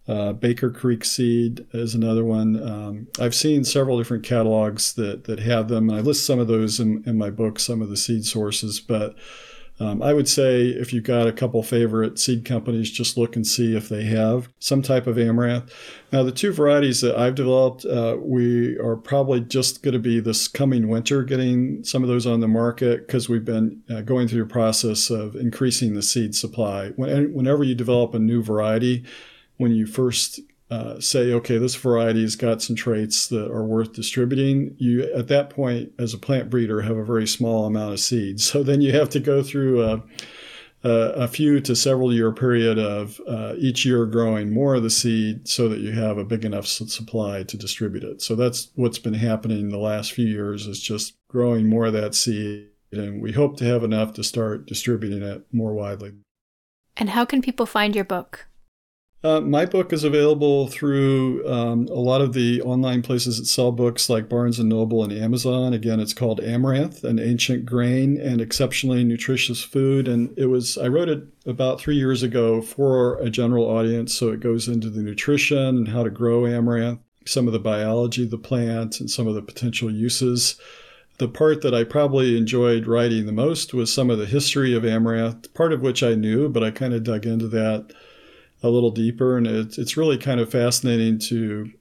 uh, 0.09 0.33
Baker 0.33 0.71
Creek 0.71 1.05
Seed 1.05 1.67
is 1.71 1.93
another 1.93 2.25
one. 2.25 2.67
Um, 2.67 3.07
I've 3.19 3.35
seen 3.35 3.63
several 3.63 3.99
different 3.99 4.23
catalogs 4.23 4.93
that, 4.93 5.25
that 5.25 5.39
have 5.39 5.67
them. 5.67 5.87
And 5.87 5.99
I 5.99 6.01
list 6.01 6.25
some 6.25 6.39
of 6.39 6.47
those 6.47 6.79
in, 6.79 7.03
in 7.05 7.15
my 7.15 7.29
book, 7.29 7.59
some 7.59 7.79
of 7.79 7.89
the 7.89 7.97
seed 7.97 8.25
sources. 8.25 8.79
But 8.79 9.15
Um, 9.79 10.01
I 10.01 10.13
would 10.13 10.27
say 10.27 10.67
if 10.67 10.91
you've 10.91 11.05
got 11.05 11.27
a 11.27 11.31
couple 11.31 11.63
favorite 11.63 12.19
seed 12.19 12.43
companies, 12.43 12.91
just 12.91 13.17
look 13.17 13.35
and 13.35 13.47
see 13.47 13.75
if 13.77 13.87
they 13.87 14.03
have 14.05 14.49
some 14.59 14.81
type 14.81 15.07
of 15.07 15.17
amaranth. 15.17 15.73
Now, 16.11 16.23
the 16.23 16.33
two 16.33 16.51
varieties 16.51 16.99
that 17.01 17.17
I've 17.17 17.35
developed, 17.35 17.85
uh, 17.85 18.17
we 18.19 18.77
are 18.77 18.97
probably 18.97 19.39
just 19.39 19.81
going 19.81 19.93
to 19.93 19.99
be 19.99 20.19
this 20.19 20.47
coming 20.47 20.89
winter 20.89 21.23
getting 21.23 21.83
some 21.83 22.03
of 22.03 22.09
those 22.09 22.27
on 22.27 22.41
the 22.41 22.47
market 22.47 23.07
because 23.07 23.29
we've 23.29 23.45
been 23.45 23.81
uh, 23.89 24.01
going 24.01 24.27
through 24.27 24.43
a 24.43 24.47
process 24.47 25.09
of 25.09 25.35
increasing 25.35 25.93
the 25.93 26.01
seed 26.01 26.35
supply. 26.35 26.89
When, 26.89 27.33
whenever 27.33 27.63
you 27.63 27.75
develop 27.75 28.13
a 28.13 28.19
new 28.19 28.43
variety, 28.43 29.05
when 29.57 29.71
you 29.71 29.85
first 29.85 30.41
uh, 30.69 30.99
say, 30.99 31.33
okay, 31.33 31.57
this 31.57 31.75
variety's 31.75 32.35
got 32.35 32.61
some 32.61 32.75
traits 32.75 33.27
that 33.27 33.49
are 33.49 33.65
worth 33.65 33.93
distributing, 33.93 34.75
you 34.77 35.11
at 35.15 35.27
that 35.27 35.49
point, 35.49 35.91
as 35.97 36.13
a 36.13 36.17
plant 36.17 36.49
breeder, 36.49 36.81
have 36.81 36.97
a 36.97 37.03
very 37.03 37.27
small 37.27 37.65
amount 37.65 37.93
of 37.93 37.99
seeds. 37.99 38.49
So 38.59 38.63
then 38.63 38.81
you 38.81 38.91
have 38.93 39.09
to 39.09 39.19
go 39.19 39.41
through 39.43 39.83
a, 39.83 40.03
a, 40.83 40.89
a 40.89 41.27
few 41.27 41.59
to 41.61 41.75
several 41.75 42.13
year 42.13 42.31
period 42.31 42.77
of 42.77 43.21
uh, 43.27 43.53
each 43.57 43.85
year 43.85 44.05
growing 44.05 44.51
more 44.51 44.75
of 44.75 44.83
the 44.83 44.89
seed 44.89 45.47
so 45.47 45.69
that 45.69 45.79
you 45.79 45.91
have 45.91 46.17
a 46.17 46.23
big 46.23 46.45
enough 46.45 46.65
supply 46.65 47.43
to 47.43 47.57
distribute 47.57 48.03
it. 48.03 48.21
So 48.21 48.35
that's 48.35 48.69
what's 48.75 48.99
been 48.99 49.13
happening 49.13 49.69
the 49.69 49.77
last 49.77 50.13
few 50.13 50.25
years 50.25 50.67
is 50.67 50.79
just 50.79 51.15
growing 51.29 51.69
more 51.69 51.85
of 51.85 51.93
that 51.93 52.15
seed. 52.15 52.67
And 52.91 53.21
we 53.21 53.31
hope 53.31 53.57
to 53.57 53.65
have 53.65 53.83
enough 53.83 54.13
to 54.13 54.23
start 54.23 54.65
distributing 54.65 55.21
it 55.21 55.45
more 55.51 55.73
widely. 55.73 56.13
And 56.97 57.09
how 57.09 57.23
can 57.23 57.41
people 57.41 57.65
find 57.65 57.95
your 57.95 58.05
book? 58.05 58.48
Uh, 59.21 59.41
my 59.41 59.65
book 59.65 59.91
is 59.91 60.05
available 60.05 60.67
through 60.67 61.45
um, 61.45 61.87
a 61.89 61.99
lot 61.99 62.21
of 62.21 62.31
the 62.31 62.61
online 62.61 63.01
places 63.01 63.37
that 63.37 63.45
sell 63.45 63.69
books 63.69 64.09
like 64.09 64.29
Barnes 64.29 64.59
and 64.59 64.69
Noble 64.69 65.03
and 65.03 65.11
Amazon. 65.11 65.73
Again, 65.73 65.99
it's 65.99 66.13
called 66.13 66.39
Amaranth, 66.39 67.03
an 67.03 67.19
ancient 67.19 67.65
grain 67.65 68.19
and 68.19 68.39
exceptionally 68.39 69.03
nutritious 69.03 69.61
food. 69.61 70.07
And 70.07 70.33
it 70.37 70.45
was 70.45 70.77
I 70.77 70.87
wrote 70.87 71.09
it 71.09 71.23
about 71.45 71.81
three 71.81 71.97
years 71.97 72.23
ago 72.23 72.61
for 72.61 73.17
a 73.19 73.29
general 73.29 73.65
audience, 73.65 74.13
so 74.13 74.29
it 74.29 74.39
goes 74.39 74.69
into 74.69 74.89
the 74.89 75.01
nutrition 75.01 75.57
and 75.57 75.89
how 75.89 76.03
to 76.03 76.09
grow 76.09 76.47
amaranth, 76.47 77.01
some 77.25 77.45
of 77.45 77.51
the 77.51 77.59
biology 77.59 78.23
of 78.23 78.31
the 78.31 78.37
plant, 78.37 79.01
and 79.01 79.11
some 79.11 79.27
of 79.27 79.35
the 79.35 79.41
potential 79.41 79.91
uses. 79.91 80.57
The 81.17 81.27
part 81.27 81.61
that 81.63 81.75
I 81.75 81.83
probably 81.83 82.37
enjoyed 82.37 82.87
writing 82.87 83.25
the 83.25 83.33
most 83.33 83.73
was 83.73 83.93
some 83.93 84.09
of 84.09 84.17
the 84.17 84.25
history 84.25 84.73
of 84.73 84.85
amaranth, 84.85 85.53
part 85.53 85.73
of 85.73 85.81
which 85.81 86.03
I 86.03 86.15
knew, 86.15 86.47
but 86.47 86.63
I 86.63 86.71
kind 86.71 86.93
of 86.93 87.03
dug 87.03 87.25
into 87.25 87.49
that 87.49 87.91
a 88.61 88.69
little 88.69 88.91
deeper. 88.91 89.37
And 89.37 89.47
it's, 89.47 89.77
it's 89.77 89.97
really 89.97 90.17
kind 90.17 90.39
of 90.39 90.51
fascinating 90.51 91.19
to 91.19 91.71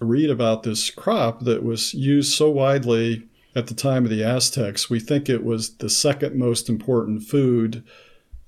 read 0.00 0.30
about 0.30 0.62
this 0.62 0.90
crop 0.90 1.40
that 1.40 1.62
was 1.62 1.94
used 1.94 2.34
so 2.34 2.48
widely 2.50 3.26
at 3.56 3.66
the 3.66 3.74
time 3.74 4.04
of 4.04 4.10
the 4.10 4.22
Aztecs. 4.22 4.88
We 4.88 5.00
think 5.00 5.28
it 5.28 5.44
was 5.44 5.76
the 5.76 5.90
second 5.90 6.36
most 6.36 6.68
important 6.68 7.22
food 7.22 7.82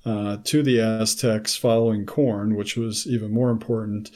uh, 0.05 0.37
to 0.45 0.63
the 0.63 0.79
Aztecs 0.79 1.55
following 1.55 2.05
corn, 2.05 2.55
which 2.55 2.77
was 2.77 3.05
even 3.07 3.31
more 3.31 3.49
important. 3.49 4.11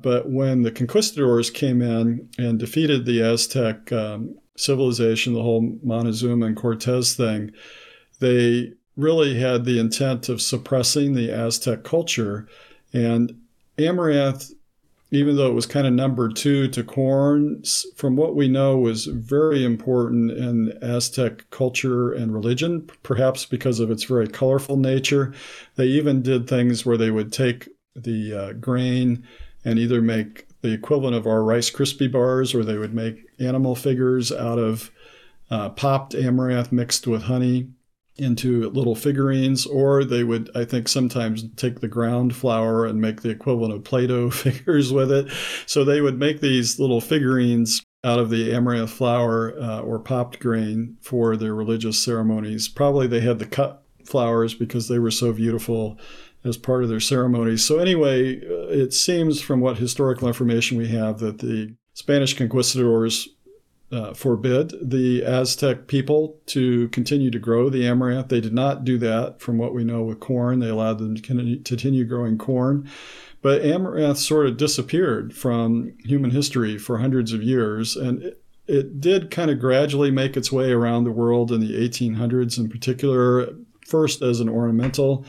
But 0.00 0.30
when 0.30 0.62
the 0.62 0.70
conquistadors 0.70 1.50
came 1.50 1.82
in 1.82 2.28
and 2.38 2.58
defeated 2.58 3.04
the 3.04 3.20
Aztec 3.20 3.90
um, 3.90 4.38
civilization, 4.56 5.34
the 5.34 5.42
whole 5.42 5.76
Montezuma 5.82 6.46
and 6.46 6.56
Cortez 6.56 7.14
thing, 7.14 7.50
they 8.20 8.72
really 8.96 9.38
had 9.38 9.64
the 9.64 9.78
intent 9.78 10.28
of 10.28 10.40
suppressing 10.40 11.14
the 11.14 11.30
Aztec 11.30 11.84
culture 11.84 12.48
and 12.92 13.40
amaranth, 13.78 14.50
even 15.10 15.36
though 15.36 15.48
it 15.48 15.54
was 15.54 15.66
kind 15.66 15.86
of 15.86 15.92
number 15.92 16.28
two 16.28 16.68
to 16.68 16.84
corn, 16.84 17.62
from 17.96 18.16
what 18.16 18.34
we 18.34 18.48
know, 18.48 18.76
was 18.76 19.06
very 19.06 19.64
important 19.64 20.30
in 20.30 20.76
Aztec 20.82 21.48
culture 21.50 22.12
and 22.12 22.34
religion, 22.34 22.88
perhaps 23.02 23.46
because 23.46 23.80
of 23.80 23.90
its 23.90 24.04
very 24.04 24.28
colorful 24.28 24.76
nature. 24.76 25.32
They 25.76 25.86
even 25.86 26.22
did 26.22 26.46
things 26.46 26.84
where 26.84 26.98
they 26.98 27.10
would 27.10 27.32
take 27.32 27.68
the 27.96 28.34
uh, 28.34 28.52
grain 28.54 29.26
and 29.64 29.78
either 29.78 30.02
make 30.02 30.46
the 30.60 30.72
equivalent 30.72 31.16
of 31.16 31.26
our 31.26 31.42
Rice 31.42 31.70
Krispie 31.70 32.10
bars, 32.10 32.54
or 32.54 32.64
they 32.64 32.78
would 32.78 32.94
make 32.94 33.24
animal 33.38 33.74
figures 33.74 34.30
out 34.32 34.58
of 34.58 34.90
uh, 35.50 35.70
popped 35.70 36.14
amaranth 36.14 36.72
mixed 36.72 37.06
with 37.06 37.22
honey 37.22 37.68
into 38.18 38.68
little 38.70 38.94
figurines, 38.94 39.64
or 39.66 40.04
they 40.04 40.24
would, 40.24 40.50
I 40.54 40.64
think, 40.64 40.88
sometimes 40.88 41.44
take 41.56 41.80
the 41.80 41.88
ground 41.88 42.34
flour 42.34 42.84
and 42.84 43.00
make 43.00 43.22
the 43.22 43.30
equivalent 43.30 43.74
of 43.74 43.84
Play 43.84 44.06
Doh 44.06 44.30
figures 44.30 44.92
with 44.92 45.10
it. 45.12 45.30
So 45.66 45.84
they 45.84 46.00
would 46.00 46.18
make 46.18 46.40
these 46.40 46.78
little 46.78 47.00
figurines 47.00 47.82
out 48.04 48.18
of 48.18 48.30
the 48.30 48.52
amaranth 48.52 48.90
flour 48.90 49.54
uh, 49.60 49.80
or 49.80 49.98
popped 49.98 50.38
grain 50.38 50.96
for 51.00 51.36
their 51.36 51.54
religious 51.54 52.02
ceremonies. 52.02 52.68
Probably 52.68 53.06
they 53.06 53.20
had 53.20 53.38
the 53.38 53.46
cut 53.46 53.82
flowers 54.04 54.54
because 54.54 54.88
they 54.88 54.98
were 54.98 55.10
so 55.10 55.32
beautiful 55.32 55.98
as 56.44 56.56
part 56.56 56.82
of 56.82 56.88
their 56.88 57.00
ceremonies. 57.00 57.64
So, 57.64 57.78
anyway, 57.78 58.38
uh, 58.38 58.68
it 58.68 58.92
seems 58.92 59.40
from 59.40 59.60
what 59.60 59.78
historical 59.78 60.28
information 60.28 60.78
we 60.78 60.88
have 60.88 61.18
that 61.18 61.38
the 61.38 61.74
Spanish 61.94 62.34
conquistadors 62.34 63.28
uh, 63.90 64.12
forbid 64.12 64.74
the 64.82 65.22
Aztec 65.22 65.86
people 65.86 66.38
to 66.46 66.88
continue 66.88 67.30
to 67.30 67.38
grow 67.38 67.70
the 67.70 67.86
amaranth. 67.86 68.28
They 68.28 68.40
did 68.40 68.52
not 68.52 68.84
do 68.84 68.98
that, 68.98 69.40
from 69.40 69.56
what 69.58 69.74
we 69.74 69.84
know 69.84 70.02
with 70.02 70.20
corn. 70.20 70.58
They 70.58 70.68
allowed 70.68 70.98
them 70.98 71.16
to 71.16 71.22
continue 71.22 72.04
growing 72.04 72.36
corn. 72.36 72.88
But 73.40 73.64
amaranth 73.64 74.18
sort 74.18 74.46
of 74.46 74.56
disappeared 74.56 75.34
from 75.34 75.94
human 76.04 76.30
history 76.30 76.76
for 76.76 76.98
hundreds 76.98 77.32
of 77.32 77.42
years. 77.42 77.96
And 77.96 78.22
it, 78.22 78.42
it 78.66 79.00
did 79.00 79.30
kind 79.30 79.50
of 79.50 79.58
gradually 79.58 80.10
make 80.10 80.36
its 80.36 80.52
way 80.52 80.70
around 80.70 81.04
the 81.04 81.12
world 81.12 81.50
in 81.50 81.60
the 81.60 81.74
1800s, 81.88 82.58
in 82.58 82.68
particular, 82.68 83.48
first 83.86 84.20
as 84.20 84.40
an 84.40 84.48
ornamental 84.48 85.24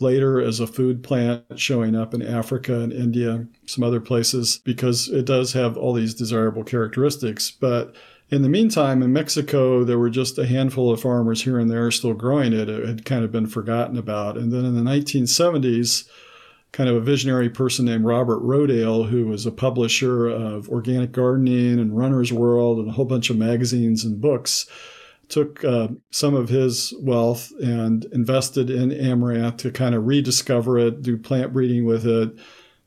later 0.00 0.40
as 0.40 0.60
a 0.60 0.66
food 0.66 1.02
plant 1.02 1.44
showing 1.56 1.94
up 1.94 2.14
in 2.14 2.22
Africa 2.22 2.80
and 2.80 2.92
India, 2.92 3.46
some 3.66 3.84
other 3.84 4.00
places, 4.00 4.60
because 4.64 5.08
it 5.08 5.24
does 5.24 5.52
have 5.52 5.76
all 5.76 5.92
these 5.92 6.14
desirable 6.14 6.64
characteristics. 6.64 7.50
But 7.50 7.94
in 8.30 8.42
the 8.42 8.48
meantime, 8.48 9.02
in 9.02 9.12
Mexico, 9.12 9.82
there 9.84 9.98
were 9.98 10.10
just 10.10 10.38
a 10.38 10.46
handful 10.46 10.92
of 10.92 11.00
farmers 11.00 11.42
here 11.42 11.58
and 11.58 11.70
there 11.70 11.90
still 11.90 12.14
growing 12.14 12.52
it. 12.52 12.68
It 12.68 12.86
had 12.86 13.04
kind 13.04 13.24
of 13.24 13.32
been 13.32 13.46
forgotten 13.46 13.98
about. 13.98 14.36
And 14.36 14.52
then 14.52 14.64
in 14.64 14.76
the 14.76 14.88
1970s, 14.88 16.08
kind 16.72 16.88
of 16.88 16.94
a 16.94 17.00
visionary 17.00 17.50
person 17.50 17.84
named 17.84 18.04
Robert 18.04 18.40
Rodale, 18.42 19.08
who 19.08 19.26
was 19.26 19.46
a 19.46 19.50
publisher 19.50 20.28
of 20.28 20.68
organic 20.68 21.10
gardening 21.10 21.80
and 21.80 21.96
Runner's 21.96 22.32
World 22.32 22.78
and 22.78 22.88
a 22.88 22.92
whole 22.92 23.04
bunch 23.04 23.30
of 23.30 23.36
magazines 23.36 24.04
and 24.04 24.20
books, 24.20 24.66
took 25.30 25.64
uh, 25.64 25.88
some 26.10 26.34
of 26.34 26.48
his 26.48 26.92
wealth 27.00 27.52
and 27.62 28.04
invested 28.06 28.68
in 28.68 28.92
amaranth 28.92 29.58
to 29.58 29.70
kind 29.70 29.94
of 29.94 30.06
rediscover 30.06 30.78
it, 30.78 31.02
do 31.02 31.16
plant 31.16 31.52
breeding 31.52 31.84
with 31.84 32.06
it, 32.06 32.32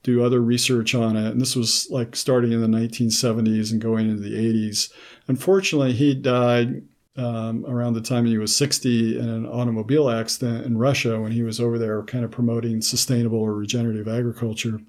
do 0.04 0.24
other 0.24 0.42
research 0.42 0.94
on 0.94 1.16
it. 1.16 1.32
And 1.32 1.42
this 1.42 1.56
was 1.56 1.88
like 1.90 2.16
starting 2.16 2.52
in 2.52 2.62
the 2.62 2.68
1970s 2.68 3.72
and 3.72 3.82
going 3.82 4.10
into 4.10 4.22
the 4.22 4.36
80s. 4.36 4.92
Unfortunately, 5.28 5.94
he 5.94 6.14
died 6.14 6.84
um, 7.16 7.66
around 7.66 7.94
the 7.94 8.02
time 8.02 8.26
he 8.26 8.38
was 8.38 8.56
60 8.56 9.18
in 9.18 9.30
an 9.30 9.46
automobile 9.46 10.10
accident 10.10 10.66
in 10.66 10.78
Russia 10.78 11.20
when 11.22 11.32
he 11.32 11.44
was 11.44 11.60
over 11.60 11.80
there 11.80 12.04
kind 12.04 12.26
of 12.26 12.32
promoting 12.32 12.82
sustainable 12.82 13.40
or 13.40 13.54
regenerative 13.54 14.08
agriculture. 14.08 14.80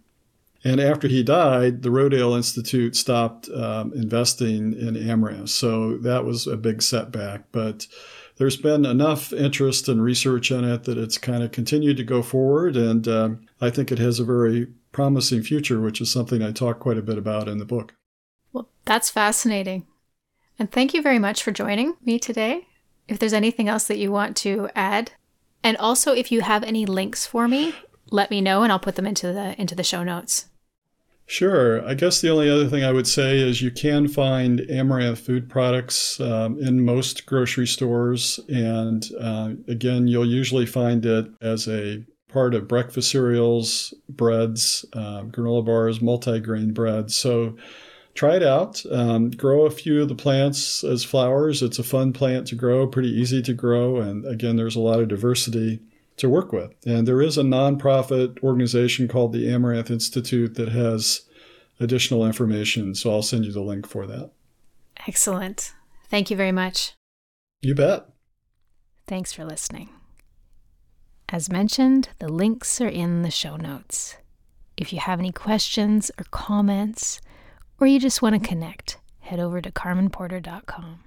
And 0.65 0.81
after 0.81 1.09
he 1.09 1.23
died, 1.23 1.83
the 1.83 1.91
Rodale 1.91 2.37
Institute 2.37 2.97
stopped 2.97 3.51
um, 3.51 3.93
investing 3.93 4.73
in 4.73 4.97
amaranth. 4.97 5.51
So 5.51 5.99
that 5.99 6.25
was 6.25 6.47
a 6.47 6.57
big 6.57 6.81
setback. 6.81 7.45
But 7.53 7.87
there's 8.37 8.57
been 8.57 8.87
enough 8.87 9.31
interest 9.33 9.89
and 9.89 10.03
research 10.03 10.51
in 10.51 10.65
it 10.65 10.85
that 10.85 10.97
it's 10.97 11.19
kind 11.19 11.43
of 11.43 11.53
continued 11.53 11.99
to 11.99 12.05
go 12.05 12.23
forward. 12.23 12.77
And 12.77 13.07
um, 13.07 13.47
I 13.61 13.69
think 13.69 13.93
it 13.93 13.99
has 13.99 14.19
a 14.19 14.25
very 14.25 14.69
promising 14.91 15.43
future, 15.43 15.81
which 15.81 16.01
is 16.01 16.11
something 16.11 16.43
I 16.43 16.51
talk 16.51 16.79
quite 16.79 16.99
a 16.99 17.03
bit 17.03 17.19
about 17.19 17.47
in 17.47 17.59
the 17.59 17.67
book. 17.67 17.95
Well, 18.53 18.71
that's 18.87 19.11
fascinating. 19.11 19.87
And 20.59 20.71
thank 20.73 20.95
you 20.95 21.03
very 21.03 21.19
much 21.19 21.43
for 21.43 21.51
joining 21.51 21.97
me 22.03 22.19
today. 22.19 22.69
If 23.07 23.19
there's 23.19 23.33
anything 23.35 23.69
else 23.69 23.85
that 23.85 23.99
you 23.99 24.11
want 24.11 24.35
to 24.39 24.71
add, 24.75 25.13
and 25.63 25.77
also 25.77 26.15
if 26.15 26.33
you 26.33 26.41
have 26.41 26.65
any 26.65 26.87
links 26.87 27.27
for 27.27 27.49
me, 27.49 27.75
let 28.11 28.31
me 28.31 28.41
know 28.41 28.63
and 28.63 28.73
I'll 28.73 28.79
put 28.79 28.97
them 28.97 29.07
into 29.07 29.33
the 29.33 29.61
into 29.61 29.75
the 29.75 29.83
show 29.83 30.05
notes. 30.05 30.47
Sure. 31.27 31.85
I 31.87 31.95
guess 31.95 32.21
the 32.21 32.31
only 32.31 32.51
other 32.51 32.69
thing 32.69 32.85
I 32.85 32.93
would 32.93 33.07
say 33.07 33.39
is 33.39 33.63
you 33.63 33.71
can 33.71 34.09
find 34.09 34.61
Amaranth 34.71 35.19
food 35.19 35.49
products 35.49 36.21
um, 36.21 36.59
in 36.61 36.85
most 36.85 37.25
grocery 37.25 37.67
stores. 37.67 38.39
And 38.49 39.09
uh, 39.19 39.53
again, 39.67 40.07
you'll 40.07 40.27
usually 40.29 40.67
find 40.67 41.05
it 41.07 41.27
as 41.41 41.67
a 41.67 42.05
part 42.29 42.55
of 42.55 42.69
breakfast 42.69 43.11
cereals, 43.11 43.95
breads, 44.09 44.85
um, 44.93 45.31
granola 45.31 45.65
bars, 45.65 46.03
multi-grain 46.03 46.73
breads. 46.73 47.17
So 47.17 47.57
try 48.13 48.37
it 48.37 48.43
out. 48.43 48.85
Um, 48.91 49.31
grow 49.31 49.65
a 49.65 49.71
few 49.71 50.03
of 50.03 50.09
the 50.09 50.15
plants 50.15 50.85
as 50.85 51.05
flowers. 51.05 51.63
It's 51.63 51.79
a 51.79 51.85
fun 51.85 52.13
plant 52.13 52.49
to 52.49 52.55
grow, 52.55 52.87
pretty 52.87 53.09
easy 53.11 53.41
to 53.43 53.55
grow. 53.55 53.97
And 53.97 54.27
again, 54.27 54.57
there's 54.57 54.77
a 54.77 54.81
lot 54.81 55.01
of 55.01 55.09
diversity 55.09 55.81
to 56.17 56.29
work 56.29 56.53
with. 56.53 56.75
And 56.87 57.07
there 57.07 57.23
is 57.23 57.37
a 57.39 57.43
nonprofit 57.43 58.43
organization 58.43 59.09
called 59.09 59.33
the 59.33 59.51
Amaranth 59.53 59.91
Institute 59.91 60.55
that 60.55 60.69
has 60.71 61.23
additional 61.81 62.25
information. 62.25 62.95
So 62.95 63.11
I'll 63.11 63.23
send 63.23 63.45
you 63.45 63.53
the 63.53 63.61
link 63.61 63.89
for 63.89 64.07
that. 64.07 64.31
Excellent. 65.07 65.73
Thank 66.09 66.31
you 66.31 66.37
very 66.37 66.53
much. 66.53 66.95
You 67.63 67.75
bet. 67.75 68.07
Thanks 69.07 69.33
for 69.33 69.45
listening. 69.45 69.91
As 71.29 71.51
mentioned, 71.51 72.11
the 72.19 72.29
links 72.29 72.81
are 72.81 72.89
in 72.89 73.23
the 73.23 73.31
show 73.31 73.57
notes. 73.57 74.17
If 74.77 74.93
you 74.93 75.01
have 75.01 75.19
any 75.19 75.33
questions 75.33 76.11
or 76.19 76.25
comments, 76.31 77.21
or 77.81 77.87
you 77.87 77.99
just 77.99 78.23
want 78.23 78.41
to 78.41 78.49
connect, 78.49 78.99
head 79.21 79.41
over 79.41 79.61
to 79.61 79.71
carmenporter.com. 79.71 81.01